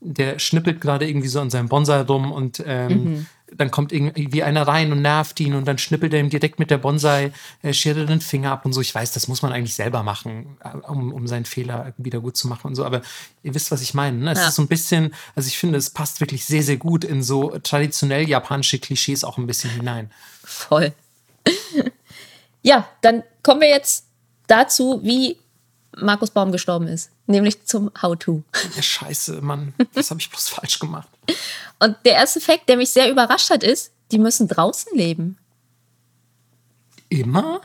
[0.00, 3.26] der schnippelt gerade irgendwie so an seinem Bonsai rum und ähm,
[3.56, 6.70] dann kommt irgendwie einer rein und nervt ihn und dann schnippelt er ihm direkt mit
[6.70, 8.80] der Bonsai-Schere den Finger ab und so.
[8.80, 12.36] Ich weiß, das muss man eigentlich selber machen, äh, um, um seinen Fehler wieder gut
[12.36, 12.84] zu machen und so.
[12.84, 13.02] Aber
[13.42, 14.18] ihr wisst, was ich meine.
[14.18, 14.32] Ne?
[14.32, 14.48] Es Ja.
[14.48, 17.58] ist so ein bisschen, also ich finde, es passt wirklich sehr, sehr gut in so
[17.62, 20.10] traditionell japanische Klischees auch ein bisschen hinein.
[20.44, 20.92] Voll.
[22.62, 24.06] ja, dann kommen wir jetzt
[24.46, 25.36] dazu, wie
[25.96, 27.10] Markus Baum gestorben ist.
[27.26, 28.42] Nämlich zum How-To.
[28.76, 31.08] Ja, scheiße, Mann, das habe ich bloß falsch gemacht.
[31.78, 35.38] Und der erste Fakt, der mich sehr überrascht hat, ist, die müssen draußen leben.
[37.08, 37.60] Immer?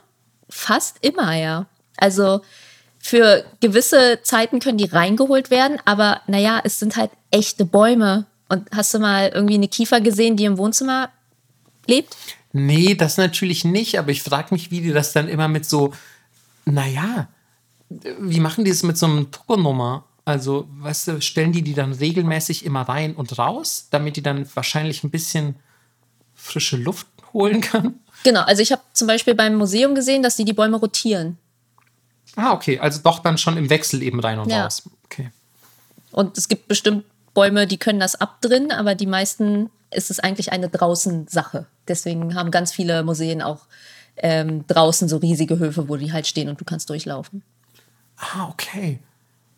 [0.49, 1.67] Fast immer, ja.
[1.97, 2.41] Also
[2.99, 8.25] für gewisse Zeiten können die reingeholt werden, aber naja, es sind halt echte Bäume.
[8.49, 11.09] Und hast du mal irgendwie eine Kiefer gesehen, die im Wohnzimmer
[11.85, 12.15] lebt?
[12.53, 15.93] Nee, das natürlich nicht, aber ich frage mich, wie die das dann immer mit so,
[16.65, 17.27] naja,
[17.89, 20.05] wie machen die es mit so einem Tokonummer?
[20.27, 24.45] Also, weißt du, stellen die die dann regelmäßig immer rein und raus, damit die dann
[24.55, 25.55] wahrscheinlich ein bisschen
[26.35, 28.01] frische Luft holen kann?
[28.25, 31.37] Genau, also ich habe zum Beispiel beim Museum gesehen, dass die die Bäume rotieren.
[32.35, 34.63] Ah, okay, also doch dann schon im Wechsel eben rein und Ja.
[34.63, 34.83] raus.
[35.05, 35.31] Okay.
[36.11, 40.19] Und es gibt bestimmt Bäume, die können das ab drin, aber die meisten ist es
[40.19, 41.67] eigentlich eine Draußen-Sache.
[41.87, 43.61] Deswegen haben ganz viele Museen auch
[44.17, 47.43] ähm, draußen so riesige Höfe, wo die halt stehen und du kannst durchlaufen.
[48.17, 48.99] Ah, okay.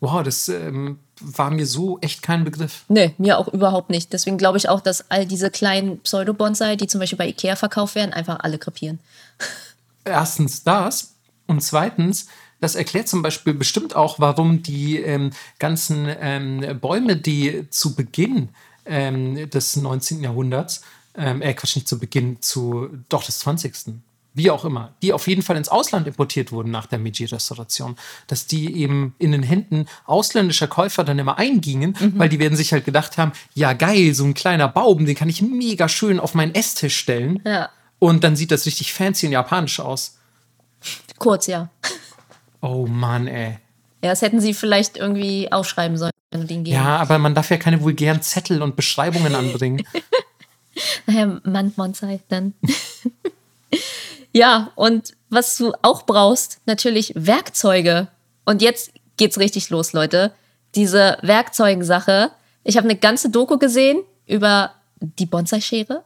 [0.00, 2.84] Wow, das ähm, war mir so echt kein Begriff.
[2.88, 4.12] Nee, mir auch überhaupt nicht.
[4.12, 7.94] Deswegen glaube ich auch, dass all diese kleinen Pseudo-Bonsai, die zum Beispiel bei Ikea verkauft
[7.94, 8.98] werden, einfach alle krepieren.
[10.04, 11.14] Erstens das
[11.46, 12.26] und zweitens,
[12.60, 18.50] das erklärt zum Beispiel bestimmt auch, warum die ähm, ganzen ähm, Bäume, die zu Beginn
[18.86, 20.22] ähm, des 19.
[20.22, 20.82] Jahrhunderts,
[21.14, 24.00] ähm, äh, Quatsch, nicht zu Beginn, zu, doch des 20.
[24.40, 27.96] Wie auch immer, die auf jeden Fall ins Ausland importiert wurden nach der Meiji-Restauration,
[28.26, 32.72] dass die eben in den Händen ausländischer Käufer dann immer eingingen, weil die werden sich
[32.72, 36.34] halt gedacht haben, ja geil, so ein kleiner Baum, den kann ich mega schön auf
[36.34, 37.42] meinen Esstisch stellen.
[37.44, 37.68] Ja.
[37.98, 40.16] Und dann sieht das richtig fancy und japanisch aus.
[41.18, 41.68] Kurz, ja.
[42.62, 43.58] Oh Mann, ey.
[44.02, 46.12] Ja, das hätten sie vielleicht irgendwie aufschreiben sollen.
[46.64, 49.84] Ja, aber man darf ja keine vulgären Zettel und Beschreibungen anbringen.
[51.06, 52.54] Naja, Mann, Bonsai dann.
[54.32, 58.08] ja, und was du auch brauchst, natürlich Werkzeuge.
[58.44, 60.32] Und jetzt geht's richtig los, Leute.
[60.74, 62.30] Diese Werkzeugensache.
[62.64, 66.04] Ich habe eine ganze Doku gesehen über die Bonsai-Schere.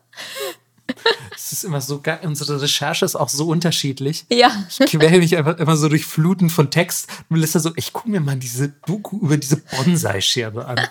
[1.34, 2.20] Es ist immer so geil.
[2.22, 4.24] Unsere Recherche ist auch so unterschiedlich.
[4.30, 4.50] Ja.
[4.68, 7.08] Ich quäle mich einfach immer so durch Fluten von Text.
[7.28, 10.76] Und Melissa so, ich gucke mir mal diese Doku über diese Bonsai-Schere an.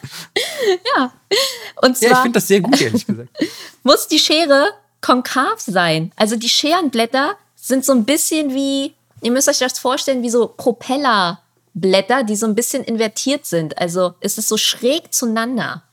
[1.82, 3.30] Und Ja, ich zwar finde das sehr gut, ehrlich gesagt.
[3.84, 4.68] muss die Schere
[5.04, 6.12] konkav sein.
[6.16, 10.48] Also die Scherenblätter sind so ein bisschen wie, ihr müsst euch das vorstellen, wie so
[10.48, 13.78] Propellerblätter, die so ein bisschen invertiert sind.
[13.78, 15.84] Also es ist so schräg zueinander.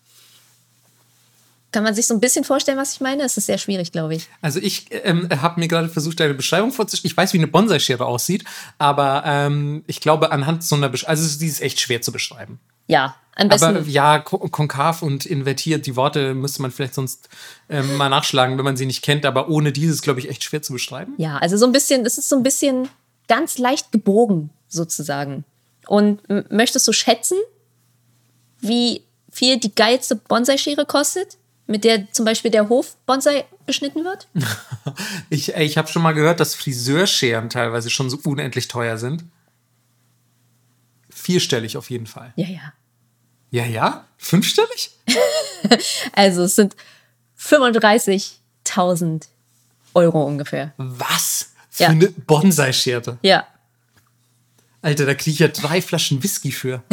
[1.73, 3.23] Kann man sich so ein bisschen vorstellen, was ich meine?
[3.23, 4.29] Es ist sehr schwierig, glaube ich.
[4.43, 7.11] Also ich ähm, habe mir gerade versucht, eine Beschreibung vorzustellen.
[7.11, 8.45] Ich weiß, wie eine Bonsai-Schere aussieht,
[8.79, 12.59] aber ähm, ich glaube, anhand so einer Beschreibung, also die ist echt schwer zu beschreiben.
[12.89, 13.65] Ja, am besten.
[13.77, 17.29] Aber ja, ko- konkav und invertiert, die Worte müsste man vielleicht sonst
[17.69, 19.25] ähm, mal nachschlagen, wenn man sie nicht kennt.
[19.27, 21.15] Aber ohne dieses, glaube ich, echt schwer zu beschreiben.
[21.19, 22.89] Ja, also so ein bisschen, es ist so ein bisschen
[23.29, 25.45] ganz leicht gebogen, sozusagen.
[25.87, 26.21] Und
[26.53, 27.39] möchtest du schätzen,
[28.61, 31.37] wie viel die geilste Bonsai-Schere kostet,
[31.67, 34.29] mit der zum Beispiel der Hof Bonsai beschnitten wird?
[35.33, 39.23] Ich, ich habe schon mal gehört, dass Friseurscheren teilweise schon so unendlich teuer sind.
[41.11, 42.33] Vierstellig auf jeden Fall.
[42.37, 42.73] Ja, ja.
[43.51, 44.05] Ja, ja?
[44.19, 44.91] Fünfstellig?
[46.13, 46.77] Also es sind
[47.39, 49.23] 35.000
[49.95, 50.73] Euro ungefähr.
[50.77, 51.51] Was?
[51.71, 51.89] Für Ja.
[51.91, 53.19] eine Bonsai-Schere.
[53.23, 53.47] Ja.
[54.83, 56.83] Alter, da kriege ich ja drei Flaschen Whisky für.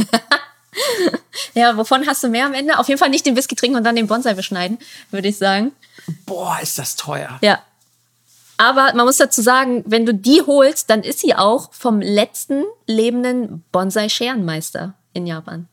[1.53, 2.77] Ja, wovon hast du mehr am Ende?
[2.77, 4.77] Auf jeden Fall nicht den Whisky trinken und dann den Bonsai beschneiden,
[5.09, 5.71] würde ich sagen.
[6.25, 7.39] Boah, ist das teuer.
[7.41, 7.63] Ja.
[8.57, 12.63] Aber man muss dazu sagen, wenn du die holst, dann ist sie auch vom letzten
[12.85, 15.67] lebenden Bonsai-Scherenmeister in Japan.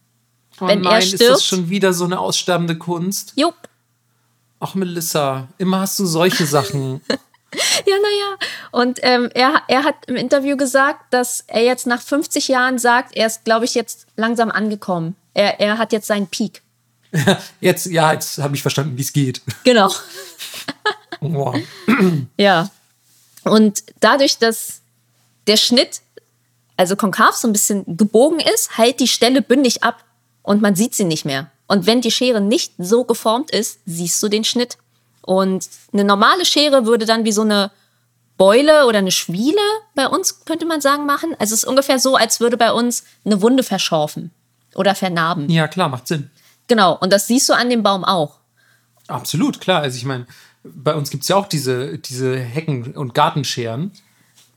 [0.60, 3.32] Oh Wenn er nein, ist stirbt- das schon wieder so eine aussterbende Kunst?
[3.36, 3.54] Jupp.
[4.60, 7.00] Ach, Melissa, immer hast du solche Sachen.
[7.86, 8.48] Ja, naja.
[8.72, 13.14] Und ähm, er, er hat im Interview gesagt, dass er jetzt nach 50 Jahren sagt,
[13.16, 15.14] er ist, glaube ich, jetzt langsam angekommen.
[15.34, 16.62] Er, er hat jetzt seinen Peak.
[17.60, 19.40] Jetzt, ja, jetzt habe ich verstanden, wie es geht.
[19.62, 19.88] Genau.
[21.20, 21.56] Wow.
[22.36, 22.70] Ja.
[23.44, 24.80] Und dadurch, dass
[25.46, 26.00] der Schnitt,
[26.76, 30.03] also konkav, so ein bisschen gebogen ist, heilt die Stelle bündig ab
[30.44, 31.50] und man sieht sie nicht mehr.
[31.66, 34.78] Und wenn die Schere nicht so geformt ist, siehst du den Schnitt.
[35.22, 37.72] Und eine normale Schere würde dann wie so eine
[38.36, 39.60] Beule oder eine Schwiele
[39.94, 41.34] bei uns, könnte man sagen, machen.
[41.38, 44.30] Also es ist ungefähr so, als würde bei uns eine Wunde verschorfen
[44.74, 45.48] oder vernarben.
[45.48, 46.30] Ja, klar, macht Sinn.
[46.68, 46.98] Genau.
[47.00, 48.38] Und das siehst du an dem Baum auch.
[49.08, 49.82] Absolut, klar.
[49.82, 50.26] Also ich meine,
[50.62, 53.92] bei uns gibt es ja auch diese, diese Hecken- und Gartenscheren,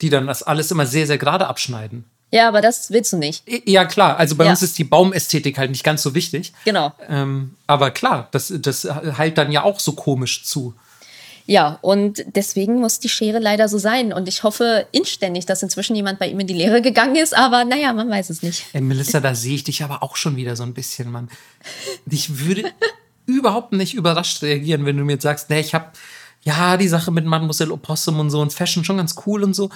[0.02, 2.06] die dann das alles immer sehr, sehr gerade abschneiden.
[2.32, 3.44] Ja, aber das willst du nicht.
[3.66, 4.18] Ja, klar.
[4.18, 4.52] Also bei Ja.
[4.52, 6.52] uns ist die Baumästhetik halt nicht ganz so wichtig.
[6.66, 6.92] Genau.
[7.08, 8.86] Ähm, aber klar, das, das
[9.18, 10.74] heilt dann ja auch so komisch zu.
[11.46, 14.12] Ja, und deswegen muss die Schere leider so sein.
[14.12, 17.38] Und ich hoffe inständig, dass inzwischen jemand bei ihm in die Lehre gegangen ist.
[17.38, 18.66] Aber naja, man weiß es nicht.
[18.74, 21.30] Ey, Melissa, da sehe ich dich aber auch schon wieder so ein bisschen, Mann.
[22.12, 22.66] Ich würde
[23.26, 25.86] überhaupt nicht überrascht reagieren, wenn du mir jetzt sagst, nee, ich habe
[26.44, 29.70] ja die Sache mit Mademoiselle Opossum und so und Fashion schon ganz cool und so,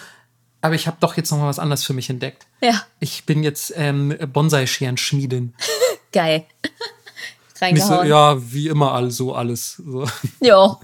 [0.62, 2.46] aber ich habe doch jetzt noch mal was anderes für mich entdeckt.
[2.62, 5.54] Ja, Ich bin jetzt ähm, Bonsai-Scheren-Schmiedin.
[6.12, 6.46] geil.
[7.72, 9.80] Nicht so, ja, wie immer all so alles.
[9.86, 10.08] So.
[10.40, 10.80] ja.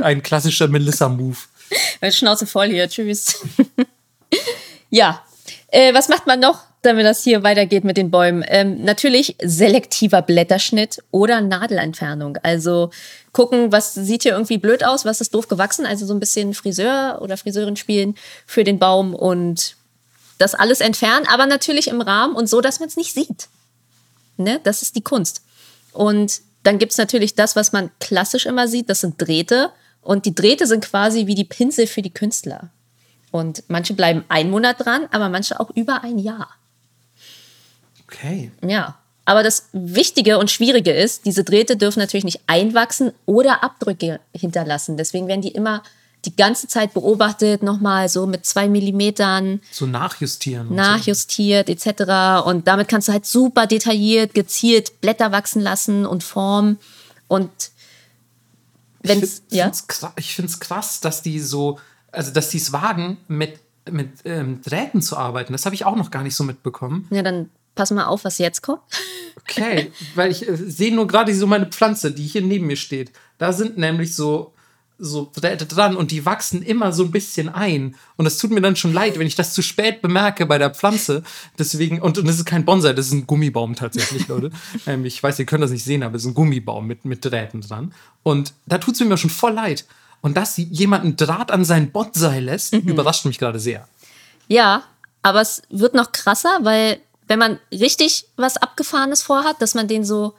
[0.00, 1.36] Ein klassischer Melissa-Move.
[2.10, 3.44] Schnauze voll hier, tschüss.
[4.88, 5.22] ja,
[5.68, 8.44] äh, was macht man noch, damit das hier weitergeht mit den Bäumen?
[8.46, 12.38] Ähm, natürlich selektiver Blätterschnitt oder Nadelentfernung.
[12.42, 12.90] Also
[13.32, 15.84] gucken, was sieht hier irgendwie blöd aus, was ist doof gewachsen.
[15.84, 18.14] Also so ein bisschen Friseur oder Friseurin spielen
[18.46, 19.76] für den Baum und
[20.38, 23.48] das alles entfernen, aber natürlich im Rahmen und so, dass man es nicht sieht.
[24.36, 24.60] Ne?
[24.64, 25.42] Das ist die Kunst.
[25.92, 29.70] Und dann gibt es natürlich das, was man klassisch immer sieht, das sind Drähte.
[30.02, 32.70] Und die Drähte sind quasi wie die Pinsel für die Künstler.
[33.30, 36.48] Und manche bleiben einen Monat dran, aber manche auch über ein Jahr.
[38.16, 38.50] Okay.
[38.66, 38.98] Ja.
[39.28, 44.96] Aber das Wichtige und Schwierige ist, diese Drähte dürfen natürlich nicht einwachsen oder Abdrücke hinterlassen.
[44.96, 45.82] Deswegen werden die immer
[46.24, 49.60] die ganze Zeit beobachtet, nochmal so mit zwei Millimetern.
[49.70, 50.74] So nachjustieren.
[50.74, 51.72] Nachjustiert, so.
[51.72, 52.46] etc.
[52.46, 56.78] Und damit kannst du halt super detailliert, gezielt Blätter wachsen lassen und formen.
[57.28, 57.50] Und
[59.02, 59.42] wenn es.
[59.50, 59.70] Ja?
[60.16, 61.78] Ich finde es krass, dass die so,
[62.12, 63.58] also dass die es wagen, mit,
[63.90, 65.52] mit ähm, Drähten zu arbeiten.
[65.52, 67.06] Das habe ich auch noch gar nicht so mitbekommen.
[67.10, 68.82] Ja, dann pass mal auf, was jetzt kommt.
[69.42, 73.12] Okay, weil ich äh, sehe nur gerade so meine Pflanze, die hier neben mir steht.
[73.38, 74.52] Da sind nämlich so
[74.98, 77.96] so dran und die wachsen immer so ein bisschen ein.
[78.16, 80.70] Und es tut mir dann schon leid, wenn ich das zu spät bemerke bei der
[80.70, 81.22] Pflanze.
[81.58, 84.50] Deswegen, und, und das ist kein Bonsai, das ist ein Gummibaum tatsächlich, Leute.
[84.86, 87.24] ähm, ich weiß, ihr könnt das nicht sehen, aber es ist ein Gummibaum mit, mit
[87.24, 87.92] Drähten dran.
[88.22, 89.84] Und da tut es mir schon voll leid.
[90.22, 92.88] Und dass jemand einen Draht an seinen Bonsai lässt, mhm.
[92.88, 93.86] überrascht mich gerade sehr.
[94.48, 94.84] Ja,
[95.22, 100.04] aber es wird noch krasser, weil wenn man richtig was Abgefahrenes vorhat, dass man den
[100.04, 100.34] so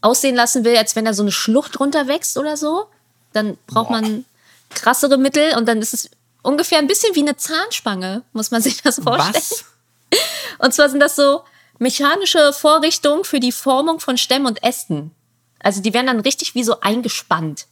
[0.00, 2.86] aussehen lassen will, als wenn da so eine Schlucht drunter wächst oder so,
[3.32, 4.00] dann braucht Boah.
[4.00, 4.24] man
[4.70, 6.10] krassere Mittel und dann ist es
[6.42, 9.34] ungefähr ein bisschen wie eine Zahnspange, muss man sich das vorstellen.
[9.34, 9.64] Was?
[10.58, 11.42] Und zwar sind das so
[11.78, 15.10] mechanische Vorrichtungen für die Formung von Stämmen und Ästen.
[15.58, 17.66] Also die werden dann richtig wie so eingespannt.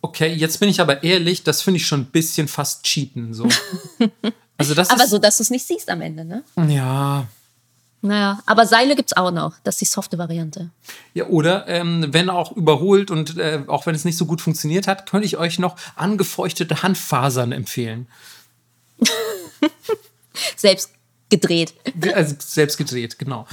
[0.00, 3.32] Okay, jetzt bin ich aber ehrlich, das finde ich schon ein bisschen fast cheaten.
[3.32, 3.48] So.
[4.58, 6.42] Also das aber so, dass du es nicht siehst am Ende, ne?
[6.68, 7.26] Ja.
[8.06, 9.54] Naja, aber Seile gibt es auch noch.
[9.64, 10.70] Das ist die softe Variante.
[11.12, 14.86] Ja, oder ähm, wenn auch überholt und äh, auch wenn es nicht so gut funktioniert
[14.86, 18.06] hat, könnte ich euch noch angefeuchtete Handfasern empfehlen.
[20.56, 20.92] selbst
[21.30, 21.74] gedreht.
[22.14, 23.48] Also selbst gedreht, genau.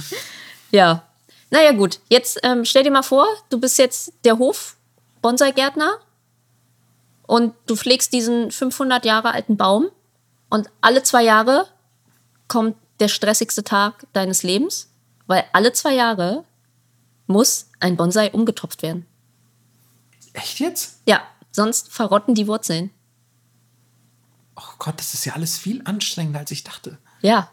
[0.70, 1.02] Ja.
[1.50, 1.98] Naja, gut.
[2.08, 5.98] Jetzt ähm, stell dir mal vor, du bist jetzt der Hof-Bonsai-Gärtner
[7.26, 9.88] und du pflegst diesen 500 Jahre alten Baum
[10.48, 11.66] und alle zwei Jahre
[12.46, 14.88] kommt der stressigste Tag deines Lebens,
[15.26, 16.44] weil alle zwei Jahre
[17.26, 19.06] muss ein Bonsai umgetopft werden.
[20.32, 21.00] Echt jetzt?
[21.06, 22.90] Ja, sonst verrotten die Wurzeln.
[24.56, 26.98] Oh Gott, das ist ja alles viel anstrengender, als ich dachte.
[27.22, 27.50] Ja.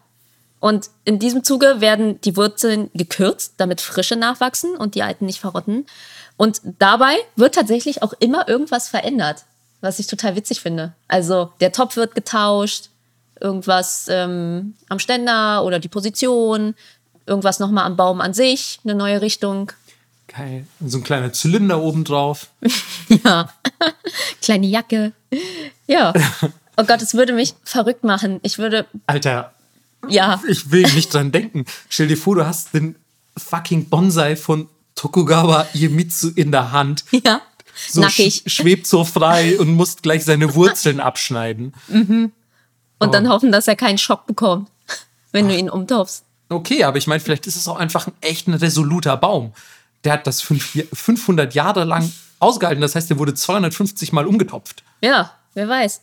[0.59, 5.39] Und in diesem Zuge werden die Wurzeln gekürzt, damit frische nachwachsen und die alten nicht
[5.39, 5.87] verrotten.
[6.37, 9.45] Und dabei wird tatsächlich auch immer irgendwas verändert,
[9.79, 10.93] was ich total witzig finde.
[11.07, 12.89] Also der Topf wird getauscht,
[13.41, 16.75] irgendwas ähm, am Ständer oder die Position,
[17.25, 19.71] irgendwas nochmal am Baum an sich, eine neue Richtung.
[20.27, 20.65] Geil.
[20.85, 22.47] So ein kleiner Zylinder oben drauf.
[23.25, 23.49] ja.
[24.41, 25.11] Kleine Jacke.
[25.87, 26.13] Ja.
[26.77, 28.39] Oh Gott, es würde mich verrückt machen.
[28.43, 28.85] Ich würde.
[29.07, 29.53] Alter.
[30.07, 30.41] Ja.
[30.47, 31.65] Ich will nicht dran denken.
[31.89, 32.95] Stell dir vor, du hast den
[33.37, 37.03] fucking Bonsai von Tokugawa Iemitsu in der Hand.
[37.11, 37.41] Ja.
[37.89, 38.43] So Nackig.
[38.45, 41.73] schwebt so frei und musst gleich seine Wurzeln abschneiden.
[41.87, 42.31] Mhm.
[43.01, 43.11] Und oh.
[43.11, 44.69] dann hoffen, dass er keinen Schock bekommt,
[45.31, 46.23] wenn du ihn umtopfst.
[46.49, 49.53] Okay, aber ich meine, vielleicht ist es auch einfach ein echt ein resoluter Baum.
[50.03, 52.81] Der hat das 500 Jahre lang ausgehalten.
[52.81, 54.83] Das heißt, der wurde 250 Mal umgetopft.
[55.01, 56.01] Ja, wer weiß.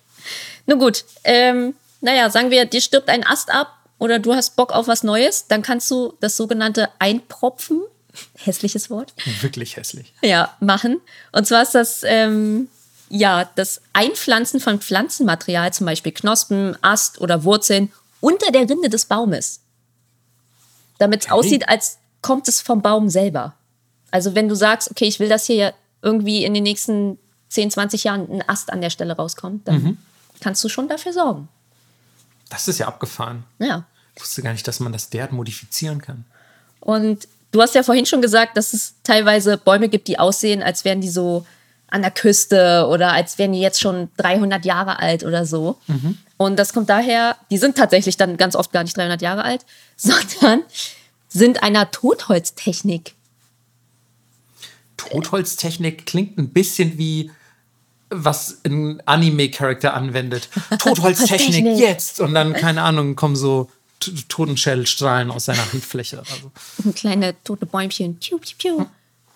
[0.66, 4.72] Nun gut, ähm, naja, sagen wir, dir stirbt ein Ast ab oder du hast Bock
[4.72, 7.82] auf was Neues, dann kannst du das sogenannte Einpropfen,
[8.34, 9.14] hässliches Wort.
[9.40, 10.12] Wirklich hässlich.
[10.22, 11.00] Ja, machen.
[11.32, 12.68] Und zwar ist das ähm,
[13.08, 19.06] ja, das Einpflanzen von Pflanzenmaterial, zum Beispiel Knospen, Ast oder Wurzeln, unter der Rinde des
[19.06, 19.60] Baumes.
[20.98, 23.54] Damit es aussieht, als kommt es vom Baum selber.
[24.10, 27.18] Also wenn du sagst, okay, ich will, dass hier irgendwie in den nächsten
[27.50, 29.98] 10, 20 Jahren ein Ast an der Stelle rauskommt, dann mhm.
[30.40, 31.48] kannst du schon dafür sorgen.
[32.48, 33.44] Das ist ja abgefahren.
[33.58, 33.84] Ja.
[34.14, 36.24] Ich wusste gar nicht, dass man das derart modifizieren kann.
[36.80, 40.84] Und du hast ja vorhin schon gesagt, dass es teilweise Bäume gibt, die aussehen, als
[40.84, 41.46] wären die so
[41.96, 45.78] an der Küste oder als wären die jetzt schon 300 Jahre alt oder so.
[45.88, 46.18] Mhm.
[46.36, 49.64] Und das kommt daher, die sind tatsächlich dann ganz oft gar nicht 300 Jahre alt,
[49.96, 50.62] sondern
[51.28, 53.14] sind einer Totholztechnik.
[54.96, 57.30] Totholztechnik klingt ein bisschen wie
[58.08, 60.48] was ein Anime-Charakter anwendet.
[60.78, 62.20] Totholztechnik jetzt!
[62.20, 63.68] Und dann, keine Ahnung, kommen so
[64.28, 66.18] Totenschellstrahlen aus seiner Handfläche.
[66.18, 66.52] Also.
[66.94, 68.18] Kleine tote Bäumchen.
[68.18, 68.86] Piu, piu, piu.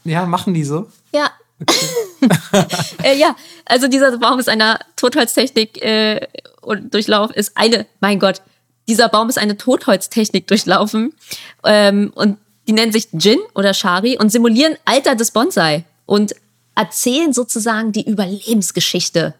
[0.04, 0.88] Ja, machen die so?
[1.12, 1.30] Ja,
[3.02, 6.26] äh, ja, also dieser Baum ist einer Totholztechnik äh,
[6.62, 8.42] und durchlaufen, ist eine, mein Gott,
[8.88, 11.12] dieser Baum ist eine Totholztechnik durchlaufen
[11.64, 16.34] ähm, und die nennen sich Jin oder Shari und simulieren Alter des Bonsai und
[16.74, 19.34] erzählen sozusagen die Überlebensgeschichte.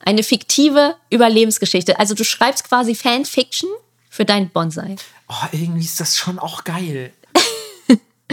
[0.00, 1.98] Eine fiktive Überlebensgeschichte.
[1.98, 3.70] Also du schreibst quasi Fanfiction
[4.10, 4.96] für deinen Bonsai.
[5.28, 7.12] Oh, irgendwie ist das schon auch geil.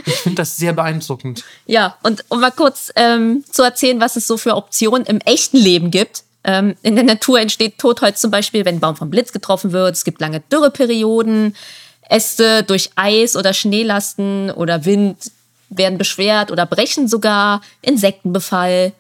[0.06, 1.44] Ich finde das sehr beeindruckend.
[1.66, 5.58] Ja, und um mal kurz ähm, zu erzählen, was es so für Optionen im echten
[5.58, 6.24] Leben gibt.
[6.44, 9.96] Ähm, in der Natur entsteht Totholz zum Beispiel, wenn ein Baum vom Blitz getroffen wird.
[9.96, 11.56] Es gibt lange Dürreperioden.
[12.10, 15.32] Äste durch Eis oder Schneelasten oder Wind
[15.70, 17.62] werden beschwert oder brechen sogar.
[17.82, 18.94] Insektenbefall.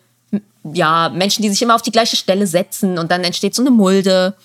[0.64, 3.72] Ja, Menschen, die sich immer auf die gleiche Stelle setzen und dann entsteht so eine
[3.72, 4.36] Mulde.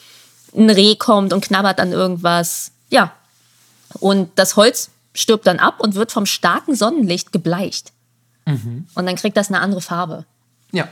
[0.56, 2.72] Ein Reh kommt und knabbert an irgendwas.
[2.88, 3.12] Ja.
[4.00, 7.92] Und das Holz stirbt dann ab und wird vom starken Sonnenlicht gebleicht.
[8.44, 8.86] Mhm.
[8.94, 10.24] Und dann kriegt das eine andere Farbe.
[10.72, 10.88] Ja.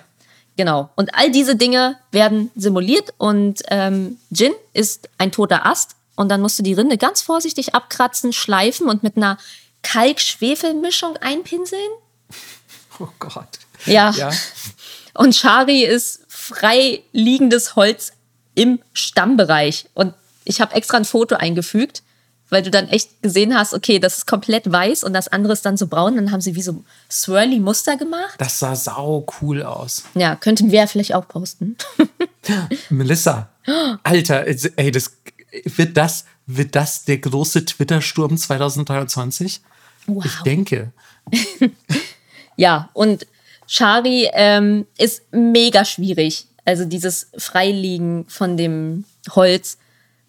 [0.57, 0.91] Genau.
[0.97, 6.41] Und all diese Dinge werden simuliert und ähm, Gin ist ein toter Ast und dann
[6.41, 9.37] musst du die Rinde ganz vorsichtig abkratzen, schleifen und mit einer
[9.83, 11.81] Kalk-Schwefel-Mischung einpinseln.
[13.01, 13.49] Oh Gott.
[13.87, 14.11] Ja.
[14.13, 14.31] ja.
[15.15, 18.13] Und Shari ist frei liegendes Holz
[18.55, 19.87] im Stammbereich.
[19.95, 20.15] Und
[20.45, 22.03] ich habe extra ein Foto eingefügt
[22.55, 25.66] weil du dann echt gesehen hast, okay, das ist komplett weiß und das andere ist
[25.66, 26.14] dann so braun.
[26.14, 28.36] Dann haben sie wie so swirly Muster gemacht.
[28.39, 30.05] Das sah sau cool aus.
[30.14, 31.76] Ja, könnten wir ja vielleicht auch posten.
[32.90, 33.51] Melissa,
[34.05, 35.16] Alter, ey, das
[35.64, 39.60] wird das wird das der große Twitter-Sturm 2023?
[40.06, 40.24] Wow.
[40.24, 40.93] Ich denke.
[42.56, 43.26] ja, und
[43.66, 46.47] Shari ähm, ist mega schwierig.
[46.64, 49.78] Also dieses Freiliegen von dem Holz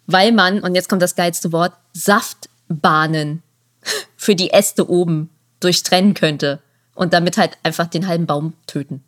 [0.06, 3.42] weil man, und jetzt kommt das geilste Wort, Saftbahnen
[4.16, 6.60] für die Äste oben durchtrennen könnte
[6.94, 9.02] und damit halt einfach den halben Baum töten.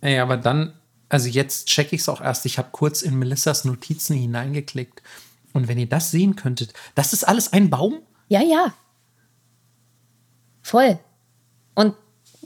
[0.00, 0.74] Ey, aber dann,
[1.08, 2.46] also jetzt checke ich es auch erst.
[2.46, 5.02] Ich habe kurz in Melissas Notizen hineingeklickt.
[5.52, 8.02] Und wenn ihr das sehen könntet, das ist alles ein Baum?
[8.28, 8.74] Ja, ja.
[10.62, 10.98] Voll.
[11.74, 11.94] Und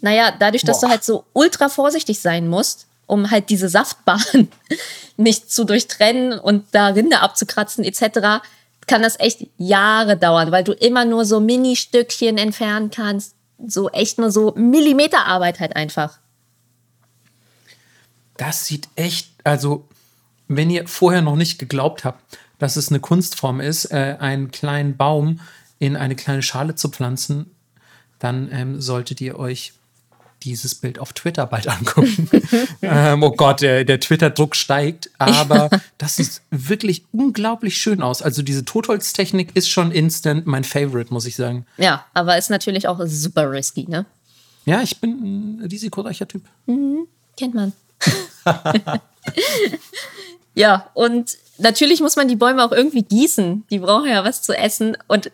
[0.00, 0.86] naja, dadurch, dass Boah.
[0.86, 4.48] du halt so ultra vorsichtig sein musst, um halt diese Saftbahn
[5.16, 8.44] nicht zu durchtrennen und da Rinde abzukratzen etc.,
[8.88, 13.34] kann das echt Jahre dauern, weil du immer nur so Mini-Stückchen entfernen kannst.
[13.66, 16.18] So echt nur so Millimeterarbeit halt einfach.
[18.36, 19.88] Das sieht echt, also
[20.46, 24.96] wenn ihr vorher noch nicht geglaubt habt, dass es eine Kunstform ist, äh, einen kleinen
[24.96, 25.40] Baum
[25.78, 27.54] in eine kleine Schale zu pflanzen,
[28.18, 29.74] dann ähm, solltet ihr euch
[30.42, 32.30] dieses Bild auf Twitter bald angucken.
[32.82, 35.10] ähm, oh Gott, der, der Twitter-Druck steigt.
[35.18, 38.22] Aber das sieht wirklich unglaublich schön aus.
[38.22, 41.66] Also diese Totholztechnik ist schon instant mein Favorite, muss ich sagen.
[41.76, 44.06] Ja, aber ist natürlich auch super risky, ne?
[44.64, 45.10] Ja, ich bin
[45.60, 46.42] ein risikoreicher Typ.
[46.66, 47.06] Mhm,
[47.36, 47.72] kennt man.
[50.54, 53.64] ja, und natürlich muss man die Bäume auch irgendwie gießen.
[53.70, 54.96] Die brauchen ja was zu essen.
[55.06, 55.30] Und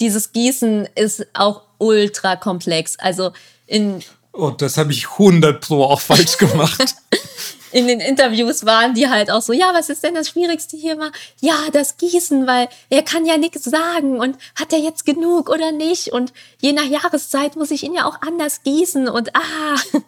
[0.00, 2.98] dieses Gießen ist auch ultra komplex.
[2.98, 3.32] Also
[3.66, 4.02] in
[4.38, 6.94] Oh, das habe ich 100 Pro auch falsch gemacht.
[7.72, 10.96] in den Interviews waren die halt auch so, ja, was ist denn das Schwierigste hier
[10.96, 11.10] mal?
[11.40, 15.72] Ja, das Gießen, weil er kann ja nichts sagen und hat er jetzt genug oder
[15.72, 16.12] nicht?
[16.12, 19.76] Und je nach Jahreszeit muss ich ihn ja auch anders gießen und ah.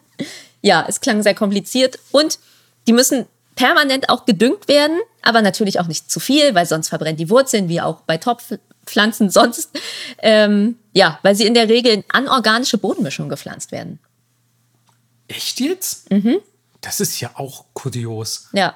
[0.61, 2.39] Ja, es klang sehr kompliziert und
[2.87, 3.25] die müssen
[3.55, 7.67] permanent auch gedüngt werden, aber natürlich auch nicht zu viel, weil sonst verbrennt die Wurzeln,
[7.67, 9.71] wie auch bei Topfpflanzen sonst.
[10.19, 13.99] Ähm, ja, weil sie in der Regel in anorganische Bodenmischung gepflanzt werden.
[15.31, 16.11] Echt jetzt?
[16.11, 16.39] Mhm.
[16.81, 18.49] Das ist ja auch kurios.
[18.53, 18.75] Ja.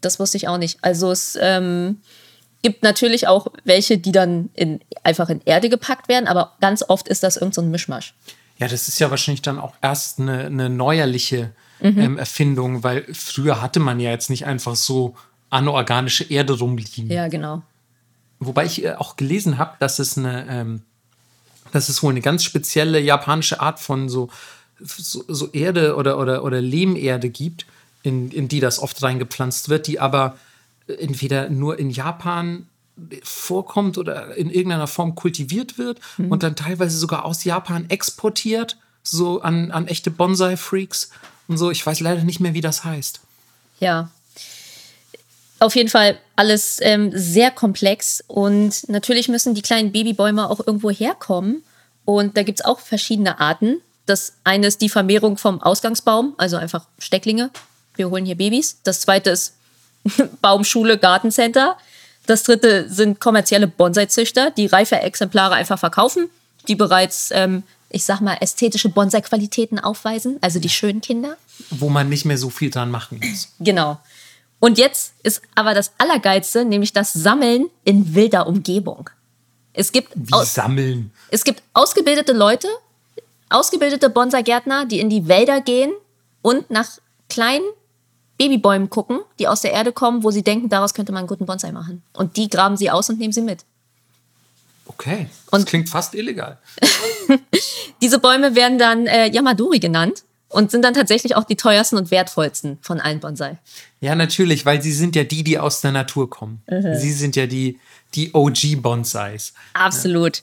[0.00, 0.78] Das wusste ich auch nicht.
[0.82, 2.00] Also es ähm,
[2.62, 7.08] gibt natürlich auch welche, die dann in, einfach in Erde gepackt werden, aber ganz oft
[7.08, 8.14] ist das irgendein so Mischmasch.
[8.58, 11.98] Ja, das ist ja wahrscheinlich dann auch erst eine, eine neuerliche mhm.
[11.98, 15.16] ähm, Erfindung, weil früher hatte man ja jetzt nicht einfach so
[15.50, 17.10] anorganische Erde rumliegen.
[17.10, 17.62] Ja, genau.
[18.38, 20.82] Wobei ich äh, auch gelesen habe, dass es eine, ähm,
[21.72, 24.30] dass es wohl eine ganz spezielle japanische Art von so
[24.80, 27.66] so, so Erde oder, oder, oder Lehmerde gibt,
[28.02, 30.36] in, in die das oft reingepflanzt wird, die aber
[30.86, 32.66] entweder nur in Japan
[33.22, 36.30] vorkommt oder in irgendeiner Form kultiviert wird mhm.
[36.30, 41.10] und dann teilweise sogar aus Japan exportiert, so an, an echte Bonsai-Freaks
[41.48, 41.70] und so.
[41.70, 43.20] Ich weiß leider nicht mehr, wie das heißt.
[43.80, 44.10] Ja.
[45.58, 50.90] Auf jeden Fall alles ähm, sehr komplex und natürlich müssen die kleinen Babybäume auch irgendwo
[50.90, 51.62] herkommen.
[52.04, 53.80] Und da gibt es auch verschiedene Arten.
[54.06, 57.50] Das eine ist die Vermehrung vom Ausgangsbaum, also einfach Stecklinge.
[57.94, 58.78] Wir holen hier Babys.
[58.82, 59.54] Das zweite ist
[60.42, 61.76] Baumschule, Gartencenter.
[62.26, 66.30] Das dritte sind kommerzielle Bonsai-Züchter, die reife Exemplare einfach verkaufen,
[66.68, 71.36] die bereits ähm, ich sag mal, ästhetische Bonsai-Qualitäten aufweisen, also die schönen Kinder.
[71.70, 73.48] Wo man nicht mehr so viel dran machen muss.
[73.60, 74.00] Genau.
[74.58, 79.10] Und jetzt ist aber das Allergeilste, nämlich das Sammeln in wilder Umgebung.
[79.74, 81.12] Es gibt, Wie sammeln?
[81.30, 82.68] es gibt ausgebildete Leute,
[83.52, 85.92] ausgebildete Bonsai-Gärtner, die in die Wälder gehen
[86.42, 86.88] und nach
[87.28, 87.64] kleinen
[88.38, 91.46] Babybäumen gucken, die aus der Erde kommen, wo sie denken, daraus könnte man einen guten
[91.46, 92.02] Bonsai machen.
[92.14, 93.64] Und die graben sie aus und nehmen sie mit.
[94.86, 95.28] Okay.
[95.50, 96.58] Das Und- klingt fast illegal.
[98.02, 102.10] Diese Bäume werden dann äh, Yamaduri genannt und sind dann tatsächlich auch die teuersten und
[102.10, 103.58] wertvollsten von allen Bonsai.
[104.00, 106.62] Ja, natürlich, weil sie sind ja die, die aus der Natur kommen.
[106.68, 106.96] Mhm.
[106.96, 107.78] Sie sind ja die,
[108.14, 109.52] die OG-Bonsais.
[109.74, 110.42] Absolut.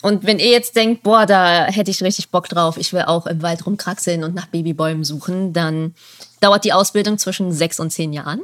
[0.00, 3.26] Und wenn ihr jetzt denkt, boah, da hätte ich richtig Bock drauf, ich will auch
[3.26, 5.94] im Wald rumkraxeln und nach Babybäumen suchen, dann
[6.40, 8.42] dauert die Ausbildung zwischen sechs und zehn Jahren.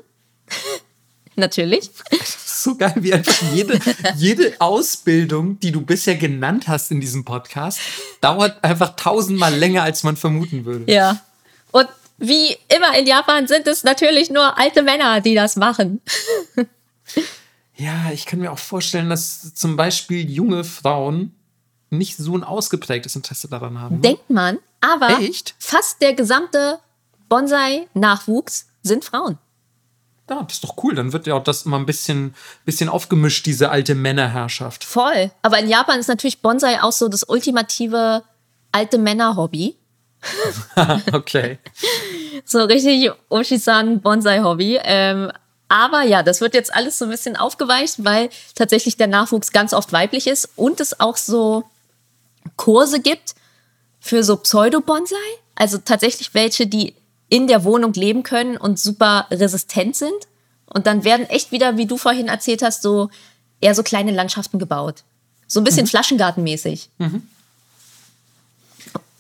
[1.36, 1.90] Natürlich.
[2.46, 3.78] So geil, wie einfach jede,
[4.16, 7.80] jede Ausbildung, die du bisher genannt hast in diesem Podcast,
[8.20, 10.90] dauert einfach tausendmal länger, als man vermuten würde.
[10.90, 11.20] Ja.
[11.72, 16.00] Und wie immer in Japan sind es natürlich nur alte Männer, die das machen.
[17.76, 21.34] Ja, ich kann mir auch vorstellen, dass zum Beispiel junge Frauen
[21.96, 24.00] nicht so ein ausgeprägtes Interesse daran haben.
[24.00, 25.54] Denkt man, aber Echt?
[25.58, 26.78] fast der gesamte
[27.28, 29.38] Bonsai-Nachwuchs sind Frauen.
[30.28, 30.94] Ja, das ist doch cool.
[30.94, 32.34] Dann wird ja auch das immer ein bisschen,
[32.64, 34.84] bisschen aufgemischt, diese alte Männerherrschaft.
[34.84, 35.30] Voll.
[35.42, 38.22] Aber in Japan ist natürlich Bonsai auch so das ultimative
[38.72, 39.76] alte Männer-Hobby.
[41.12, 41.58] okay.
[42.44, 44.80] So richtig Oshisan Bonsai-Hobby.
[44.82, 45.30] Ähm,
[45.68, 49.74] aber ja, das wird jetzt alles so ein bisschen aufgeweicht, weil tatsächlich der Nachwuchs ganz
[49.74, 51.64] oft weiblich ist und es auch so
[52.56, 53.34] Kurse gibt
[54.00, 55.16] für so Pseudo-Bonsai.
[55.54, 56.94] Also tatsächlich welche, die
[57.28, 60.12] in der Wohnung leben können und super resistent sind.
[60.66, 63.10] Und dann werden echt wieder, wie du vorhin erzählt hast, so
[63.60, 65.04] eher so kleine Landschaften gebaut.
[65.46, 66.90] So ein bisschen Flaschengartenmäßig.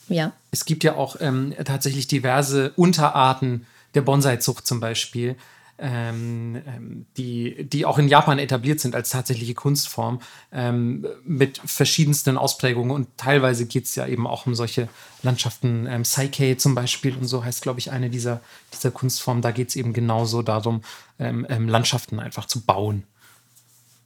[0.08, 0.32] Ja.
[0.50, 5.36] Es gibt ja auch ähm, tatsächlich diverse Unterarten der Bonsai-Zucht zum Beispiel,
[5.78, 10.20] ähm, ähm, die, die auch in Japan etabliert sind als tatsächliche Kunstform
[10.52, 12.92] ähm, mit verschiedensten Ausprägungen.
[12.92, 14.88] Und teilweise geht es ja eben auch um solche
[15.22, 15.86] Landschaften.
[15.88, 18.40] Ähm, Saikei zum Beispiel und so heißt, glaube ich, eine dieser,
[18.72, 19.42] dieser Kunstformen.
[19.42, 20.82] Da geht es eben genauso darum,
[21.18, 23.04] ähm, ähm, Landschaften einfach zu bauen.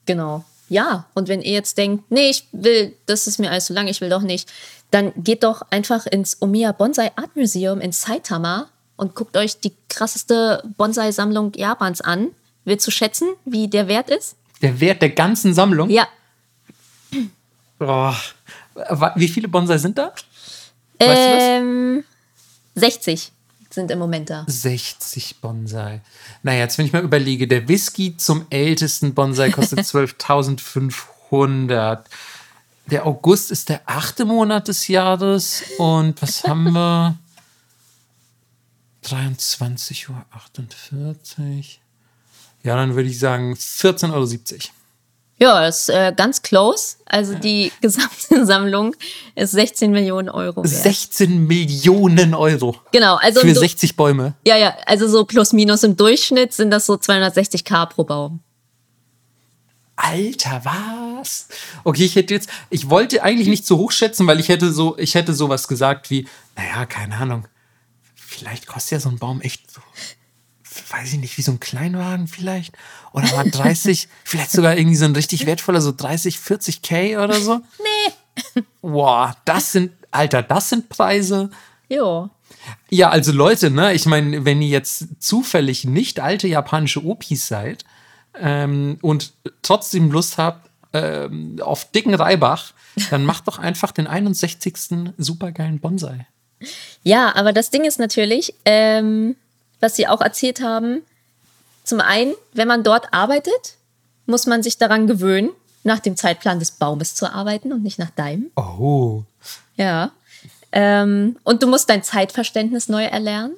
[0.07, 0.45] Genau.
[0.71, 3.89] Ja, und wenn ihr jetzt denkt, nee, ich will, das ist mir alles zu lang,
[3.89, 4.51] ich will doch nicht,
[4.91, 8.69] dann geht doch einfach ins Omiya Bonsai Art Museum in Saitama
[8.99, 12.29] und guckt euch die krasseste Bonsai-Sammlung Japans an.
[12.67, 14.37] Willst du schätzen, wie der Wert ist?
[14.61, 15.89] Der Wert der ganzen Sammlung.
[15.89, 16.07] Ja,
[17.81, 18.13] Oh,
[19.17, 20.13] wie viele Bonsai sind da?
[20.99, 22.05] Weißt ähm,
[22.75, 23.33] 60
[23.71, 24.45] sind im Moment da.
[24.49, 26.01] 60 Bonsai.
[26.43, 32.01] Naja, jetzt wenn ich mal überlege, der Whisky zum ältesten Bonsai kostet 12.500.
[32.91, 37.17] Der August ist der achte Monat des Jahres und was haben wir?
[39.13, 40.25] 23.48 Uhr.
[42.63, 44.27] Ja, dann würde ich sagen 14,70 Euro.
[45.41, 46.97] Ja, das ist äh, ganz close.
[47.07, 48.97] Also die gesamte Sammlung
[49.37, 50.69] ist 16 Millionen Euro wert.
[50.83, 54.35] 16 Millionen Euro genau, also für Du- 60 Bäume.
[54.45, 58.41] ja, ja, also so plus minus im Durchschnitt sind das so 260k pro Baum.
[59.95, 61.49] Alter, was?
[61.85, 64.97] Okay, ich hätte jetzt, ich wollte eigentlich nicht zu hoch schätzen, weil ich hätte so,
[64.99, 67.47] ich hätte sowas gesagt wie, naja, keine Ahnung,
[68.29, 69.81] vielleicht kostet ja so ein Baum echt so,
[70.91, 72.77] weiß ich nicht, wie so ein Kleinwagen vielleicht.
[73.13, 77.41] Oder mal 30, vielleicht sogar irgendwie so ein richtig wertvoller, so 30, 40 K oder
[77.41, 77.61] so.
[77.79, 78.63] Nee.
[78.83, 81.51] Boah, das sind, Alter, das sind Preise.
[81.89, 82.31] Jo.
[82.89, 87.85] Ja, also Leute, ne, ich meine, wenn ihr jetzt zufällig nicht alte japanische Opis seid
[88.39, 89.33] ähm, und
[89.63, 92.75] trotzdem Lust habt ähm, auf dicken Reibach,
[93.11, 95.13] dann macht doch einfach den 61.
[95.17, 96.29] supergeilen Bonsai.
[97.03, 99.37] Ja, aber das Ding ist natürlich, ähm,
[99.81, 101.03] was Sie auch erzählt haben,
[101.85, 103.77] zum einen, wenn man dort arbeitet,
[104.27, 105.51] muss man sich daran gewöhnen,
[105.85, 108.51] nach dem Zeitplan des Baumes zu arbeiten und nicht nach deinem.
[108.57, 109.23] Oh.
[109.77, 110.11] Ja.
[110.73, 113.55] Ähm, und du musst dein Zeitverständnis neu erlernen.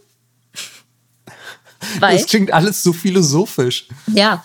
[1.98, 3.88] Weil, Das klingt alles so philosophisch.
[4.06, 4.44] ja,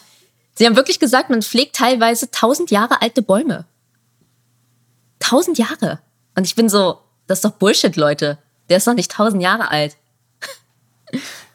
[0.56, 3.66] sie haben wirklich gesagt, man pflegt teilweise tausend Jahre alte Bäume.
[5.20, 6.00] Tausend Jahre.
[6.36, 8.38] Und ich bin so, das ist doch Bullshit, Leute.
[8.70, 9.96] Der ist doch nicht tausend Jahre alt.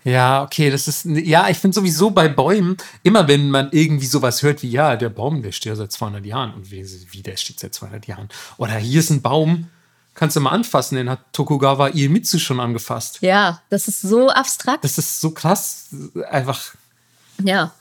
[0.04, 4.42] Ja, okay, das ist, ja, ich finde sowieso bei Bäumen, immer wenn man irgendwie sowas
[4.42, 7.36] hört wie, ja, der Baum, der steht ja seit 200 Jahren und wie, wie der
[7.36, 8.28] steht seit 200 Jahren.
[8.56, 9.68] Oder hier ist ein Baum,
[10.14, 13.18] kannst du mal anfassen, den hat Tokugawa Iemitsu schon angefasst.
[13.20, 14.84] Ja, das ist so abstrakt.
[14.84, 15.88] Das ist so krass,
[16.30, 16.74] einfach,
[17.42, 17.72] Ja.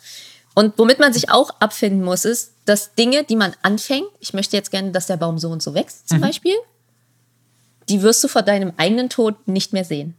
[0.56, 4.58] Und womit man sich auch abfinden muss, ist, dass Dinge, die man anfängt, ich möchte
[4.58, 6.56] jetzt gerne, dass der Baum so und so wächst, zum Beispiel,
[7.90, 10.16] die wirst du vor deinem eigenen Tod nicht mehr sehen.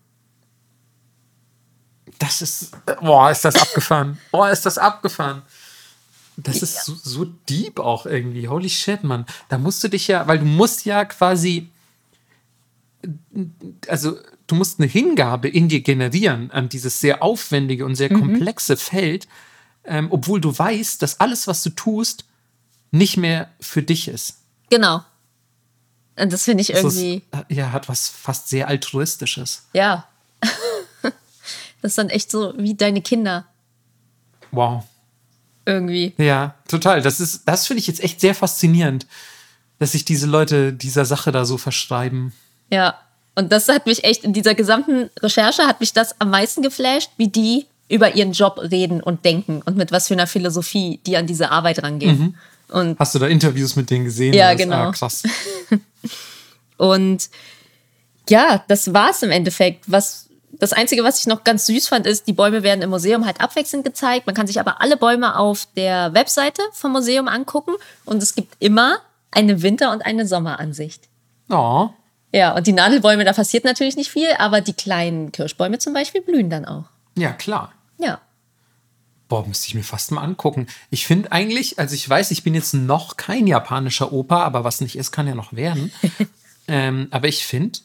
[2.19, 4.19] Das ist, boah, ist das abgefahren.
[4.31, 5.41] Boah, ist das abgefahren.
[6.37, 8.49] Das ist so, so deep auch irgendwie.
[8.49, 9.25] Holy shit, Mann.
[9.49, 11.71] Da musst du dich ja, weil du musst ja quasi,
[13.89, 18.77] also du musst eine Hingabe in dir generieren an dieses sehr aufwendige und sehr komplexe
[18.77, 19.27] Feld,
[19.85, 22.25] ähm, obwohl du weißt, dass alles, was du tust,
[22.91, 24.39] nicht mehr für dich ist.
[24.69, 25.03] Genau.
[26.21, 29.67] Und das finde ich Das ist, irgendwie, äh, ja, hat was fast sehr altruistisches.
[29.73, 30.07] ja.
[31.03, 31.13] das
[31.93, 33.45] ist dann echt so wie deine Kinder
[34.53, 34.85] Wow.
[35.67, 36.15] irgendwie.
[36.19, 37.03] Ja, total.
[37.03, 39.07] Das ist, das finde ich jetzt echt sehr faszinierend,
[39.79, 42.33] dass sich diese Leute dieser Sache da so verschreiben.
[42.71, 42.99] Ja.
[43.35, 47.11] Und das hat mich echt in dieser gesamten Recherche hat mich das am meisten geflasht,
[47.17, 51.17] wie die über ihren Job reden und denken und mit was für einer Philosophie die
[51.17, 52.37] an diese Arbeit rangehen.
[52.71, 54.33] Und Hast du da Interviews mit denen gesehen?
[54.35, 54.77] Ja, Das- genau.
[54.77, 55.23] Ah, krass.
[56.77, 57.29] Und
[58.29, 59.85] ja, das war's im Endeffekt.
[59.91, 63.27] Was, das Einzige, was ich noch ganz süß fand, ist, die Bäume werden im Museum
[63.27, 64.27] halt abwechselnd gezeigt.
[64.27, 67.73] Man kann sich aber alle Bäume auf der Webseite vom Museum angucken
[68.05, 68.99] und es gibt immer
[69.31, 71.03] eine Winter- und eine Sommeransicht.
[71.51, 71.91] Oh,
[72.33, 76.21] Ja, und die Nadelbäume, da passiert natürlich nicht viel, aber die kleinen Kirschbäume zum Beispiel
[76.21, 76.85] blühen dann auch.
[77.17, 77.73] ja, klar.
[79.31, 80.67] Boah, müsste ich mir fast mal angucken.
[80.91, 84.81] Ich finde eigentlich, also ich weiß, ich bin jetzt noch kein japanischer Opa, aber was
[84.81, 85.93] nicht ist, kann ja noch werden.
[86.69, 87.79] ähm, aber ich finde,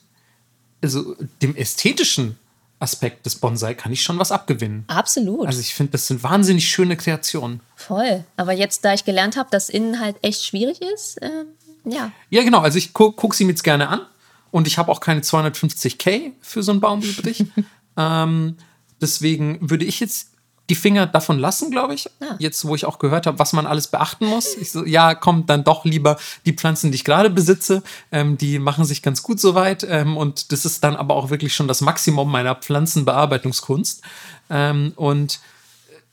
[0.82, 2.40] also dem ästhetischen
[2.80, 4.86] Aspekt des Bonsai kann ich schon was abgewinnen.
[4.88, 5.46] Absolut.
[5.46, 7.60] Also ich finde, das sind wahnsinnig schöne Kreationen.
[7.76, 8.26] Voll.
[8.38, 11.46] Aber jetzt, da ich gelernt habe, dass innen halt echt schwierig ist, ähm,
[11.86, 12.12] ja.
[12.32, 12.62] Ja, genau.
[12.62, 14.02] Also ich gucke guck sie mir jetzt gerne an.
[14.50, 17.46] Und ich habe auch keine 250k für so einen Baum übrig.
[17.98, 18.58] ähm,
[19.00, 20.32] deswegen würde ich jetzt
[20.70, 22.10] die Finger davon lassen, glaube ich.
[22.22, 22.36] Ah.
[22.40, 24.56] Jetzt, wo ich auch gehört habe, was man alles beachten muss.
[24.56, 27.84] Ich so, ja, komm, dann doch lieber die Pflanzen, die ich gerade besitze.
[28.12, 29.86] Ähm, die machen sich ganz gut soweit.
[29.88, 34.02] Ähm, und das ist dann aber auch wirklich schon das Maximum meiner Pflanzenbearbeitungskunst.
[34.50, 35.40] Ähm, und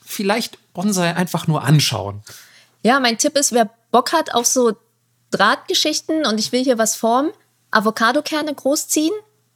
[0.04, 2.22] vielleicht Bonsai einfach nur anschauen.
[2.82, 4.76] Ja, mein Tipp ist, wer Bock hat auf so
[5.30, 7.30] Drahtgeschichten und ich will hier was formen,
[7.70, 9.12] Avocadokerne großziehen,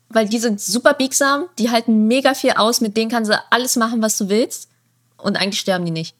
[0.08, 3.76] weil die sind super biegsam, die halten mega viel aus, mit denen kannst du alles
[3.76, 4.70] machen, was du willst
[5.18, 6.14] und eigentlich sterben die nicht.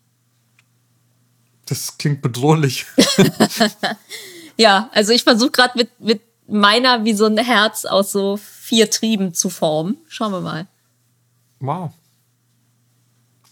[1.67, 2.87] Das klingt bedrohlich.
[4.57, 8.91] Ja, also ich versuche gerade mit, mit meiner wie so ein Herz aus so vier
[8.91, 9.99] Trieben zu formen.
[10.09, 10.67] Schauen wir mal.
[11.61, 11.93] Wow.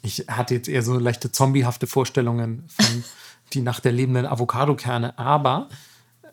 [0.03, 3.05] Ich hatte jetzt eher so leichte zombiehafte Vorstellungen von
[3.53, 5.69] die Nacht der lebenden Avocadokerne, aber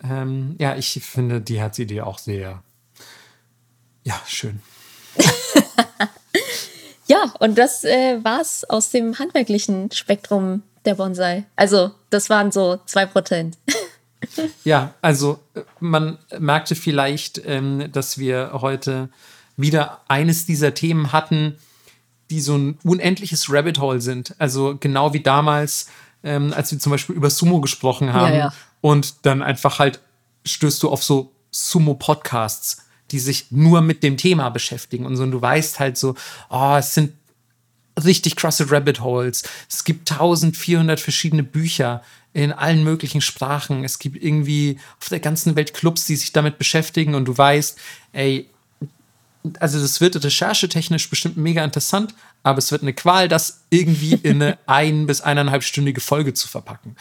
[0.04, 2.64] ähm, ja, ich finde die Herzidee auch sehr,
[4.04, 4.62] ja, schön.
[7.12, 11.44] Ja, und das äh, war's aus dem handwerklichen Spektrum der Bonsai.
[11.58, 13.58] Also, das waren so zwei Prozent.
[14.64, 15.40] Ja, also
[15.80, 19.10] man merkte vielleicht, ähm, dass wir heute
[19.58, 21.58] wieder eines dieser Themen hatten,
[22.30, 24.36] die so ein unendliches Rabbit Hole sind.
[24.38, 25.88] Also genau wie damals,
[26.24, 28.34] ähm, als wir zum Beispiel über Sumo gesprochen haben.
[28.34, 28.54] Ja, ja.
[28.80, 30.00] Und dann einfach halt
[30.46, 35.06] stößt du auf so Sumo-Podcasts, die sich nur mit dem Thema beschäftigen.
[35.06, 36.16] Und so, und du weißt halt so,
[36.50, 37.14] oh, es sind
[38.04, 39.44] richtig krasse Rabbit Holes.
[39.70, 42.02] Es gibt 1400 verschiedene Bücher
[42.34, 43.84] in allen möglichen Sprachen.
[43.84, 47.78] Es gibt irgendwie auf der ganzen Welt Clubs, die sich damit beschäftigen und du weißt,
[48.14, 48.50] ey,
[49.60, 52.14] also das wird recherchetechnisch bestimmt mega interessant,
[52.44, 56.96] aber es wird eine Qual, das irgendwie in eine ein- bis eineinhalbstündige Folge zu verpacken.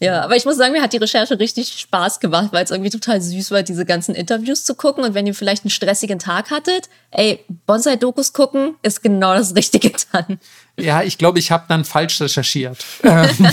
[0.00, 2.90] Ja, aber ich muss sagen, mir hat die Recherche richtig Spaß gemacht, weil es irgendwie
[2.90, 5.04] total süß war, diese ganzen Interviews zu gucken.
[5.04, 9.92] Und wenn ihr vielleicht einen stressigen Tag hattet, ey, Bonsai-Dokus gucken ist genau das Richtige
[10.12, 10.38] dann.
[10.78, 12.84] Ja, ich glaube, ich habe dann falsch recherchiert.
[13.02, 13.48] Ähm,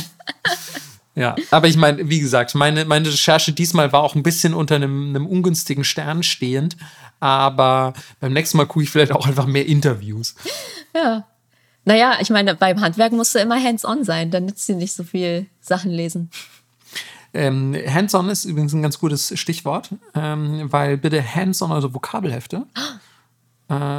[1.16, 4.76] ja, aber ich meine, wie gesagt, meine, meine Recherche diesmal war auch ein bisschen unter
[4.76, 6.78] einem, einem ungünstigen Stern stehend.
[7.22, 10.36] Aber beim nächsten Mal gucke ich vielleicht auch einfach mehr Interviews.
[11.04, 11.28] Ja.
[11.86, 15.04] Naja, ich meine, beim Handwerk musst du immer hands-on sein, dann nützt dir nicht so
[15.04, 16.30] viel Sachen lesen.
[17.34, 22.66] Ähm, hands-on ist übrigens ein ganz gutes Stichwort, ähm, weil bitte hands-on eure Vokabelhefte.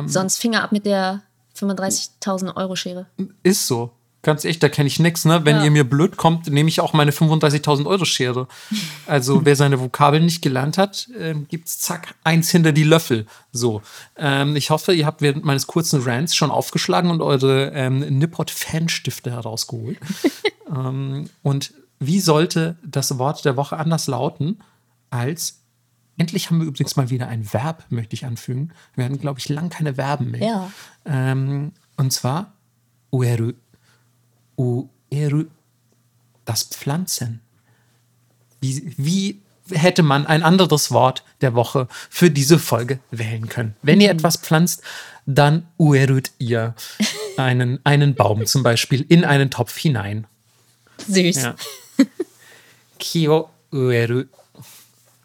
[0.07, 1.23] Sonst Finger ab mit der
[1.57, 3.07] 35.000 Euro Schere.
[3.43, 3.93] Ist so.
[4.23, 5.45] Ganz echt, da kenne ich nichts, ne?
[5.45, 5.65] Wenn Ja.
[5.65, 8.49] ihr mir blöd kommt, nehme ich auch meine 35.000 Euro Schere.
[9.07, 13.27] Also, wer seine Vokabeln nicht gelernt hat, ähm, gibt's zack, eins hinter die Löffel.
[13.51, 13.83] So.
[14.17, 19.31] Ähm, ich hoffe, ihr habt während meines kurzen Rants schon aufgeschlagen und eure ähm, Nippot-Fanstifte
[19.33, 19.99] herausgeholt.
[20.71, 24.59] ähm, und wie sollte das Wort der Woche anders lauten
[25.11, 25.57] als
[26.19, 28.73] Endlich haben wir übrigens mal wieder ein Verb, möchte ich anfügen.
[28.95, 30.47] Wir hatten, glaube ich, lang keine Verben mehr.
[30.47, 30.73] Ja.
[31.07, 32.53] Ähm, und zwar
[33.11, 33.53] ueru.
[36.45, 37.41] Das Pflanzen.
[38.61, 39.41] Wie, wie
[39.73, 43.77] hätte man ein anderes Wort der Woche für diese Folge wählen können.
[43.83, 44.83] Wenn ihr etwas pflanzt,
[45.27, 46.75] dann uerut ihr
[47.37, 50.27] einen, einen Baum zum Beispiel in einen Topf hinein.
[51.07, 51.37] Süß.
[51.43, 51.55] Ja.
[52.99, 54.25] Kio ueru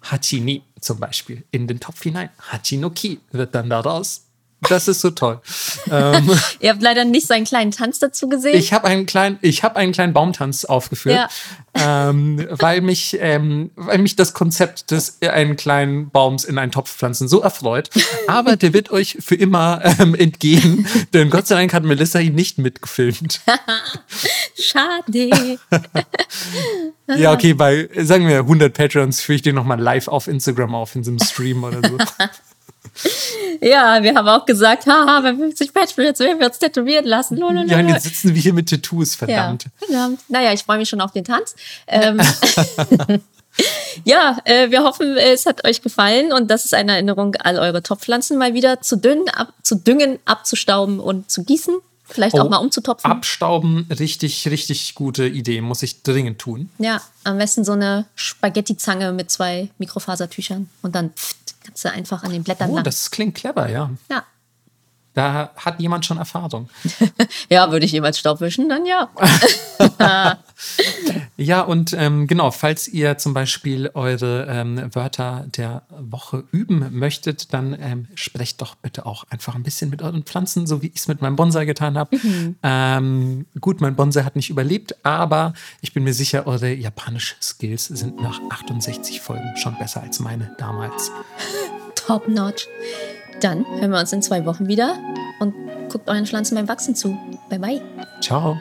[0.03, 2.29] Hachi ni zum Beispiel in den Topf hinein.
[2.51, 4.24] Hachi no ki wird dann daraus.
[4.61, 5.41] Das ist so toll.
[5.91, 8.57] ähm, Ihr habt leider nicht seinen kleinen Tanz dazu gesehen.
[8.57, 11.29] ich habe einen kleinen, ich habe einen kleinen Baumtanz aufgeführt,
[11.73, 16.71] ähm, weil mich, ähm, weil mich das Konzept des äh, einen kleinen Baums in einen
[16.71, 17.89] Topf pflanzen so erfreut.
[18.27, 22.35] Aber der wird euch für immer ähm, entgehen, denn Gott sei Dank hat Melissa ihn
[22.35, 23.41] nicht mitgefilmt.
[24.59, 25.59] Schade.
[27.17, 30.95] Ja, okay, bei, sagen wir 100 Patrons führe ich den nochmal live auf Instagram auf
[30.95, 31.97] in so einem Stream oder so.
[33.61, 37.37] Ja, wir haben auch gesagt, haha, bei 50 Patreons werden wir uns tätowieren lassen.
[37.37, 37.69] Lololol.
[37.69, 39.65] Ja, und jetzt sitzen wir hier mit Tattoos, verdammt.
[39.65, 40.19] Ja, verdammt.
[40.29, 41.55] Naja, ich freue mich schon auf den Tanz.
[41.87, 42.19] Ähm,
[44.05, 47.81] ja, äh, wir hoffen, es hat euch gefallen und das ist eine Erinnerung, all eure
[47.83, 51.75] Topfpflanzen mal wieder zu düngen, ab, zu düngen, abzustauben und zu gießen.
[52.07, 53.09] Vielleicht auch Oh, mal umzutopfen.
[53.09, 56.69] Abstauben, richtig, richtig gute Idee, muss ich dringend tun.
[56.77, 62.23] Ja, am besten so eine Spaghetti-Zange mit zwei Mikrofasertüchern und dann pft, kannst du einfach
[62.23, 62.83] an den Blättern Oh, lang.
[62.83, 63.89] das klingt clever, ja.
[64.09, 64.23] Ja.
[65.13, 66.69] Da hat jemand schon Erfahrung.
[67.49, 69.09] ja, würde ich jemals Staub wischen, dann ja.
[71.37, 77.53] Ja, und ähm, genau, falls ihr zum Beispiel eure ähm, Wörter der Woche üben möchtet,
[77.53, 81.01] dann ähm, sprecht doch bitte auch einfach ein bisschen mit euren Pflanzen, so wie ich
[81.01, 82.17] es mit meinem Bonsai getan habe.
[82.63, 87.85] Ähm, gut, mein Bonsai hat nicht überlebt, aber ich bin mir sicher, eure japanischen Skills
[87.85, 91.11] sind nach 68 Folgen schon besser als meine damals.
[91.95, 92.67] Top notch.
[93.41, 94.97] Dann hören wir uns in zwei Wochen wieder
[95.39, 95.53] und
[95.89, 97.17] guckt euren Pflanzen beim Wachsen zu.
[97.49, 97.81] Bye bye.
[98.21, 98.57] Ciao.